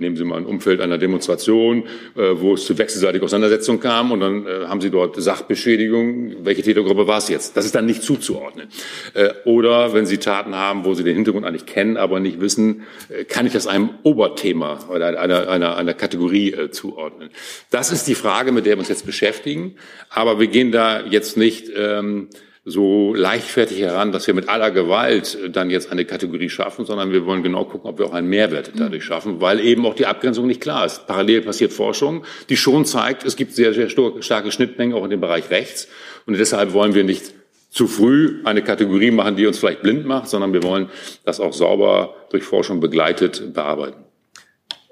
Nehmen 0.03 0.17
Sie 0.17 0.25
mal 0.25 0.35
ein 0.35 0.45
Umfeld 0.45 0.81
einer 0.81 0.97
Demonstration, 0.97 1.85
äh, 2.17 2.33
wo 2.35 2.55
es 2.55 2.65
zu 2.65 2.77
wechselseitiger 2.77 3.23
Auseinandersetzung 3.23 3.79
kam 3.79 4.11
und 4.11 4.19
dann 4.19 4.45
äh, 4.45 4.65
haben 4.67 4.81
Sie 4.81 4.89
dort 4.89 5.15
Sachbeschädigung. 5.15 6.43
Welche 6.43 6.61
Tätergruppe 6.61 7.07
war 7.07 7.19
es 7.19 7.29
jetzt? 7.29 7.55
Das 7.55 7.63
ist 7.63 7.73
dann 7.73 7.85
nicht 7.85 8.03
zuzuordnen. 8.03 8.67
Äh, 9.13 9.29
oder 9.45 9.93
wenn 9.93 10.05
Sie 10.05 10.17
Taten 10.17 10.55
haben, 10.55 10.83
wo 10.83 10.93
Sie 10.93 11.05
den 11.05 11.15
Hintergrund 11.15 11.45
eigentlich 11.45 11.65
kennen, 11.65 11.95
aber 11.95 12.19
nicht 12.19 12.41
wissen, 12.41 12.83
kann 13.29 13.45
ich 13.45 13.53
das 13.53 13.65
einem 13.65 13.91
Oberthema 14.03 14.79
oder 14.89 15.17
einer, 15.17 15.47
einer, 15.47 15.77
einer 15.77 15.93
Kategorie 15.93 16.53
zuordnen? 16.71 17.29
Das 17.69 17.91
ist 17.91 18.05
die 18.07 18.15
Frage, 18.15 18.51
mit 18.51 18.65
der 18.65 18.75
wir 18.75 18.79
uns 18.79 18.89
jetzt 18.89 19.05
beschäftigen. 19.05 19.75
Aber 20.09 20.37
wir 20.39 20.47
gehen 20.47 20.73
da 20.73 21.05
jetzt 21.05 21.37
nicht 21.37 21.71
ähm, 21.75 22.27
so 22.65 23.13
leichtfertig 23.13 23.81
heran, 23.81 24.13
dass 24.13 24.25
wir 24.25 24.33
mit 24.33 24.47
aller 24.47 24.71
Gewalt 24.71 25.37
dann 25.51 25.69
jetzt 25.69 25.91
eine 25.91 26.05
Kategorie 26.05 26.49
schaffen, 26.49 26.85
sondern 26.85 27.11
wir 27.11 27.25
wollen 27.25 27.43
genau 27.43 27.65
gucken, 27.65 27.89
ob 27.89 27.99
wir 27.99 28.05
auch 28.05 28.13
einen 28.13 28.29
Mehrwert 28.29 28.71
dadurch 28.77 29.03
schaffen, 29.03 29.41
weil 29.41 29.59
eben 29.59 29.85
auch 29.85 29.95
die 29.95 30.05
Abgrenzung 30.05 30.47
nicht 30.47 30.61
klar 30.61 30.85
ist. 30.85 31.05
Parallel 31.05 31.41
passiert 31.41 31.73
Forschung, 31.73 32.23
die 32.47 32.55
schon 32.55 32.85
zeigt, 32.85 33.25
es 33.25 33.35
gibt 33.35 33.53
sehr, 33.53 33.73
sehr 33.73 33.89
starke 33.89 34.51
Schnittmengen 34.51 34.95
auch 34.95 35.03
in 35.03 35.09
dem 35.09 35.19
Bereich 35.19 35.49
rechts. 35.49 35.89
Und 36.25 36.37
deshalb 36.37 36.71
wollen 36.71 36.93
wir 36.93 37.03
nicht 37.03 37.33
zu 37.69 37.87
früh 37.87 38.39
eine 38.45 38.61
Kategorie 38.61 39.11
machen, 39.11 39.35
die 39.35 39.45
uns 39.45 39.57
vielleicht 39.57 39.81
blind 39.81 40.05
macht, 40.05 40.29
sondern 40.29 40.53
wir 40.53 40.63
wollen 40.63 40.89
das 41.25 41.41
auch 41.41 41.53
sauber 41.53 42.15
durch 42.29 42.43
Forschung 42.43 42.79
begleitet 42.79 43.53
bearbeiten. 43.53 44.05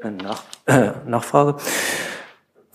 Nach, 0.03 0.43
äh, 0.65 0.91
Nachfrage. 1.05 1.61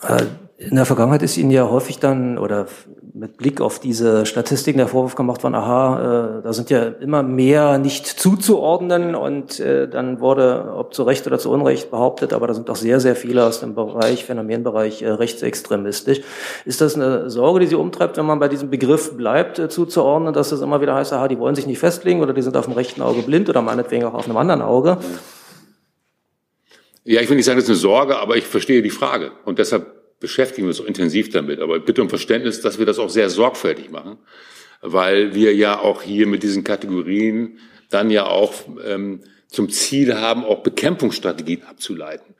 Äh, 0.02 0.26
in 0.58 0.76
der 0.76 0.86
Vergangenheit 0.86 1.22
ist 1.22 1.36
Ihnen 1.36 1.50
ja 1.50 1.68
häufig 1.68 1.98
dann 1.98 2.38
oder 2.38 2.66
mit 3.12 3.36
Blick 3.36 3.60
auf 3.60 3.78
diese 3.78 4.26
Statistiken 4.26 4.78
der 4.78 4.88
Vorwurf 4.88 5.14
gemacht 5.14 5.42
worden, 5.42 5.54
aha, 5.54 6.38
äh, 6.38 6.42
da 6.42 6.52
sind 6.52 6.70
ja 6.70 6.82
immer 6.84 7.22
mehr 7.22 7.78
nicht 7.78 8.06
zuzuordnen 8.06 9.14
und 9.14 9.58
äh, 9.58 9.88
dann 9.88 10.20
wurde, 10.20 10.72
ob 10.76 10.94
zu 10.94 11.02
Recht 11.02 11.26
oder 11.26 11.38
zu 11.38 11.50
Unrecht 11.50 11.90
behauptet, 11.90 12.32
aber 12.32 12.46
da 12.46 12.54
sind 12.54 12.68
doch 12.68 12.76
sehr, 12.76 13.00
sehr 13.00 13.16
viele 13.16 13.44
aus 13.44 13.60
dem 13.60 13.74
Bereich, 13.74 14.24
Phänomenbereich 14.24 15.02
äh, 15.02 15.10
rechtsextremistisch. 15.10 16.20
Ist 16.64 16.80
das 16.80 16.94
eine 16.94 17.30
Sorge, 17.30 17.60
die 17.60 17.66
Sie 17.66 17.74
umtreibt, 17.74 18.16
wenn 18.18 18.26
man 18.26 18.38
bei 18.38 18.48
diesem 18.48 18.70
Begriff 18.70 19.16
bleibt, 19.16 19.58
äh, 19.58 19.68
zuzuordnen, 19.68 20.34
dass 20.34 20.52
es 20.52 20.60
immer 20.60 20.80
wieder 20.80 20.94
heißt, 20.94 21.12
aha, 21.12 21.28
die 21.28 21.38
wollen 21.38 21.54
sich 21.54 21.66
nicht 21.66 21.78
festlegen 21.78 22.20
oder 22.22 22.34
die 22.34 22.42
sind 22.42 22.56
auf 22.56 22.66
dem 22.66 22.74
rechten 22.74 23.02
Auge 23.02 23.22
blind 23.22 23.48
oder 23.48 23.62
meinetwegen 23.62 24.04
auch 24.04 24.14
auf 24.14 24.26
einem 24.26 24.36
anderen 24.36 24.62
Auge? 24.62 24.98
Ja, 27.04 27.20
ich 27.20 27.28
will 27.28 27.36
nicht 27.36 27.46
sagen, 27.46 27.56
das 27.56 27.64
ist 27.64 27.70
eine 27.70 27.78
Sorge, 27.78 28.18
aber 28.18 28.36
ich 28.36 28.44
verstehe 28.44 28.82
die 28.82 28.90
Frage 28.90 29.30
und 29.44 29.58
deshalb 29.58 29.95
beschäftigen 30.20 30.66
wir 30.66 30.68
uns 30.68 30.78
so 30.78 30.84
intensiv 30.84 31.30
damit. 31.30 31.60
Aber 31.60 31.78
bitte 31.78 32.02
um 32.02 32.08
Verständnis, 32.08 32.60
dass 32.60 32.78
wir 32.78 32.86
das 32.86 32.98
auch 32.98 33.10
sehr 33.10 33.30
sorgfältig 33.30 33.90
machen, 33.90 34.18
weil 34.80 35.34
wir 35.34 35.54
ja 35.54 35.78
auch 35.78 36.02
hier 36.02 36.26
mit 36.26 36.42
diesen 36.42 36.64
Kategorien 36.64 37.58
dann 37.90 38.10
ja 38.10 38.26
auch 38.26 38.54
ähm, 38.84 39.20
zum 39.48 39.70
Ziel 39.70 40.16
haben, 40.16 40.44
auch 40.44 40.62
Bekämpfungsstrategien 40.62 41.62
abzuleiten. 41.64 42.34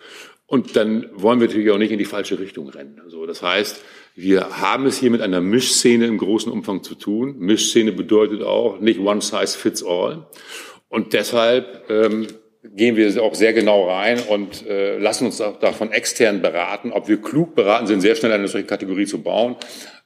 Und 0.46 0.76
dann 0.76 1.08
wollen 1.12 1.40
wir 1.40 1.48
natürlich 1.48 1.70
auch 1.70 1.78
nicht 1.78 1.90
in 1.90 1.98
die 1.98 2.04
falsche 2.04 2.38
Richtung 2.38 2.68
rennen. 2.68 3.00
Also 3.02 3.26
das 3.26 3.42
heißt, 3.42 3.82
wir 4.14 4.60
haben 4.60 4.86
es 4.86 4.98
hier 4.98 5.10
mit 5.10 5.20
einer 5.20 5.40
Mischszene 5.40 6.06
im 6.06 6.18
großen 6.18 6.50
Umfang 6.50 6.82
zu 6.82 6.94
tun. 6.94 7.36
Mischszene 7.38 7.92
bedeutet 7.92 8.42
auch 8.42 8.80
nicht 8.80 9.00
one 9.00 9.20
size 9.20 9.58
fits 9.58 9.84
all. 9.84 10.26
Und 10.88 11.12
deshalb 11.12 11.90
ähm, 11.90 12.28
gehen 12.74 12.96
wir 12.96 13.22
auch 13.22 13.34
sehr 13.34 13.52
genau 13.52 13.88
rein 13.88 14.20
und 14.20 14.66
äh, 14.66 14.98
lassen 14.98 15.26
uns 15.26 15.40
auch 15.40 15.58
davon 15.58 15.92
extern 15.92 16.42
beraten, 16.42 16.92
ob 16.92 17.08
wir 17.08 17.20
klug 17.20 17.54
beraten 17.54 17.86
sind, 17.86 18.00
sehr 18.00 18.14
schnell 18.14 18.32
eine 18.32 18.48
solche 18.48 18.66
Kategorie 18.66 19.06
zu 19.06 19.22
bauen 19.22 19.56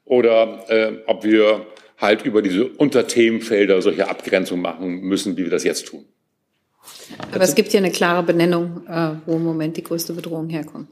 oder 0.04 0.64
äh, 0.68 0.98
ob 1.06 1.24
wir 1.24 1.66
halt 1.98 2.24
über 2.24 2.42
diese 2.42 2.66
Unterthemenfelder 2.66 3.82
solche 3.82 4.08
Abgrenzungen 4.08 4.62
machen 4.62 5.00
müssen, 5.00 5.36
wie 5.36 5.44
wir 5.44 5.50
das 5.50 5.64
jetzt 5.64 5.86
tun. 5.86 6.04
Aber 7.32 7.44
es 7.44 7.54
gibt 7.54 7.72
ja 7.72 7.78
eine 7.78 7.90
klare 7.90 8.22
Benennung, 8.22 8.82
äh, 8.88 9.12
wo 9.26 9.36
im 9.36 9.44
Moment 9.44 9.76
die 9.76 9.84
größte 9.84 10.14
Bedrohung 10.14 10.48
herkommt. 10.48 10.88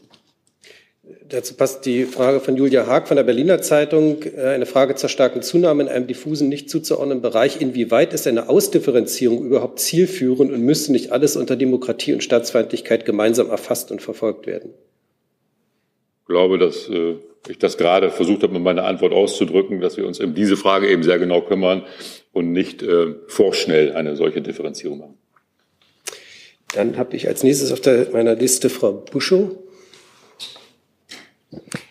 Dazu 1.28 1.54
passt 1.54 1.84
die 1.84 2.04
Frage 2.04 2.40
von 2.40 2.56
Julia 2.56 2.86
Haag 2.86 3.06
von 3.06 3.16
der 3.16 3.24
Berliner 3.24 3.60
Zeitung. 3.60 4.22
Äh, 4.22 4.48
eine 4.48 4.66
Frage 4.66 4.94
zur 4.94 5.08
starken 5.08 5.42
Zunahme 5.42 5.82
in 5.82 5.88
einem 5.88 6.06
diffusen, 6.06 6.48
nicht 6.48 6.70
zuzuordnenden 6.70 7.22
Bereich. 7.22 7.60
Inwieweit 7.60 8.12
ist 8.14 8.26
eine 8.26 8.48
Ausdifferenzierung 8.48 9.44
überhaupt 9.44 9.80
zielführend 9.80 10.52
und 10.52 10.62
müsste 10.62 10.92
nicht 10.92 11.12
alles 11.12 11.36
unter 11.36 11.56
Demokratie 11.56 12.14
und 12.14 12.22
Staatsfeindlichkeit 12.22 13.04
gemeinsam 13.04 13.50
erfasst 13.50 13.90
und 13.90 14.00
verfolgt 14.00 14.46
werden? 14.46 14.72
Ich 16.22 16.28
glaube, 16.28 16.58
dass 16.58 16.88
äh, 16.88 17.16
ich 17.48 17.58
das 17.58 17.78
gerade 17.78 18.10
versucht 18.10 18.42
habe, 18.42 18.54
mit 18.54 18.62
meiner 18.62 18.84
Antwort 18.84 19.12
auszudrücken, 19.12 19.80
dass 19.80 19.96
wir 19.96 20.06
uns 20.06 20.20
um 20.20 20.34
diese 20.34 20.56
Frage 20.56 20.88
eben 20.88 21.02
sehr 21.02 21.18
genau 21.18 21.42
kümmern 21.42 21.84
und 22.32 22.52
nicht 22.52 22.82
äh, 22.82 23.14
vorschnell 23.26 23.92
eine 23.92 24.16
solche 24.16 24.40
Differenzierung 24.40 24.98
machen. 24.98 25.18
Dann 26.74 26.98
habe 26.98 27.16
ich 27.16 27.28
als 27.28 27.42
nächstes 27.42 27.72
auf 27.72 27.80
der, 27.80 28.08
meiner 28.12 28.34
Liste 28.34 28.68
Frau 28.68 28.92
Buschow. 28.92 29.56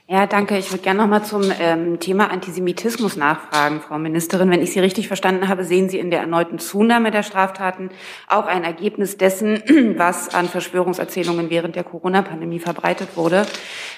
Ja, 0.10 0.26
danke. 0.26 0.58
Ich 0.58 0.72
würde 0.72 0.84
gerne 0.84 1.02
noch 1.02 1.10
mal 1.10 1.26
zum 1.26 1.52
ähm, 1.60 2.00
Thema 2.00 2.32
Antisemitismus 2.32 3.18
nachfragen, 3.18 3.82
Frau 3.82 3.98
Ministerin. 3.98 4.50
Wenn 4.50 4.62
ich 4.62 4.72
Sie 4.72 4.80
richtig 4.80 5.10
verstanden 5.10 5.50
habe, 5.50 5.66
sehen 5.66 5.90
Sie 5.90 6.00
in 6.00 6.12
der 6.12 6.22
erneuten 6.22 6.60
Zunahme 6.60 7.12
der 7.12 7.24
Straftaten 7.24 7.90
auch 8.30 8.46
ein 8.46 8.64
Ergebnis 8.64 9.18
dessen, 9.18 9.62
was 9.98 10.34
an 10.34 10.48
Verschwörungserzählungen 10.48 11.50
während 11.50 11.76
der 11.76 11.84
Corona-Pandemie 11.84 12.60
verbreitet 12.60 13.18
wurde. 13.18 13.46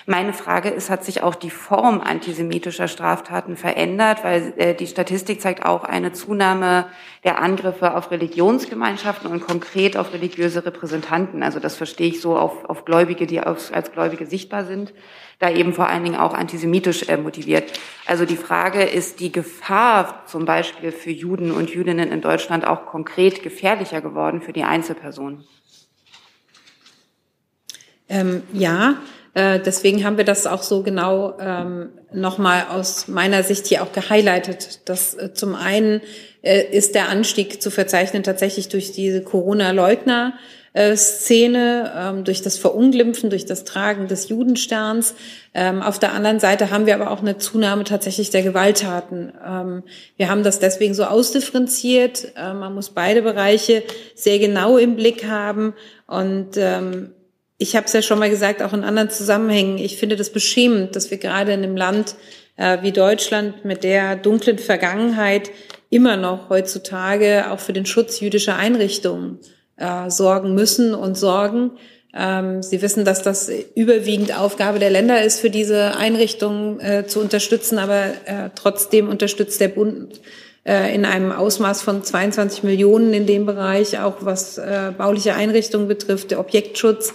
Meine 0.10 0.34
Frage 0.34 0.70
ist, 0.70 0.90
hat 0.90 1.06
sich 1.06 1.22
auch 1.22 1.36
die 1.36 1.52
Form 1.52 2.02
antisemitischer 2.02 2.88
Straftaten 2.88 3.56
verändert? 3.56 4.24
Weil 4.24 4.54
äh, 4.58 4.74
die 4.74 4.88
Statistik 4.88 5.40
zeigt 5.40 5.64
auch 5.64 5.84
eine 5.84 6.14
Zunahme 6.14 6.88
der 7.24 7.40
Angriffe 7.40 7.96
auf 7.96 8.10
Religionsgemeinschaften 8.10 9.30
und 9.30 9.46
konkret 9.46 9.98
auf 9.98 10.12
religiöse 10.12 10.66
Repräsentanten. 10.66 11.44
Also 11.44 11.60
das 11.60 11.76
verstehe 11.76 12.08
ich 12.08 12.22
so 12.22 12.36
auf, 12.36 12.66
auf 12.66 12.86
Gläubige, 12.86 13.28
die 13.28 13.40
auf, 13.40 13.72
als 13.72 13.92
Gläubige 13.92 14.26
sichtbar 14.26 14.66
sind 14.66 14.94
da 15.40 15.50
eben 15.50 15.74
vor 15.74 15.88
allen 15.88 16.04
Dingen 16.04 16.18
auch 16.18 16.34
antisemitisch 16.34 17.08
äh, 17.08 17.16
motiviert. 17.16 17.72
Also 18.06 18.26
die 18.26 18.36
Frage 18.36 18.84
ist 18.84 19.22
die 19.22 19.32
Gefahr 19.32 20.26
zum 20.26 20.44
Beispiel 20.44 20.92
für 20.92 21.12
Juden 21.12 21.52
und 21.52 21.70
Jüdinnen 21.70 22.12
in 22.12 22.20
Deutschland 22.20 22.68
auch 22.68 22.86
konkret 22.86 23.42
gefährlicher 23.42 24.02
geworden 24.02 24.42
für 24.42 24.52
die 24.52 24.64
Einzelpersonen? 24.64 25.46
Ähm, 28.10 28.44
ja, 28.52 28.96
äh, 29.34 29.60
deswegen 29.60 30.04
haben 30.04 30.18
wir 30.18 30.26
das 30.26 30.48
auch 30.48 30.64
so 30.64 30.84
genau 30.84 31.38
ähm, 31.40 31.90
nochmal 32.12 32.66
aus 32.72 33.08
meiner 33.08 33.44
Sicht 33.44 33.68
hier 33.68 33.84
auch 33.84 33.92
gehighlightet. 33.92 34.90
Dass 34.90 35.14
äh, 35.14 35.34
zum 35.34 35.56
einen 35.56 36.02
äh, 36.42 36.62
ist 36.62 36.96
der 36.96 37.10
Anstieg 37.10 37.62
zu 37.62 37.72
verzeichnen 37.72 38.24
tatsächlich 38.24 38.70
durch 38.70 38.92
diese 38.92 39.22
Corona-Leugner. 39.22 40.34
Äh, 40.72 40.96
Szene, 40.96 41.92
ähm, 41.98 42.24
durch 42.24 42.44
das 42.44 42.60
Verunglimpfen, 42.60 43.32
durch 43.32 43.46
das 43.46 43.64
Tragen 43.64 44.08
des 44.08 44.30
Judensterns. 44.30 45.16
Ähm, 45.56 45.82
auf 45.82 45.98
der 45.98 46.14
anderen 46.14 46.40
Seite 46.40 46.70
haben 46.70 46.86
wir 46.86 46.94
aber 46.94 47.10
auch 47.10 47.22
eine 47.22 47.40
Zunahme 47.40 47.86
tatsächlich 47.86 48.30
der 48.30 48.44
Gewalttaten. 48.44 49.34
Ähm, 49.44 49.84
wir 50.16 50.30
haben 50.30 50.44
das 50.44 50.60
deswegen 50.60 50.94
so 50.94 51.06
ausdifferenziert. 51.06 52.34
Äh, 52.36 52.54
man 52.54 52.76
muss 52.76 52.92
beide 52.92 53.24
Bereiche 53.24 53.82
sehr 54.14 54.38
genau 54.38 54.78
im 54.78 54.96
Blick 54.96 55.26
haben. 55.26 55.74
Und 56.06 56.56
ähm, 56.58 57.14
ich 57.60 57.76
habe 57.76 57.86
es 57.86 57.94
ja 57.94 58.02
schon 58.02 58.20
mal 58.20 58.30
gesagt, 58.30 58.64
auch 58.64 58.74
in 58.74 58.86
anderen 58.86 59.10
Zusammenhängen. 59.10 59.78
Ich 59.78 59.98
finde 59.98 60.16
das 60.16 60.32
beschämend, 60.32 60.96
dass 60.96 61.12
wir 61.12 61.18
gerade 61.18 61.52
in 61.52 61.62
einem 61.62 61.76
Land 61.76 62.16
äh, 62.56 62.78
wie 62.82 62.94
Deutschland 62.94 63.66
mit 63.66 63.84
der 63.84 64.16
dunklen 64.16 64.58
Vergangenheit 64.58 65.52
immer 65.90 66.16
noch 66.16 66.50
heutzutage 66.50 67.52
auch 67.52 67.60
für 67.60 67.74
den 67.74 67.86
Schutz 67.86 68.22
jüdischer 68.22 68.56
Einrichtungen 68.56 69.40
äh, 69.76 70.10
sorgen 70.10 70.56
müssen 70.56 70.96
und 70.96 71.18
sorgen. 71.18 71.72
Ähm, 72.16 72.64
Sie 72.64 72.82
wissen, 72.82 73.04
dass 73.04 73.24
das 73.24 73.52
überwiegend 73.76 74.38
Aufgabe 74.38 74.80
der 74.80 74.90
Länder 74.90 75.22
ist, 75.22 75.42
für 75.42 75.50
diese 75.50 75.98
Einrichtungen 75.98 76.80
äh, 76.80 77.08
zu 77.08 77.20
unterstützen, 77.20 77.78
aber 77.78 78.06
äh, 78.26 78.50
trotzdem 78.56 79.10
unterstützt 79.10 79.60
der 79.60 79.68
Bund 79.68 80.22
äh, 80.66 80.96
in 80.96 81.04
einem 81.04 81.34
Ausmaß 81.34 81.82
von 81.82 82.04
22 82.04 82.64
Millionen 82.64 83.14
in 83.14 83.26
dem 83.26 83.46
Bereich, 83.46 84.00
auch 84.00 84.18
was 84.22 84.58
äh, 84.58 84.92
bauliche 84.98 85.34
Einrichtungen 85.34 85.90
betrifft, 85.90 86.32
der 86.32 86.40
Objektschutz. 86.40 87.14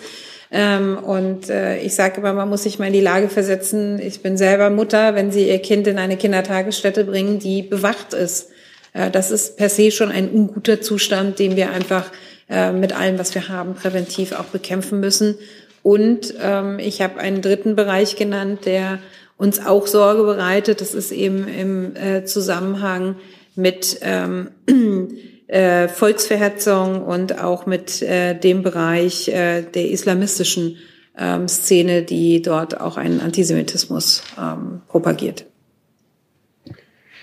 Ähm, 0.50 0.98
und 0.98 1.48
äh, 1.50 1.78
ich 1.78 1.94
sage 1.94 2.20
immer, 2.20 2.32
man 2.32 2.48
muss 2.48 2.62
sich 2.64 2.78
mal 2.78 2.86
in 2.86 2.92
die 2.92 3.00
Lage 3.00 3.28
versetzen. 3.28 3.98
Ich 3.98 4.22
bin 4.22 4.36
selber 4.36 4.70
Mutter, 4.70 5.14
wenn 5.14 5.32
Sie 5.32 5.48
Ihr 5.48 5.58
Kind 5.58 5.86
in 5.86 5.98
eine 5.98 6.16
Kindertagesstätte 6.16 7.04
bringen, 7.04 7.38
die 7.38 7.62
bewacht 7.62 8.14
ist. 8.14 8.50
Äh, 8.92 9.10
das 9.10 9.30
ist 9.30 9.56
per 9.56 9.68
se 9.68 9.90
schon 9.90 10.10
ein 10.10 10.28
unguter 10.28 10.80
Zustand, 10.80 11.38
den 11.38 11.56
wir 11.56 11.70
einfach 11.70 12.10
äh, 12.48 12.72
mit 12.72 12.94
allem, 12.94 13.18
was 13.18 13.34
wir 13.34 13.48
haben, 13.48 13.74
präventiv 13.74 14.32
auch 14.32 14.44
bekämpfen 14.44 15.00
müssen. 15.00 15.36
Und 15.82 16.34
ähm, 16.42 16.78
ich 16.78 17.02
habe 17.02 17.20
einen 17.20 17.42
dritten 17.42 17.76
Bereich 17.76 18.16
genannt, 18.16 18.60
der 18.64 19.00
uns 19.36 19.64
auch 19.64 19.86
Sorge 19.86 20.22
bereitet. 20.22 20.80
Das 20.80 20.94
ist 20.94 21.12
eben 21.12 21.46
im 21.48 21.96
äh, 21.96 22.24
Zusammenhang 22.24 23.16
mit 23.54 23.98
ähm, 24.02 24.50
äh, 25.46 25.88
Volksverhetzung 25.88 27.02
und 27.02 27.40
auch 27.40 27.66
mit 27.66 28.02
äh, 28.02 28.38
dem 28.38 28.62
Bereich 28.62 29.28
äh, 29.28 29.62
der 29.62 29.90
islamistischen 29.90 30.78
ähm, 31.16 31.48
Szene, 31.48 32.02
die 32.02 32.42
dort 32.42 32.80
auch 32.80 32.96
einen 32.96 33.20
Antisemitismus 33.20 34.22
ähm, 34.38 34.82
propagiert. 34.88 35.46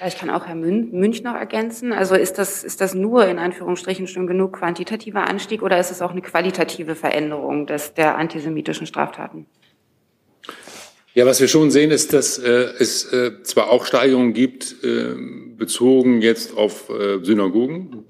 Ich 0.07 0.17
kann 0.17 0.31
auch 0.31 0.47
Herr 0.47 0.55
Münch 0.55 1.21
noch 1.21 1.35
ergänzen. 1.35 1.93
Also 1.93 2.15
ist 2.15 2.39
das, 2.39 2.63
ist 2.63 2.81
das 2.81 2.95
nur 2.95 3.27
in 3.27 3.37
Anführungsstrichen 3.37 4.07
schon 4.07 4.25
genug 4.25 4.53
quantitativer 4.53 5.27
Anstieg 5.27 5.61
oder 5.61 5.79
ist 5.79 5.91
es 5.91 6.01
auch 6.01 6.11
eine 6.11 6.21
qualitative 6.21 6.95
Veränderung 6.95 7.67
des, 7.67 7.93
der 7.93 8.17
antisemitischen 8.17 8.87
Straftaten? 8.87 9.45
Ja, 11.13 11.25
was 11.25 11.41
wir 11.41 11.49
schon 11.49 11.71
sehen, 11.71 11.91
ist, 11.91 12.13
dass 12.13 12.37
äh, 12.37 12.69
es 12.79 13.11
äh, 13.11 13.43
zwar 13.43 13.69
auch 13.69 13.85
Steigerungen 13.85 14.33
gibt, 14.33 14.81
äh, 14.81 15.13
bezogen 15.57 16.21
jetzt 16.21 16.55
auf 16.55 16.89
äh, 16.89 17.21
Synagogen, 17.21 18.05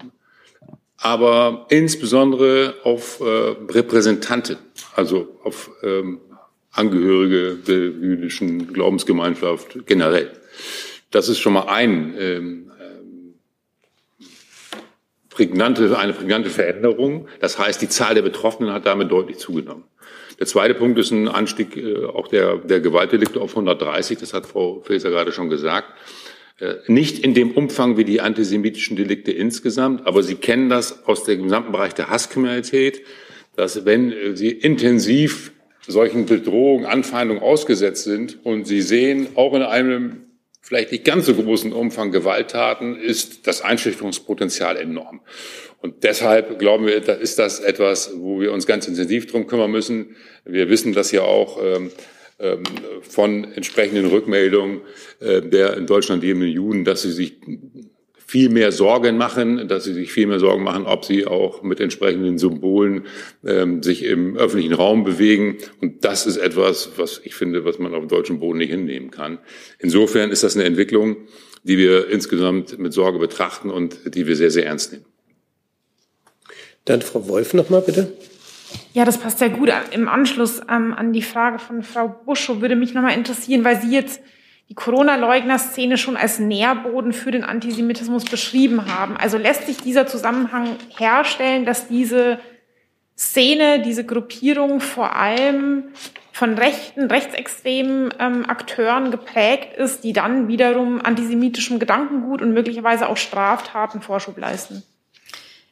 aber 0.97 1.65
insbesondere 1.69 2.75
auf 2.83 3.19
äh, 3.19 3.23
Repräsentanten, 3.23 4.57
also 4.95 5.39
auf 5.43 5.71
ähm, 5.81 6.19
Angehörige 6.73 7.55
der 7.55 7.75
jüdischen 7.75 8.71
Glaubensgemeinschaft 8.71 9.87
generell. 9.87 10.31
Das 11.09 11.27
ist 11.27 11.39
schon 11.39 11.53
mal 11.53 11.67
ein, 11.69 12.13
ähm, 12.19 12.71
ähm, 12.79 13.33
prägnante, 15.29 15.97
eine 15.97 16.13
prägnante 16.13 16.51
Veränderung. 16.51 17.27
Das 17.39 17.57
heißt, 17.57 17.81
die 17.81 17.89
Zahl 17.89 18.13
der 18.13 18.21
Betroffenen 18.21 18.71
hat 18.71 18.85
damit 18.85 19.11
deutlich 19.11 19.39
zugenommen. 19.39 19.85
Der 20.41 20.47
zweite 20.47 20.73
Punkt 20.73 20.97
ist 20.97 21.11
ein 21.11 21.27
Anstieg 21.27 21.77
äh, 21.77 22.03
auch 22.03 22.27
der, 22.27 22.57
der 22.57 22.79
Gewaltdelikte 22.79 23.39
auf 23.39 23.51
130. 23.51 24.17
Das 24.17 24.33
hat 24.33 24.47
Frau 24.47 24.81
Faeser 24.81 25.11
gerade 25.11 25.31
schon 25.31 25.51
gesagt. 25.51 25.93
Äh, 26.57 26.77
nicht 26.87 27.19
in 27.19 27.35
dem 27.35 27.51
Umfang 27.51 27.95
wie 27.95 28.05
die 28.05 28.21
antisemitischen 28.21 28.97
Delikte 28.97 29.31
insgesamt, 29.31 30.07
aber 30.07 30.23
Sie 30.23 30.33
kennen 30.33 30.67
das 30.67 31.05
aus 31.05 31.25
dem 31.25 31.43
gesamten 31.43 31.71
Bereich 31.71 31.93
der 31.93 32.09
Hasskriminalität, 32.09 33.03
dass 33.55 33.85
wenn 33.85 34.11
äh, 34.11 34.35
Sie 34.35 34.49
intensiv 34.49 35.51
solchen 35.87 36.25
Bedrohungen, 36.25 36.87
Anfeindungen 36.87 37.43
ausgesetzt 37.43 38.05
sind 38.05 38.43
und 38.43 38.65
Sie 38.65 38.81
sehen 38.81 39.27
auch 39.35 39.53
in 39.53 39.61
einem 39.61 40.23
vielleicht 40.61 40.91
nicht 40.91 41.03
ganz 41.03 41.25
so 41.25 41.35
großen 41.35 41.73
Umfang 41.73 42.11
Gewalttaten 42.11 42.99
ist 42.99 43.47
das 43.47 43.61
Einschüchterungspotenzial 43.61 44.77
enorm. 44.77 45.21
Und 45.81 46.03
deshalb 46.03 46.59
glauben 46.59 46.85
wir, 46.85 46.99
da 47.01 47.13
ist 47.13 47.39
das 47.39 47.59
etwas, 47.59 48.11
wo 48.15 48.39
wir 48.39 48.53
uns 48.53 48.67
ganz 48.67 48.87
intensiv 48.87 49.25
drum 49.25 49.47
kümmern 49.47 49.71
müssen. 49.71 50.15
Wir 50.45 50.69
wissen 50.69 50.93
das 50.93 51.11
ja 51.11 51.23
auch 51.23 51.59
ähm, 51.61 51.91
ähm, 52.39 52.63
von 53.01 53.51
entsprechenden 53.53 54.05
Rückmeldungen 54.05 54.81
äh, 55.19 55.41
der 55.41 55.75
in 55.77 55.87
Deutschland 55.87 56.23
lebenden 56.23 56.49
Juden, 56.49 56.85
dass 56.85 57.01
sie 57.01 57.11
sich 57.11 57.39
viel 58.31 58.47
mehr 58.47 58.71
Sorgen 58.71 59.17
machen, 59.17 59.67
dass 59.67 59.83
sie 59.83 59.93
sich 59.93 60.09
viel 60.09 60.25
mehr 60.25 60.39
Sorgen 60.39 60.63
machen, 60.63 60.85
ob 60.85 61.03
sie 61.03 61.27
auch 61.27 61.63
mit 61.63 61.81
entsprechenden 61.81 62.37
Symbolen 62.37 63.05
ähm, 63.45 63.83
sich 63.83 64.05
im 64.05 64.37
öffentlichen 64.37 64.71
Raum 64.71 65.03
bewegen. 65.03 65.57
Und 65.81 66.05
das 66.05 66.25
ist 66.25 66.37
etwas, 66.37 66.91
was 66.95 67.19
ich 67.25 67.35
finde, 67.35 67.65
was 67.65 67.77
man 67.77 67.93
auf 67.93 67.99
dem 67.99 68.07
deutschen 68.07 68.39
Boden 68.39 68.59
nicht 68.59 68.69
hinnehmen 68.69 69.11
kann. 69.11 69.39
Insofern 69.79 70.31
ist 70.31 70.43
das 70.43 70.55
eine 70.55 70.63
Entwicklung, 70.63 71.17
die 71.63 71.77
wir 71.77 72.07
insgesamt 72.07 72.79
mit 72.79 72.93
Sorge 72.93 73.19
betrachten 73.19 73.69
und 73.69 74.15
die 74.15 74.25
wir 74.27 74.37
sehr, 74.37 74.49
sehr 74.49 74.65
ernst 74.65 74.93
nehmen. 74.93 75.05
Dann 76.85 77.01
Frau 77.01 77.27
Wolf 77.27 77.53
noch 77.53 77.69
mal 77.69 77.81
bitte. 77.81 78.13
Ja, 78.93 79.03
das 79.03 79.17
passt 79.17 79.39
sehr 79.39 79.49
gut. 79.49 79.69
Im 79.91 80.07
Anschluss 80.07 80.61
ähm, 80.69 80.93
an 80.93 81.11
die 81.11 81.21
Frage 81.21 81.59
von 81.59 81.83
Frau 81.83 82.07
Buschow 82.07 82.61
würde 82.61 82.77
mich 82.77 82.93
noch 82.93 83.01
mal 83.01 83.13
interessieren, 83.13 83.65
weil 83.65 83.81
Sie 83.81 83.93
jetzt 83.93 84.21
die 84.71 84.75
Corona-Leugner-Szene 84.75 85.97
schon 85.97 86.15
als 86.15 86.39
Nährboden 86.39 87.11
für 87.11 87.29
den 87.29 87.43
Antisemitismus 87.43 88.23
beschrieben 88.23 88.85
haben. 88.85 89.17
Also 89.17 89.37
lässt 89.37 89.65
sich 89.65 89.75
dieser 89.75 90.07
Zusammenhang 90.07 90.77
herstellen, 90.97 91.65
dass 91.65 91.89
diese 91.89 92.39
Szene, 93.17 93.81
diese 93.81 94.05
Gruppierung 94.05 94.79
vor 94.79 95.13
allem 95.17 95.89
von 96.31 96.53
rechten, 96.53 97.11
rechtsextremen 97.11 98.13
ähm, 98.17 98.45
Akteuren 98.47 99.11
geprägt 99.11 99.75
ist, 99.75 100.05
die 100.05 100.13
dann 100.13 100.47
wiederum 100.47 101.01
antisemitischem 101.03 101.77
Gedankengut 101.77 102.41
und 102.41 102.53
möglicherweise 102.53 103.09
auch 103.09 103.17
Straftaten 103.17 104.01
Vorschub 104.01 104.37
leisten. 104.37 104.83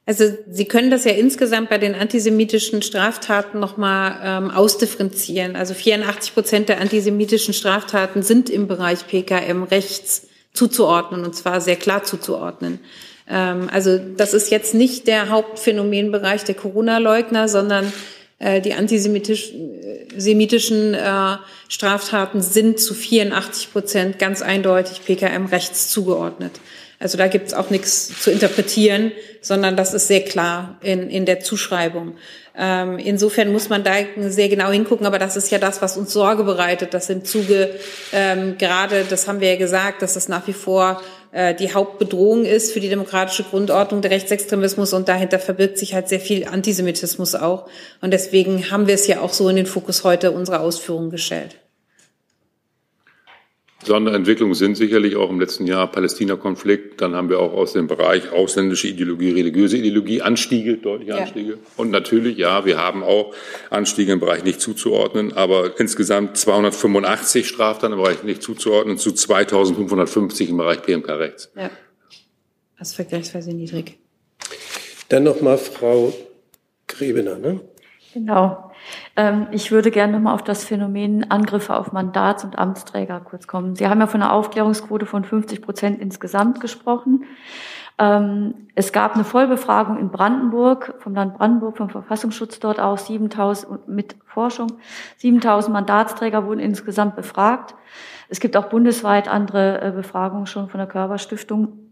Also 0.10 0.26
Sie 0.49 0.66
können 0.66 0.89
das 0.89 1.05
ja 1.05 1.12
insgesamt 1.12 1.70
bei 1.70 1.78
den 1.78 1.93
antisemitischen 1.93 2.82
Straftaten 2.82 3.60
nochmal 3.60 4.20
ähm, 4.24 4.49
ausdifferenzieren. 4.49 5.55
Also 5.55 5.76
84 5.76 6.34
Prozent 6.34 6.68
der 6.68 6.82
antisemitischen 6.82 7.53
Straftaten 7.53 8.24
sind 8.24 8.49
im 8.49 8.68
Bereich 8.68 9.05
PKM 9.05 9.62
rechts 9.62 10.26
zuzuordnen 10.51 11.24
und 11.24 11.36
zwar 11.36 11.62
sehr 11.62 11.76
klar 11.76 12.05
zuzuordnen. 12.05 12.80
Ähm, 13.30 13.70
also 13.72 13.99
das 13.99 14.34
ist 14.34 14.49
jetzt 14.49 14.74
nicht 14.74 15.05
der 15.05 15.30
Hauptphänomenbereich 15.30 16.43
der 16.43 16.55
Corona-Leugner, 16.55 17.47
sondern 17.47 17.93
äh, 18.39 18.62
die 18.62 18.74
antisemitischen 18.74 20.95
äh, 20.95 21.38
Straftaten 21.68 22.41
sind 22.41 22.80
zu 22.80 22.95
84 22.95 23.72
Prozent 23.72 24.18
ganz 24.18 24.41
eindeutig 24.41 25.05
PKM 25.05 25.45
rechts 25.45 25.89
zugeordnet. 25.89 26.53
Also 27.00 27.18
da 27.18 27.28
gibt 27.28 27.47
es 27.47 27.54
auch 27.54 27.70
nichts 27.70 28.22
zu 28.22 28.30
interpretieren, 28.30 29.14
sondern 29.41 29.78
das 29.78 29.93
ist 29.93 30.08
sehr 30.08 30.22
klar 30.22 30.78
in, 30.82 31.10
in 31.10 31.26
der 31.26 31.39
Zuschreibung. 31.39 32.18
Ähm, 32.58 32.97
insofern 32.97 33.54
muss 33.54 33.70
man 33.70 33.86
da 33.86 33.93
sehr 34.18 34.50
genau 34.50 34.70
hingucken, 34.70 35.06
aber 35.08 35.18
das 35.18 35.38
ist 35.38 35.50
ja 35.50 35.60
das, 35.60 35.82
was 35.82 35.95
uns 35.95 36.12
Sorge 36.12 36.43
bereitet, 36.43 36.93
dass 36.93 37.10
im 37.10 37.24
Zuge 37.24 37.70
ähm, 38.12 38.58
gerade, 38.58 39.06
das 39.10 39.30
haben 39.30 39.39
wir 39.39 39.50
ja 39.52 39.56
gesagt, 39.56 40.02
dass 40.02 40.16
das 40.16 40.28
nach 40.28 40.45
wie 40.45 40.54
vor 40.54 41.02
äh, 41.32 41.56
die 41.56 41.74
Hauptbedrohung 41.74 42.43
ist 42.43 42.74
für 42.74 42.82
die 42.82 42.89
demokratische 42.89 43.43
Grundordnung 43.43 44.02
der 44.02 44.12
Rechtsextremismus 44.12 44.91
und 44.91 45.08
dahinter 45.08 45.39
verbirgt 45.39 45.78
sich 45.78 45.93
halt 45.93 46.10
sehr 46.10 46.20
viel 46.20 46.45
Antisemitismus 46.45 47.34
auch. 47.34 47.70
Und 48.02 48.12
deswegen 48.12 48.72
haben 48.72 48.88
wir 48.88 48.95
es 48.95 49.08
ja 49.08 49.22
auch 49.22 49.32
so 49.32 49.47
in 49.47 49.56
den 49.56 49.68
Fokus 49.68 50.04
heute 50.04 50.32
unserer 50.32 50.60
Ausführungen 50.60 51.12
gestellt. 51.12 51.56
Sonderentwicklungen 53.84 54.56
sind 54.56 54.76
sicherlich 54.76 55.16
auch 55.16 55.30
im 55.30 55.40
letzten 55.40 55.66
Jahr 55.66 55.90
Palästina-Konflikt. 55.90 57.00
Dann 57.00 57.16
haben 57.16 57.30
wir 57.30 57.40
auch 57.40 57.54
aus 57.54 57.74
dem 57.74 57.88
Bereich 57.88 58.32
ausländische 58.32 58.88
Ideologie, 58.88 59.32
religiöse 59.32 59.78
Ideologie 59.78 60.22
Anstiege, 60.22 60.78
deutliche 60.78 61.16
Anstiege. 61.16 61.52
Ja. 61.52 61.58
Und 61.78 61.90
natürlich, 61.90 62.38
ja, 62.38 62.66
wir 62.66 62.78
haben 62.78 63.04
auch 63.04 63.34
Anstiege 63.70 64.12
im 64.12 64.20
Bereich 64.20 64.44
nicht 64.44 64.60
zuzuordnen, 64.60 65.32
aber 65.34 65.80
insgesamt 65.80 66.38
285 66.38 67.48
Straftaten 67.48 67.94
im 67.94 68.00
Bereich 68.00 68.24
nicht 68.24 68.44
zuzuordnen 68.44 68.98
zu 68.98 69.14
2550 69.14 70.50
im 70.50 70.58
Bereich 70.58 70.82
PMK-Rechts. 70.82 71.52
Ja, 71.56 71.72
das 72.78 72.90
ist 72.90 72.96
vergleichsweise 72.96 73.54
niedrig. 73.54 73.98
Dann 75.08 75.24
nochmal 75.24 75.58
Frau 75.58 76.14
Grebener, 76.88 77.38
ne? 77.38 77.62
Genau. 78.14 78.72
Ähm, 79.16 79.47
ich 79.51 79.72
würde 79.72 79.91
gerne 79.91 80.14
nochmal 80.14 80.34
auf 80.34 80.43
das 80.43 80.64
Phänomen 80.64 81.30
Angriffe 81.30 81.76
auf 81.76 81.91
Mandats- 81.91 82.43
und 82.43 82.57
Amtsträger 82.57 83.20
kurz 83.20 83.45
kommen. 83.45 83.76
Sie 83.76 83.88
haben 83.88 83.99
ja 83.99 84.07
von 84.07 84.22
einer 84.22 84.34
Aufklärungsquote 84.34 85.05
von 85.05 85.24
50 85.24 85.62
Prozent 85.62 86.01
insgesamt 86.01 86.60
gesprochen. 86.60 87.26
Ähm, 87.99 88.68
es 88.76 88.93
gab 88.93 89.14
eine 89.14 89.26
Vollbefragung 89.26 89.99
in 89.99 90.10
Brandenburg, 90.10 90.95
vom 90.99 91.14
Land 91.14 91.38
Brandenburg, 91.38 91.78
vom 91.78 91.89
Verfassungsschutz 91.89 92.60
dort 92.60 92.80
aus, 92.80 93.05
7000, 93.07 93.88
mit 93.88 94.16
Forschung. 94.26 94.72
7000 95.18 95.74
Mandatsträger 95.74 96.45
wurden 96.47 96.62
insgesamt 96.62 97.16
befragt. 97.16 97.76
Es 98.30 98.39
gibt 98.39 98.55
auch 98.55 98.70
bundesweit 98.70 99.28
andere 99.28 99.82
äh, 99.82 99.91
Befragungen 99.91 100.45
schon 100.45 100.70
von 100.70 100.80
der 100.80 100.88
Körperstiftung. 100.88 101.91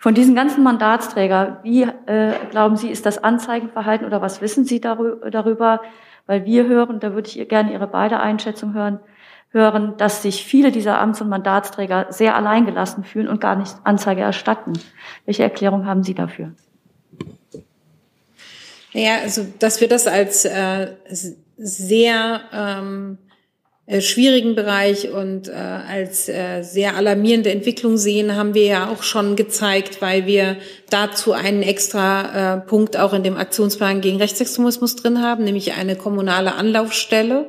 Von 0.00 0.14
diesen 0.14 0.36
ganzen 0.36 0.62
Mandatsträger, 0.62 1.58
wie 1.64 1.82
äh, 1.82 2.32
glauben 2.50 2.76
Sie, 2.76 2.88
ist 2.88 3.04
das 3.04 3.18
Anzeigenverhalten 3.18 4.06
oder 4.06 4.22
was 4.22 4.40
wissen 4.40 4.64
Sie 4.64 4.80
darüber? 4.80 5.82
Weil 6.26 6.44
wir 6.44 6.68
hören, 6.68 7.00
da 7.00 7.14
würde 7.14 7.28
ich 7.28 7.48
gerne 7.48 7.72
Ihre 7.72 7.88
beide 7.88 8.20
Einschätzung 8.20 8.74
hören, 8.74 9.00
hören, 9.50 9.94
dass 9.96 10.22
sich 10.22 10.44
viele 10.44 10.70
dieser 10.70 11.00
Amts- 11.00 11.20
und 11.20 11.28
Mandatsträger 11.28 12.06
sehr 12.10 12.36
alleingelassen 12.36 13.02
fühlen 13.02 13.26
und 13.26 13.40
gar 13.40 13.56
nicht 13.56 13.74
Anzeige 13.82 14.20
erstatten. 14.20 14.74
Welche 15.24 15.42
Erklärung 15.42 15.84
haben 15.84 16.04
Sie 16.04 16.14
dafür? 16.14 16.52
Ja, 18.92 19.16
also 19.22 19.46
dass 19.58 19.80
wir 19.80 19.88
das 19.88 20.06
als 20.06 20.44
äh, 20.44 20.94
sehr 21.56 22.40
ähm, 22.52 23.18
äh, 23.26 23.27
schwierigen 24.00 24.54
Bereich 24.54 25.10
und 25.10 25.48
äh, 25.48 25.52
als 25.52 26.28
äh, 26.28 26.62
sehr 26.62 26.96
alarmierende 26.96 27.50
Entwicklung 27.50 27.96
sehen, 27.96 28.36
haben 28.36 28.52
wir 28.52 28.66
ja 28.66 28.90
auch 28.90 29.02
schon 29.02 29.34
gezeigt, 29.34 30.02
weil 30.02 30.26
wir 30.26 30.56
dazu 30.90 31.32
einen 31.32 31.62
extra 31.62 32.56
äh, 32.56 32.60
Punkt 32.60 32.98
auch 32.98 33.14
in 33.14 33.22
dem 33.22 33.38
Aktionsplan 33.38 34.02
gegen 34.02 34.18
Rechtsextremismus 34.18 34.96
drin 34.96 35.22
haben, 35.22 35.44
nämlich 35.44 35.72
eine 35.72 35.96
kommunale 35.96 36.54
Anlaufstelle, 36.54 37.46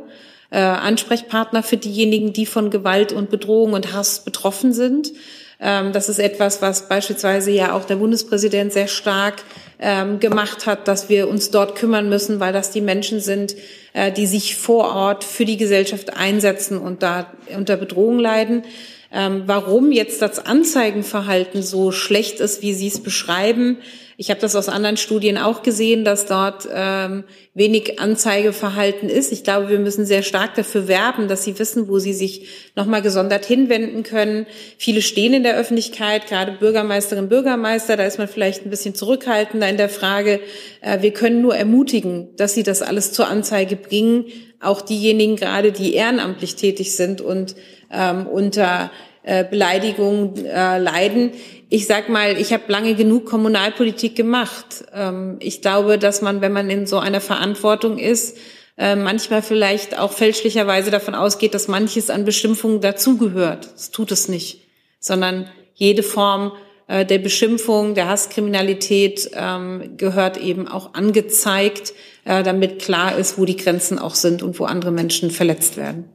äh, 0.50 0.60
Ansprechpartner 0.60 1.62
für 1.62 1.78
diejenigen, 1.78 2.32
die 2.32 2.46
von 2.46 2.70
Gewalt 2.70 3.12
und 3.12 3.30
Bedrohung 3.30 3.74
und 3.74 3.94
Hass 3.94 4.24
betroffen 4.24 4.72
sind. 4.72 5.12
Ähm, 5.60 5.91
das 5.91 6.07
ist 6.07 6.20
etwas, 6.20 6.62
was 6.62 6.88
beispielsweise 6.88 7.51
ja 7.51 7.74
auch 7.74 7.86
der 7.86 7.97
Bundespräsident 7.97 8.72
sehr 8.72 8.88
stark 8.88 9.43
ähm, 9.80 10.20
gemacht 10.20 10.66
hat, 10.66 10.88
dass 10.88 11.10
wir 11.10 11.28
uns 11.28 11.51
dort 11.51 11.76
kümmern 11.76 12.07
müssen, 12.10 12.39
weil 12.39 12.53
das 12.53 12.72
die 12.72 12.82
Menschen 12.82 13.20
sind, 13.20 13.55
äh, 13.93 14.12
die 14.12 14.26
sich 14.26 14.55
vor 14.55 14.95
Ort 14.95 15.24
für 15.24 15.45
die 15.45 15.57
Gesellschaft 15.57 16.16
einsetzen 16.16 16.78
und 16.78 17.03
da 17.03 17.28
unter 17.55 17.76
Bedrohung 17.76 18.20
leiden. 18.20 18.64
Ähm, 19.12 19.43
warum 19.45 19.91
jetzt 19.91 20.22
das 20.22 20.45
Anzeigenverhalten 20.45 21.64
so 21.64 21.91
schlecht 21.91 22.39
ist, 22.39 22.62
wie 22.62 22.74
Sie 22.74 22.88
es 22.88 23.01
beschreiben, 23.01 23.78
ich 24.22 24.30
habe 24.30 24.41
das 24.41 24.53
aus 24.57 24.68
anderen 24.68 24.97
Studien 24.97 25.38
auch 25.38 25.64
gesehen, 25.64 26.03
dass 26.03 26.26
dort 26.26 26.68
ähm, 26.70 27.24
wenig 27.53 28.01
Anzeigeverhalten 28.01 29.07
ist. 29.07 29.32
Ich 29.32 29.45
glaube, 29.45 29.70
wir 29.70 29.80
müssen 29.80 30.05
sehr 30.05 30.24
stark 30.24 30.55
dafür 30.55 30.89
werben, 30.89 31.30
dass 31.30 31.45
sie 31.45 31.57
wissen, 31.57 31.88
wo 31.88 31.99
sie 31.99 32.12
sich 32.12 32.49
nochmal 32.76 33.01
gesondert 33.01 33.45
hinwenden 33.45 34.03
können. 34.03 34.45
Viele 34.78 35.01
stehen 35.01 35.34
in 35.34 35.43
der 35.43 35.55
Öffentlichkeit, 35.55 36.28
gerade 36.28 36.51
Bürgermeisterinnen, 36.51 37.30
Bürgermeister, 37.30 37.95
da 37.95 38.03
ist 38.03 38.18
man 38.18 38.28
vielleicht 38.28 38.66
ein 38.66 38.70
bisschen 38.70 38.93
zurückhaltender 38.93 39.70
in 39.70 39.78
der 39.78 39.88
Frage. 39.88 40.41
Äh, 40.82 41.01
wir 41.01 41.14
können 41.14 41.41
nur 41.41 41.55
ermutigen, 41.55 42.36
dass 42.36 42.53
sie 42.53 42.64
das 42.64 42.82
alles 42.82 43.14
zur 43.14 43.30
Anzeige 43.30 43.78
bringen. 43.78 44.26
Auch 44.60 44.82
diejenigen 44.82 45.38
gerade, 45.38 45.72
die 45.72 45.93
ehrenamtlich 45.93 46.57
tätig 46.57 46.93
sind 46.93 47.22
und 47.22 47.55
ähm, 47.92 48.28
unter 48.28 48.92
äh, 49.24 49.44
Beleidigungen 49.44 50.46
äh, 50.46 50.78
leiden 50.78 51.32
ich 51.70 51.86
sag 51.86 52.10
mal, 52.10 52.38
ich 52.38 52.52
habe 52.52 52.64
lange 52.68 52.96
genug 52.96 53.26
Kommunalpolitik 53.26 54.16
gemacht. 54.16 54.86
Ähm, 54.94 55.38
ich 55.40 55.62
glaube, 55.62 56.00
dass 56.00 56.22
man, 56.22 56.42
wenn 56.42 56.52
man 56.52 56.70
in 56.70 56.88
so 56.88 56.98
einer 56.98 57.22
Verantwortung 57.22 58.00
ist, 58.00 58.38
äh, 58.78 58.96
manchmal 58.96 59.44
vielleicht 59.44 59.98
auch 59.98 60.12
fälschlicherweise 60.12 60.90
davon 60.90 61.14
ausgeht, 61.14 61.54
dass 61.54 61.68
manches 61.68 62.10
an 62.10 62.26
Beschimpfungen 62.26 62.82
dazugehört. 62.82 63.70
Das 63.74 63.92
tut 63.92 64.12
es 64.12 64.30
nicht, 64.30 64.62
sondern 65.00 65.48
jede 65.76 66.02
Form 66.02 66.54
äh, 66.88 67.06
der 67.06 67.20
Beschimpfung, 67.20 67.94
der 67.94 68.08
Hasskriminalität 68.08 69.30
ähm, 69.36 69.96
gehört 69.98 70.38
eben 70.38 70.68
auch 70.68 70.96
angezeigt, 70.96 71.94
äh, 72.26 72.42
damit 72.42 72.82
klar 72.82 73.16
ist, 73.16 73.38
wo 73.38 73.46
die 73.46 73.58
Grenzen 73.58 74.00
auch 74.00 74.16
sind 74.16 74.42
und 74.42 74.60
wo 74.60 74.66
andere 74.66 74.92
Menschen 74.92 75.30
verletzt 75.30 75.78
werden. 75.78 76.10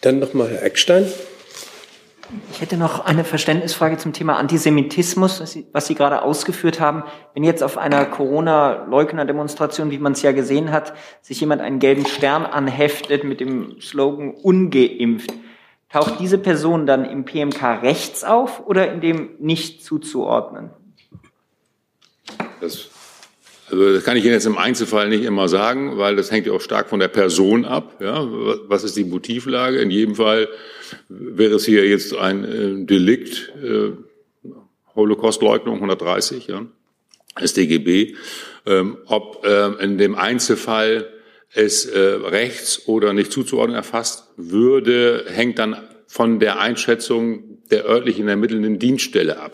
Dann 0.00 0.18
nochmal 0.18 0.48
Herr 0.50 0.62
Eckstein. 0.62 1.06
Ich 2.52 2.60
hätte 2.60 2.76
noch 2.76 3.06
eine 3.06 3.24
Verständnisfrage 3.24 3.96
zum 3.96 4.12
Thema 4.12 4.36
Antisemitismus, 4.36 5.40
was 5.40 5.52
Sie, 5.52 5.66
was 5.72 5.86
Sie 5.86 5.94
gerade 5.94 6.22
ausgeführt 6.22 6.78
haben. 6.78 7.02
Wenn 7.32 7.42
jetzt 7.42 7.62
auf 7.62 7.78
einer 7.78 8.04
Corona-Leugner-Demonstration, 8.04 9.90
wie 9.90 9.98
man 9.98 10.12
es 10.12 10.20
ja 10.20 10.32
gesehen 10.32 10.70
hat, 10.70 10.92
sich 11.22 11.40
jemand 11.40 11.62
einen 11.62 11.78
gelben 11.78 12.06
Stern 12.06 12.44
anheftet 12.44 13.24
mit 13.24 13.40
dem 13.40 13.80
Slogan 13.80 14.34
ungeimpft, 14.34 15.32
taucht 15.88 16.20
diese 16.20 16.36
Person 16.36 16.86
dann 16.86 17.06
im 17.06 17.24
PMK 17.24 17.82
rechts 17.82 18.24
auf 18.24 18.66
oder 18.66 18.92
in 18.92 19.00
dem 19.00 19.30
nicht 19.38 19.82
zuzuordnen? 19.82 20.70
Das 22.60 22.90
also 23.70 23.92
das 23.92 24.04
kann 24.04 24.16
ich 24.16 24.24
Ihnen 24.24 24.32
jetzt 24.32 24.46
im 24.46 24.56
Einzelfall 24.56 25.08
nicht 25.08 25.24
immer 25.24 25.48
sagen, 25.48 25.98
weil 25.98 26.16
das 26.16 26.30
hängt 26.30 26.46
ja 26.46 26.52
auch 26.52 26.60
stark 26.60 26.88
von 26.88 27.00
der 27.00 27.08
Person 27.08 27.64
ab. 27.64 28.00
Ja, 28.00 28.26
was 28.66 28.84
ist 28.84 28.96
die 28.96 29.04
Motivlage? 29.04 29.78
In 29.78 29.90
jedem 29.90 30.14
Fall 30.14 30.48
wäre 31.08 31.56
es 31.56 31.66
hier 31.66 31.86
jetzt 31.86 32.16
ein 32.16 32.44
äh, 32.44 32.86
Delikt, 32.86 33.52
äh, 33.62 33.92
Holocaustleugnung 34.94 35.76
130, 35.76 36.46
ja, 36.46 36.66
StGB. 37.42 38.14
Ähm, 38.66 38.98
ob 39.06 39.44
äh, 39.44 39.82
in 39.82 39.98
dem 39.98 40.14
Einzelfall 40.14 41.08
es 41.52 41.86
äh, 41.86 41.98
rechts 41.98 42.86
oder 42.86 43.12
nicht 43.12 43.32
zuzuordnen 43.32 43.76
erfasst 43.76 44.28
würde, 44.36 45.24
hängt 45.28 45.58
dann 45.58 45.76
von 46.06 46.40
der 46.40 46.58
Einschätzung 46.58 47.62
der 47.70 47.84
örtlichen 47.84 48.28
ermittelnden 48.28 48.78
Dienststelle 48.78 49.38
ab. 49.38 49.52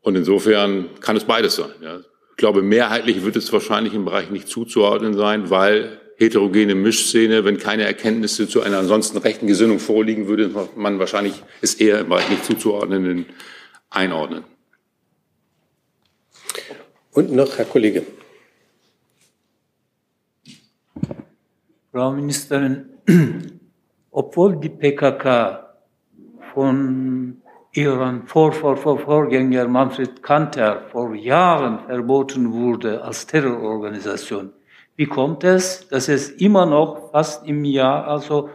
Und 0.00 0.16
insofern 0.16 0.86
kann 1.00 1.16
es 1.16 1.24
beides 1.24 1.56
sein. 1.56 1.70
Ja 1.80 2.00
glaube, 2.40 2.62
mehrheitlich 2.62 3.22
wird 3.22 3.36
es 3.36 3.52
wahrscheinlich 3.52 3.92
im 3.92 4.06
Bereich 4.06 4.30
nicht 4.30 4.48
zuzuordnen 4.48 5.14
sein, 5.14 5.50
weil 5.50 6.00
heterogene 6.16 6.74
Mischszene, 6.74 7.44
wenn 7.44 7.58
keine 7.58 7.84
Erkenntnisse 7.84 8.48
zu 8.48 8.62
einer 8.62 8.78
ansonsten 8.78 9.18
rechten 9.18 9.46
Gesinnung 9.46 9.78
vorliegen, 9.78 10.26
würde 10.26 10.50
man 10.74 10.98
wahrscheinlich 10.98 11.42
es 11.60 11.74
eher 11.74 12.00
im 12.00 12.08
Bereich 12.08 12.30
nicht 12.30 12.44
zuzuordnenden 12.46 13.26
einordnen. 13.90 14.44
Und 17.12 17.30
noch 17.30 17.58
Herr 17.58 17.66
Kollege. 17.66 18.04
Frau 21.92 22.12
Ministerin, 22.12 22.86
obwohl 24.10 24.56
die 24.56 24.70
PKK 24.70 25.74
von 26.54 27.39
ihrem 27.72 28.26
Vor 28.26 28.52
-Vor 28.52 28.76
-Vor 28.76 28.98
Vorgänger 28.98 29.68
Manfred 29.68 30.22
Kanter 30.22 30.82
vor 30.90 31.14
Jahren 31.14 31.78
verboten 31.86 32.52
wurde 32.52 33.02
als 33.02 33.26
Terrororganisation, 33.26 34.52
wie 34.96 35.06
kommt 35.06 35.44
es, 35.44 35.88
dass 35.88 36.08
es 36.08 36.30
immer 36.30 36.66
noch 36.66 37.10
fast 37.12 37.46
im 37.46 37.64
Jahr, 37.64 38.06
also 38.06 38.50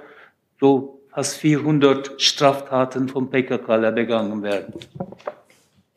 so 0.60 1.00
fast 1.12 1.38
400 1.38 2.22
Straftaten 2.22 3.08
von 3.08 3.30
PKK 3.30 3.92
begangen 3.92 4.44
werden? 4.44 4.74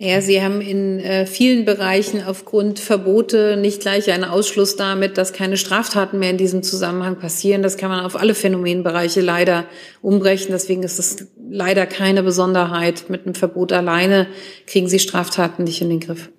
Ja, 0.00 0.20
Sie 0.20 0.40
haben 0.40 0.60
in 0.60 1.00
äh, 1.00 1.26
vielen 1.26 1.64
Bereichen 1.64 2.22
aufgrund 2.22 2.78
Verbote 2.78 3.56
nicht 3.56 3.80
gleich 3.80 4.12
einen 4.12 4.22
Ausschluss 4.22 4.76
damit, 4.76 5.18
dass 5.18 5.32
keine 5.32 5.56
Straftaten 5.56 6.20
mehr 6.20 6.30
in 6.30 6.36
diesem 6.36 6.62
Zusammenhang 6.62 7.16
passieren. 7.16 7.64
Das 7.64 7.76
kann 7.76 7.90
man 7.90 8.04
auf 8.04 8.14
alle 8.14 8.36
Phänomenbereiche 8.36 9.20
leider 9.20 9.64
umbrechen. 10.00 10.52
Deswegen 10.52 10.84
ist 10.84 11.00
es 11.00 11.26
leider 11.50 11.84
keine 11.84 12.22
Besonderheit. 12.22 13.10
Mit 13.10 13.26
einem 13.26 13.34
Verbot 13.34 13.72
alleine 13.72 14.28
kriegen 14.68 14.86
Sie 14.86 15.00
Straftaten 15.00 15.64
nicht 15.64 15.82
in 15.82 15.88
den 15.88 15.98
Griff. 15.98 16.30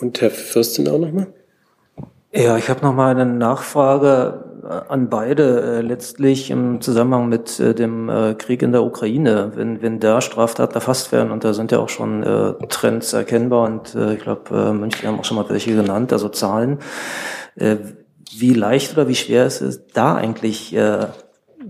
Und 0.00 0.20
Herr 0.20 0.30
Fürsten 0.30 0.86
auch 0.86 1.00
nochmal? 1.00 1.26
Ja, 2.32 2.56
ich 2.58 2.68
habe 2.68 2.82
noch 2.82 2.94
mal 2.94 3.10
eine 3.10 3.26
Nachfrage 3.26 4.53
an 4.64 5.08
beide 5.08 5.60
äh, 5.60 5.80
letztlich 5.80 6.50
im 6.50 6.80
Zusammenhang 6.80 7.28
mit 7.28 7.58
äh, 7.60 7.74
dem 7.74 8.08
äh, 8.08 8.34
Krieg 8.34 8.62
in 8.62 8.72
der 8.72 8.82
Ukraine. 8.82 9.52
Wenn, 9.54 9.82
wenn 9.82 10.00
da 10.00 10.20
Straftaten 10.20 10.74
erfasst 10.74 11.12
werden, 11.12 11.30
und 11.30 11.44
da 11.44 11.54
sind 11.54 11.72
ja 11.72 11.78
auch 11.78 11.88
schon 11.88 12.22
äh, 12.22 12.54
Trends 12.68 13.12
erkennbar, 13.12 13.66
und 13.66 13.94
äh, 13.94 14.14
ich 14.14 14.20
glaube, 14.20 14.56
äh, 14.56 14.72
München 14.72 15.08
haben 15.08 15.20
auch 15.20 15.24
schon 15.24 15.36
mal 15.36 15.48
welche 15.48 15.74
genannt, 15.74 16.12
also 16.12 16.28
Zahlen, 16.28 16.78
äh, 17.56 17.76
wie 18.36 18.54
leicht 18.54 18.92
oder 18.94 19.08
wie 19.08 19.14
schwer 19.14 19.46
ist 19.46 19.60
es 19.60 19.86
da 19.88 20.16
eigentlich, 20.16 20.74
äh, 20.74 21.06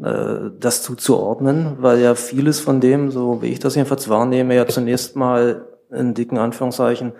äh, 0.03 0.51
das 0.59 0.83
zuzuordnen, 0.83 1.77
weil 1.81 2.01
ja 2.01 2.15
vieles 2.15 2.61
von 2.61 2.81
dem, 2.81 3.11
so 3.11 3.43
wie 3.43 3.49
ich 3.49 3.59
das 3.59 3.75
jedenfalls 3.75 4.09
wahrnehme, 4.09 4.55
ja 4.55 4.67
zunächst 4.67 5.17
mal 5.17 5.67
in 5.91 6.15
dicken 6.15 6.39
Anführungszeichen 6.39 7.13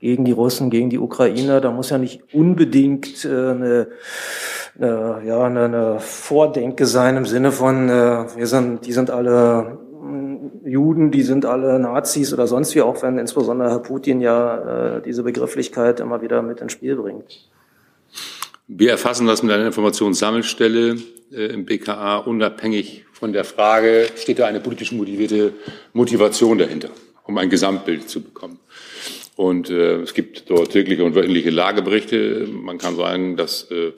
gegen 0.00 0.24
die 0.24 0.32
Russen, 0.32 0.70
gegen 0.70 0.90
die 0.90 0.98
Ukrainer. 0.98 1.60
Da 1.60 1.70
muss 1.70 1.90
ja 1.90 1.98
nicht 1.98 2.22
unbedingt 2.32 3.24
äh, 3.24 3.28
eine, 3.28 3.88
eine, 4.78 5.22
ja, 5.24 5.42
eine, 5.44 5.64
eine 5.64 6.00
Vordenke 6.00 6.86
sein 6.86 7.16
im 7.16 7.26
Sinne 7.26 7.52
von, 7.52 7.88
äh, 7.88 8.26
wir 8.36 8.46
sind, 8.46 8.86
die 8.86 8.92
sind 8.92 9.10
alle 9.10 9.78
mm, 10.02 10.66
Juden, 10.66 11.10
die 11.10 11.22
sind 11.22 11.44
alle 11.44 11.78
Nazis 11.78 12.32
oder 12.32 12.46
sonst 12.46 12.74
wie, 12.74 12.82
auch 12.82 13.02
wenn 13.02 13.18
insbesondere 13.18 13.70
Herr 13.70 13.80
Putin 13.80 14.20
ja 14.20 14.96
äh, 14.96 15.02
diese 15.02 15.22
Begrifflichkeit 15.22 16.00
immer 16.00 16.22
wieder 16.22 16.42
mit 16.42 16.60
ins 16.60 16.72
Spiel 16.72 16.96
bringt. 16.96 17.48
Wir 18.68 18.90
erfassen 18.90 19.26
das 19.26 19.42
mit 19.42 19.52
einer 19.52 19.66
Informationssammelstelle 19.66 20.96
äh, 21.32 21.46
im 21.46 21.66
BKA 21.66 22.18
unabhängig 22.18 23.04
von 23.12 23.32
der 23.32 23.44
Frage, 23.44 24.06
steht 24.16 24.38
da 24.38 24.46
eine 24.46 24.60
politisch 24.60 24.92
motivierte 24.92 25.52
Motivation 25.92 26.58
dahinter 26.58 26.88
um 27.24 27.38
ein 27.38 27.50
Gesamtbild 27.50 28.08
zu 28.08 28.22
bekommen. 28.22 28.58
Und 29.36 29.70
äh, 29.70 29.96
es 29.96 30.14
gibt 30.14 30.50
dort 30.50 30.72
tägliche 30.72 31.04
und 31.04 31.14
wöchentliche 31.14 31.50
Lageberichte. 31.50 32.48
Man 32.50 32.78
kann 32.78 32.96
sagen, 32.96 33.36
dass 33.36 33.70
äh, 33.70 33.92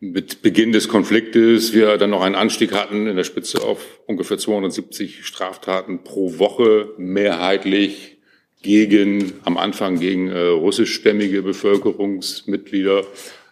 mit 0.00 0.42
Beginn 0.42 0.72
des 0.72 0.88
Konfliktes 0.88 1.72
wir 1.72 1.96
dann 1.96 2.10
noch 2.10 2.22
einen 2.22 2.36
Anstieg 2.36 2.72
hatten 2.72 3.06
in 3.06 3.16
der 3.16 3.24
Spitze 3.24 3.62
auf 3.62 4.00
ungefähr 4.06 4.38
270 4.38 5.26
Straftaten 5.26 6.04
pro 6.04 6.38
Woche, 6.38 6.90
mehrheitlich 6.98 8.18
gegen, 8.62 9.32
am 9.44 9.56
Anfang 9.56 9.98
gegen 9.98 10.28
äh, 10.28 10.38
russischstämmige 10.38 11.42
Bevölkerungsmitglieder, 11.42 13.04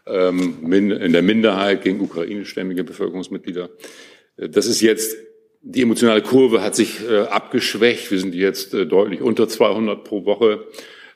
ähm, 0.07 0.73
in 0.73 1.13
der 1.13 1.23
Minderheit 1.23 1.83
gegen 1.83 2.01
ukrainischstämmige 2.01 2.85
Bevölkerungsmitglieder. 2.85 3.71
Äh, 4.37 4.49
das 4.49 4.67
ist 4.67 4.81
jetzt 4.81 5.17
die 5.69 5.83
emotionale 5.83 6.23
Kurve 6.23 6.63
hat 6.63 6.77
sich 6.77 7.01
äh, 7.09 7.23
abgeschwächt. 7.23 8.13
Wir 8.13 8.21
sind 8.21 8.35
jetzt 8.37 8.73
äh, 8.73 8.87
deutlich 8.87 9.21
unter 9.21 9.49
200 9.49 10.05
pro 10.05 10.25
Woche. 10.25 10.65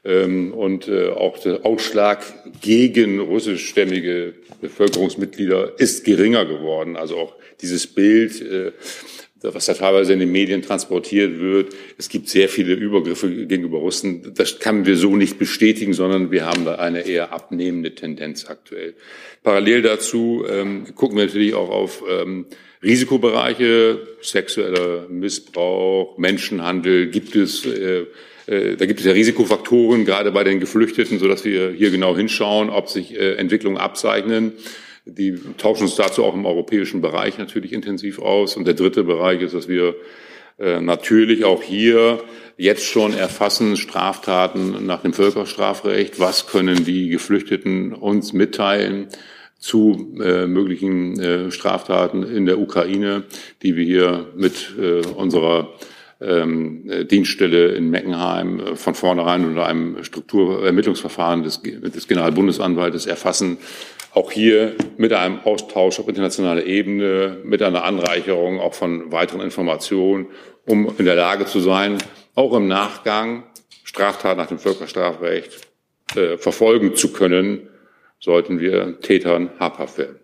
Ähm, 0.05 0.53
und 0.53 0.89
äh, 0.89 1.11
auch 1.11 1.39
der 1.39 1.65
Ausschlag 1.65 2.25
gegen 2.61 3.21
russischstämmige 3.21 4.35
Bevölkerungsmitglieder 4.61 5.79
ist 5.79 6.05
geringer 6.05 6.47
geworden. 6.47 6.97
Also 6.97 7.17
auch 7.17 7.35
dieses 7.61 7.87
Bild, 7.87 8.43
äh, 8.43 8.73
was 9.43 9.67
da 9.67 9.75
teilweise 9.75 10.15
in 10.15 10.19
den 10.19 10.33
Medien 10.33 10.63
transportiert 10.63 11.39
wird. 11.39 11.73
Es 11.97 12.09
gibt 12.09 12.29
sehr 12.29 12.49
viele 12.49 12.75
Übergriffe 12.75 13.31
gegenüber 13.31 13.79
Russen. 13.79 14.35
Das 14.35 14.59
können 14.59 14.85
wir 14.85 14.97
so 14.97 15.15
nicht 15.15 15.39
bestätigen, 15.39 15.93
sondern 15.93 16.33
wir 16.33 16.45
haben 16.45 16.65
da 16.65 16.75
eine 16.75 17.07
eher 17.07 17.33
abnehmende 17.33 17.95
Tendenz 17.95 18.47
aktuell. 18.47 18.95
Parallel 19.45 19.83
dazu 19.83 20.45
ähm, 20.49 20.93
gucken 20.97 21.17
wir 21.17 21.27
natürlich 21.27 21.55
auch 21.55 21.71
auf 21.71 22.03
ähm, 22.11 22.47
Risikobereiche, 22.83 23.99
sexueller 24.23 25.07
Missbrauch, 25.09 26.17
Menschenhandel 26.17 27.09
gibt 27.09 27.37
es, 27.37 27.67
äh, 27.67 28.07
äh, 28.47 28.77
da 28.77 28.87
gibt 28.87 29.01
es 29.01 29.07
ja 29.07 29.13
Risikofaktoren, 29.13 30.07
gerade 30.07 30.33
bei 30.33 30.45
den 30.45 30.61
Geflüchteten, 30.61 31.19
sodass 31.19 31.45
wir 31.45 31.73
hier 31.73 31.91
genau 31.91 32.17
hinschauen, 32.17 32.71
ob 32.71 32.89
sich 32.89 33.15
äh, 33.15 33.35
Entwicklungen 33.35 33.77
abzeichnen. 33.77 34.53
Die 35.05 35.39
tauschen 35.59 35.85
uns 35.85 35.97
dazu 35.97 36.25
auch 36.25 36.35
im 36.35 36.47
europäischen 36.47 37.03
Bereich 37.03 37.37
natürlich 37.37 37.73
intensiv 37.73 38.19
aus. 38.19 38.57
Und 38.57 38.67
der 38.67 38.75
dritte 38.75 39.05
Bereich 39.05 39.43
ist, 39.43 39.55
dass 39.55 39.69
wir 39.69 39.95
äh, 40.59 40.81
natürlich 40.81 41.45
auch 41.45 41.63
hier 41.63 42.23
jetzt 42.57 42.87
schon 42.87 43.15
erfassen 43.15 43.77
Straftaten 43.77 44.87
nach 44.87 45.03
dem 45.03 45.13
Völkerstrafrecht. 45.13 46.19
Was 46.19 46.47
können 46.47 46.85
die 46.85 47.09
Geflüchteten 47.09 47.93
uns 47.93 48.33
mitteilen? 48.33 49.09
Zu 49.61 50.17
äh, 50.21 50.47
möglichen 50.47 51.21
äh, 51.21 51.51
Straftaten 51.53 52.23
in 52.23 52.47
der 52.47 52.59
Ukraine, 52.59 53.25
die 53.63 53.77
wir 53.77 53.85
hier 53.85 54.27
mit 54.35 54.75
äh, 54.81 55.07
unserer 55.07 55.75
ähm, 56.21 56.91
Dienststelle 57.11 57.69
in 57.73 57.91
Meckenheim 57.91 58.61
äh, 58.61 58.77
von 58.77 58.95
vornherein 58.95 59.45
unter 59.45 59.67
einem 59.67 60.03
Strukturermittlungsverfahren 60.03 61.43
des, 61.43 61.61
des 61.63 62.09
Generalbundesanwaltes 62.09 63.07
erfassen. 63.07 63.59
Auch 64.13 64.33
hier 64.33 64.75
mit 64.97 65.13
einem 65.13 65.41
Austausch 65.45 66.01
auf 66.01 66.09
internationaler 66.09 66.65
Ebene, 66.65 67.39
mit 67.45 67.63
einer 67.63 67.85
Anreicherung 67.85 68.61
auch 68.61 68.75
von 68.75 69.13
weiteren 69.13 69.43
Informationen, 69.43 70.27
um 70.67 70.93
in 70.99 71.05
der 71.05 71.15
Lage 71.15 71.45
zu 71.45 71.61
sein, 71.61 71.99
auch 72.35 72.55
im 72.55 72.67
Nachgang 72.67 73.45
Straftaten 73.85 74.39
nach 74.39 74.49
dem 74.49 74.59
Völkerstrafrecht 74.59 75.69
äh, 76.17 76.39
verfolgen 76.39 76.97
zu 76.97 77.13
können 77.13 77.69
sollten 78.21 78.61
wir 78.61 79.01
Tätern 79.01 79.51
habhaft 79.59 79.99
werden. 79.99 80.17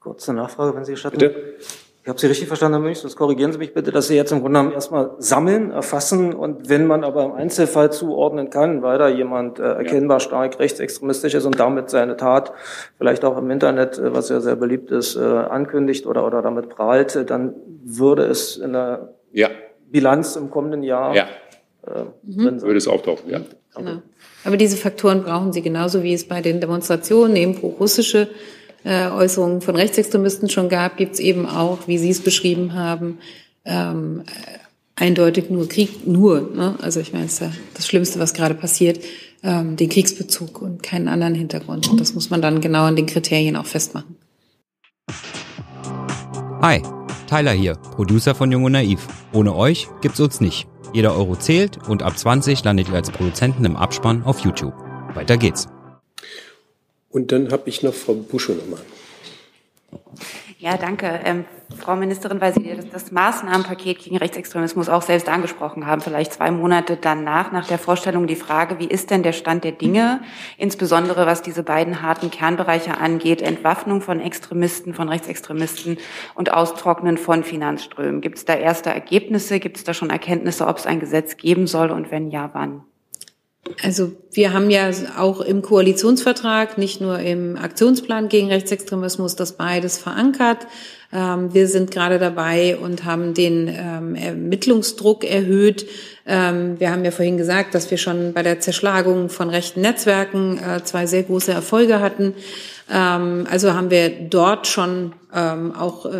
Kurze 0.00 0.34
Nachfrage, 0.34 0.76
wenn 0.76 0.84
Sie 0.84 0.92
gestatten. 0.92 1.18
Bitte? 1.18 1.54
Ich 2.02 2.08
habe 2.08 2.18
Sie 2.18 2.26
richtig 2.26 2.48
verstanden, 2.48 2.78
Herr 2.78 2.82
Münch, 2.82 3.02
das 3.02 3.14
korrigieren 3.14 3.52
Sie 3.52 3.58
mich 3.58 3.74
bitte, 3.74 3.92
dass 3.92 4.08
Sie 4.08 4.16
jetzt 4.16 4.32
im 4.32 4.40
Grunde 4.40 4.58
genommen 4.58 4.72
erstmal 4.74 5.10
sammeln, 5.18 5.70
erfassen 5.70 6.32
und 6.32 6.70
wenn 6.70 6.86
man 6.86 7.04
aber 7.04 7.26
im 7.26 7.32
Einzelfall 7.32 7.92
zuordnen 7.92 8.48
kann, 8.48 8.82
weil 8.82 8.98
da 8.98 9.08
jemand 9.08 9.58
äh, 9.58 9.64
erkennbar 9.64 10.18
stark 10.18 10.58
rechtsextremistisch 10.58 11.34
ist 11.34 11.44
und 11.44 11.60
damit 11.60 11.90
seine 11.90 12.16
Tat 12.16 12.52
vielleicht 12.96 13.22
auch 13.22 13.36
im 13.36 13.50
Internet, 13.50 13.98
äh, 13.98 14.14
was 14.14 14.30
ja 14.30 14.40
sehr 14.40 14.56
beliebt 14.56 14.90
ist, 14.90 15.16
äh, 15.16 15.20
ankündigt 15.20 16.06
oder, 16.06 16.26
oder 16.26 16.40
damit 16.40 16.70
prahlt, 16.70 17.16
äh, 17.16 17.26
dann 17.26 17.54
würde 17.84 18.24
es 18.24 18.56
in 18.56 18.72
der 18.72 19.12
ja. 19.32 19.50
Bilanz 19.90 20.36
im 20.36 20.50
kommenden 20.50 20.82
Jahr 20.82 21.14
ja. 21.14 21.28
äh, 21.86 22.04
mhm. 22.22 22.62
würde 22.62 22.78
es 22.78 22.88
auftauchen, 22.88 23.28
ja. 23.28 23.40
Genau. 23.76 24.00
Aber 24.44 24.56
diese 24.56 24.76
Faktoren 24.76 25.22
brauchen 25.22 25.52
Sie 25.52 25.62
genauso, 25.62 26.02
wie 26.02 26.14
es 26.14 26.26
bei 26.26 26.40
den 26.40 26.60
Demonstrationen 26.60 27.36
eben 27.36 27.54
pro-russische 27.54 28.28
äh, 28.84 29.08
Äußerungen 29.08 29.60
von 29.60 29.76
Rechtsextremisten 29.76 30.48
schon 30.48 30.68
gab, 30.68 30.96
gibt 30.96 31.14
es 31.14 31.20
eben 31.20 31.46
auch, 31.46 31.86
wie 31.86 31.98
Sie 31.98 32.10
es 32.10 32.20
beschrieben 32.20 32.74
haben, 32.74 33.18
ähm, 33.64 34.22
eindeutig 34.96 35.50
nur 35.50 35.68
Krieg, 35.68 36.06
nur, 36.06 36.50
ne? 36.54 36.76
also 36.80 37.00
ich 37.00 37.12
meine, 37.12 37.26
es 37.26 37.34
ist 37.34 37.40
ja 37.40 37.52
das 37.74 37.86
Schlimmste, 37.86 38.18
was 38.18 38.34
gerade 38.34 38.54
passiert, 38.54 39.00
ähm, 39.42 39.76
den 39.76 39.88
Kriegsbezug 39.88 40.62
und 40.62 40.82
keinen 40.82 41.08
anderen 41.08 41.34
Hintergrund. 41.34 41.88
Und 41.88 42.00
das 42.00 42.14
muss 42.14 42.30
man 42.30 42.42
dann 42.42 42.60
genau 42.60 42.84
an 42.84 42.96
den 42.96 43.06
Kriterien 43.06 43.56
auch 43.56 43.66
festmachen. 43.66 44.16
Hi, 46.62 46.82
Tyler 47.28 47.52
hier, 47.52 47.74
Producer 47.74 48.34
von 48.34 48.52
Jung 48.52 48.64
und 48.64 48.72
Naiv. 48.72 49.06
Ohne 49.32 49.54
euch 49.54 49.88
gibt's 50.02 50.20
uns 50.20 50.40
nicht. 50.40 50.69
Jeder 50.92 51.14
Euro 51.14 51.36
zählt 51.36 51.78
und 51.88 52.02
ab 52.02 52.18
20 52.18 52.64
landet 52.64 52.88
ihr 52.88 52.94
als 52.94 53.10
Produzenten 53.10 53.64
im 53.64 53.76
Abspann 53.76 54.24
auf 54.24 54.40
YouTube. 54.40 54.74
Weiter 55.14 55.36
geht's. 55.36 55.68
Und 57.10 57.32
dann 57.32 57.52
habe 57.52 57.68
ich 57.68 57.82
noch 57.82 57.94
Frau 57.94 58.14
Busche 58.14 58.52
nochmal. 58.52 58.80
Ja, 60.60 60.76
danke. 60.76 61.20
Ähm, 61.24 61.46
Frau 61.78 61.96
Ministerin, 61.96 62.38
weil 62.38 62.52
Sie 62.52 62.74
das, 62.76 62.90
das 62.90 63.12
Maßnahmenpaket 63.12 63.98
gegen 64.00 64.18
Rechtsextremismus 64.18 64.90
auch 64.90 65.00
selbst 65.00 65.26
angesprochen 65.26 65.86
haben, 65.86 66.02
vielleicht 66.02 66.34
zwei 66.34 66.50
Monate 66.50 66.98
danach, 67.00 67.50
nach 67.50 67.66
der 67.66 67.78
Vorstellung, 67.78 68.26
die 68.26 68.36
Frage, 68.36 68.78
wie 68.78 68.84
ist 68.84 69.10
denn 69.10 69.22
der 69.22 69.32
Stand 69.32 69.64
der 69.64 69.72
Dinge, 69.72 70.20
insbesondere 70.58 71.24
was 71.24 71.40
diese 71.40 71.62
beiden 71.62 72.02
harten 72.02 72.30
Kernbereiche 72.30 72.98
angeht, 72.98 73.40
Entwaffnung 73.40 74.02
von 74.02 74.20
Extremisten, 74.20 74.92
von 74.92 75.08
Rechtsextremisten 75.08 75.96
und 76.34 76.52
Austrocknen 76.52 77.16
von 77.16 77.42
Finanzströmen. 77.42 78.20
Gibt 78.20 78.36
es 78.36 78.44
da 78.44 78.52
erste 78.52 78.90
Ergebnisse? 78.90 79.60
Gibt 79.60 79.78
es 79.78 79.84
da 79.84 79.94
schon 79.94 80.10
Erkenntnisse, 80.10 80.66
ob 80.66 80.76
es 80.76 80.84
ein 80.84 81.00
Gesetz 81.00 81.38
geben 81.38 81.68
soll 81.68 81.90
und 81.90 82.10
wenn 82.10 82.30
ja, 82.30 82.50
wann? 82.52 82.82
Also 83.82 84.12
wir 84.32 84.52
haben 84.52 84.70
ja 84.70 84.90
auch 85.18 85.40
im 85.40 85.62
Koalitionsvertrag, 85.62 86.78
nicht 86.78 87.00
nur 87.00 87.18
im 87.18 87.56
Aktionsplan 87.56 88.28
gegen 88.28 88.48
Rechtsextremismus, 88.48 89.36
das 89.36 89.56
beides 89.56 89.98
verankert. 89.98 90.66
Ähm, 91.12 91.52
wir 91.52 91.66
sind 91.66 91.90
gerade 91.90 92.18
dabei 92.18 92.76
und 92.76 93.04
haben 93.04 93.34
den 93.34 93.68
ähm, 93.68 94.14
Ermittlungsdruck 94.14 95.24
erhöht. 95.24 95.86
Ähm, 96.24 96.78
wir 96.78 96.92
haben 96.92 97.04
ja 97.04 97.10
vorhin 97.10 97.36
gesagt, 97.36 97.74
dass 97.74 97.90
wir 97.90 97.98
schon 97.98 98.32
bei 98.32 98.42
der 98.42 98.60
Zerschlagung 98.60 99.28
von 99.28 99.50
rechten 99.50 99.80
Netzwerken 99.80 100.58
äh, 100.58 100.84
zwei 100.84 101.06
sehr 101.06 101.24
große 101.24 101.52
Erfolge 101.52 102.00
hatten. 102.00 102.34
Also 102.92 103.74
haben 103.74 103.92
wir 103.92 104.10
dort 104.10 104.66
schon 104.66 105.12
auch 105.30 106.10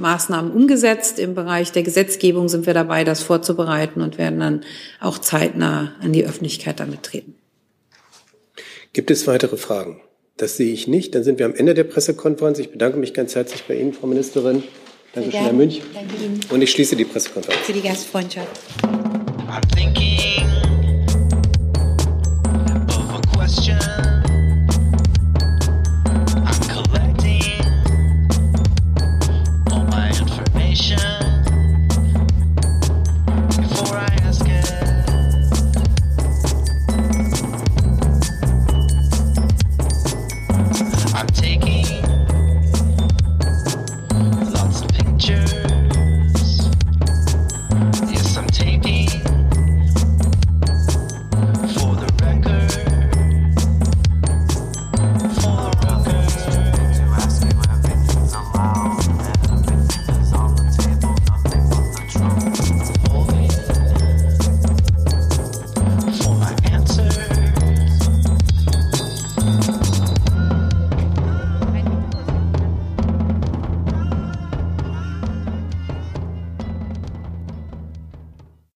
Maßnahmen 0.00 0.50
umgesetzt. 0.50 1.18
Im 1.18 1.34
Bereich 1.34 1.72
der 1.72 1.82
Gesetzgebung 1.82 2.48
sind 2.48 2.64
wir 2.64 2.72
dabei, 2.72 3.04
das 3.04 3.20
vorzubereiten 3.22 4.00
und 4.00 4.16
werden 4.16 4.40
dann 4.40 4.64
auch 4.98 5.18
zeitnah 5.18 5.92
an 6.00 6.14
die 6.14 6.24
Öffentlichkeit 6.24 6.80
damit 6.80 7.02
treten. 7.02 7.34
Gibt 8.94 9.10
es 9.10 9.26
weitere 9.26 9.58
Fragen? 9.58 10.00
Das 10.36 10.58
sehe 10.58 10.72
ich 10.72 10.86
nicht. 10.86 11.14
Dann 11.14 11.24
sind 11.24 11.38
wir 11.38 11.46
am 11.46 11.54
Ende 11.54 11.72
der 11.72 11.84
Pressekonferenz. 11.84 12.58
Ich 12.58 12.70
bedanke 12.70 12.98
mich 12.98 13.14
ganz 13.14 13.34
herzlich 13.34 13.64
bei 13.64 13.74
Ihnen, 13.74 13.94
Frau 13.94 14.06
Ministerin. 14.06 14.62
Danke 15.14 15.30
schön, 15.30 15.40
Herr 15.40 15.52
Münch. 15.52 15.80
Danke 15.94 16.14
Ihnen. 16.22 16.40
Und 16.50 16.60
ich 16.60 16.70
schließe 16.70 16.94
die 16.94 17.04
Pressekonferenz. 17.04 17.62
Für 17.62 17.72
die 17.72 17.80
Gastfreundschaft. 17.80 18.60
I'm 23.48 23.95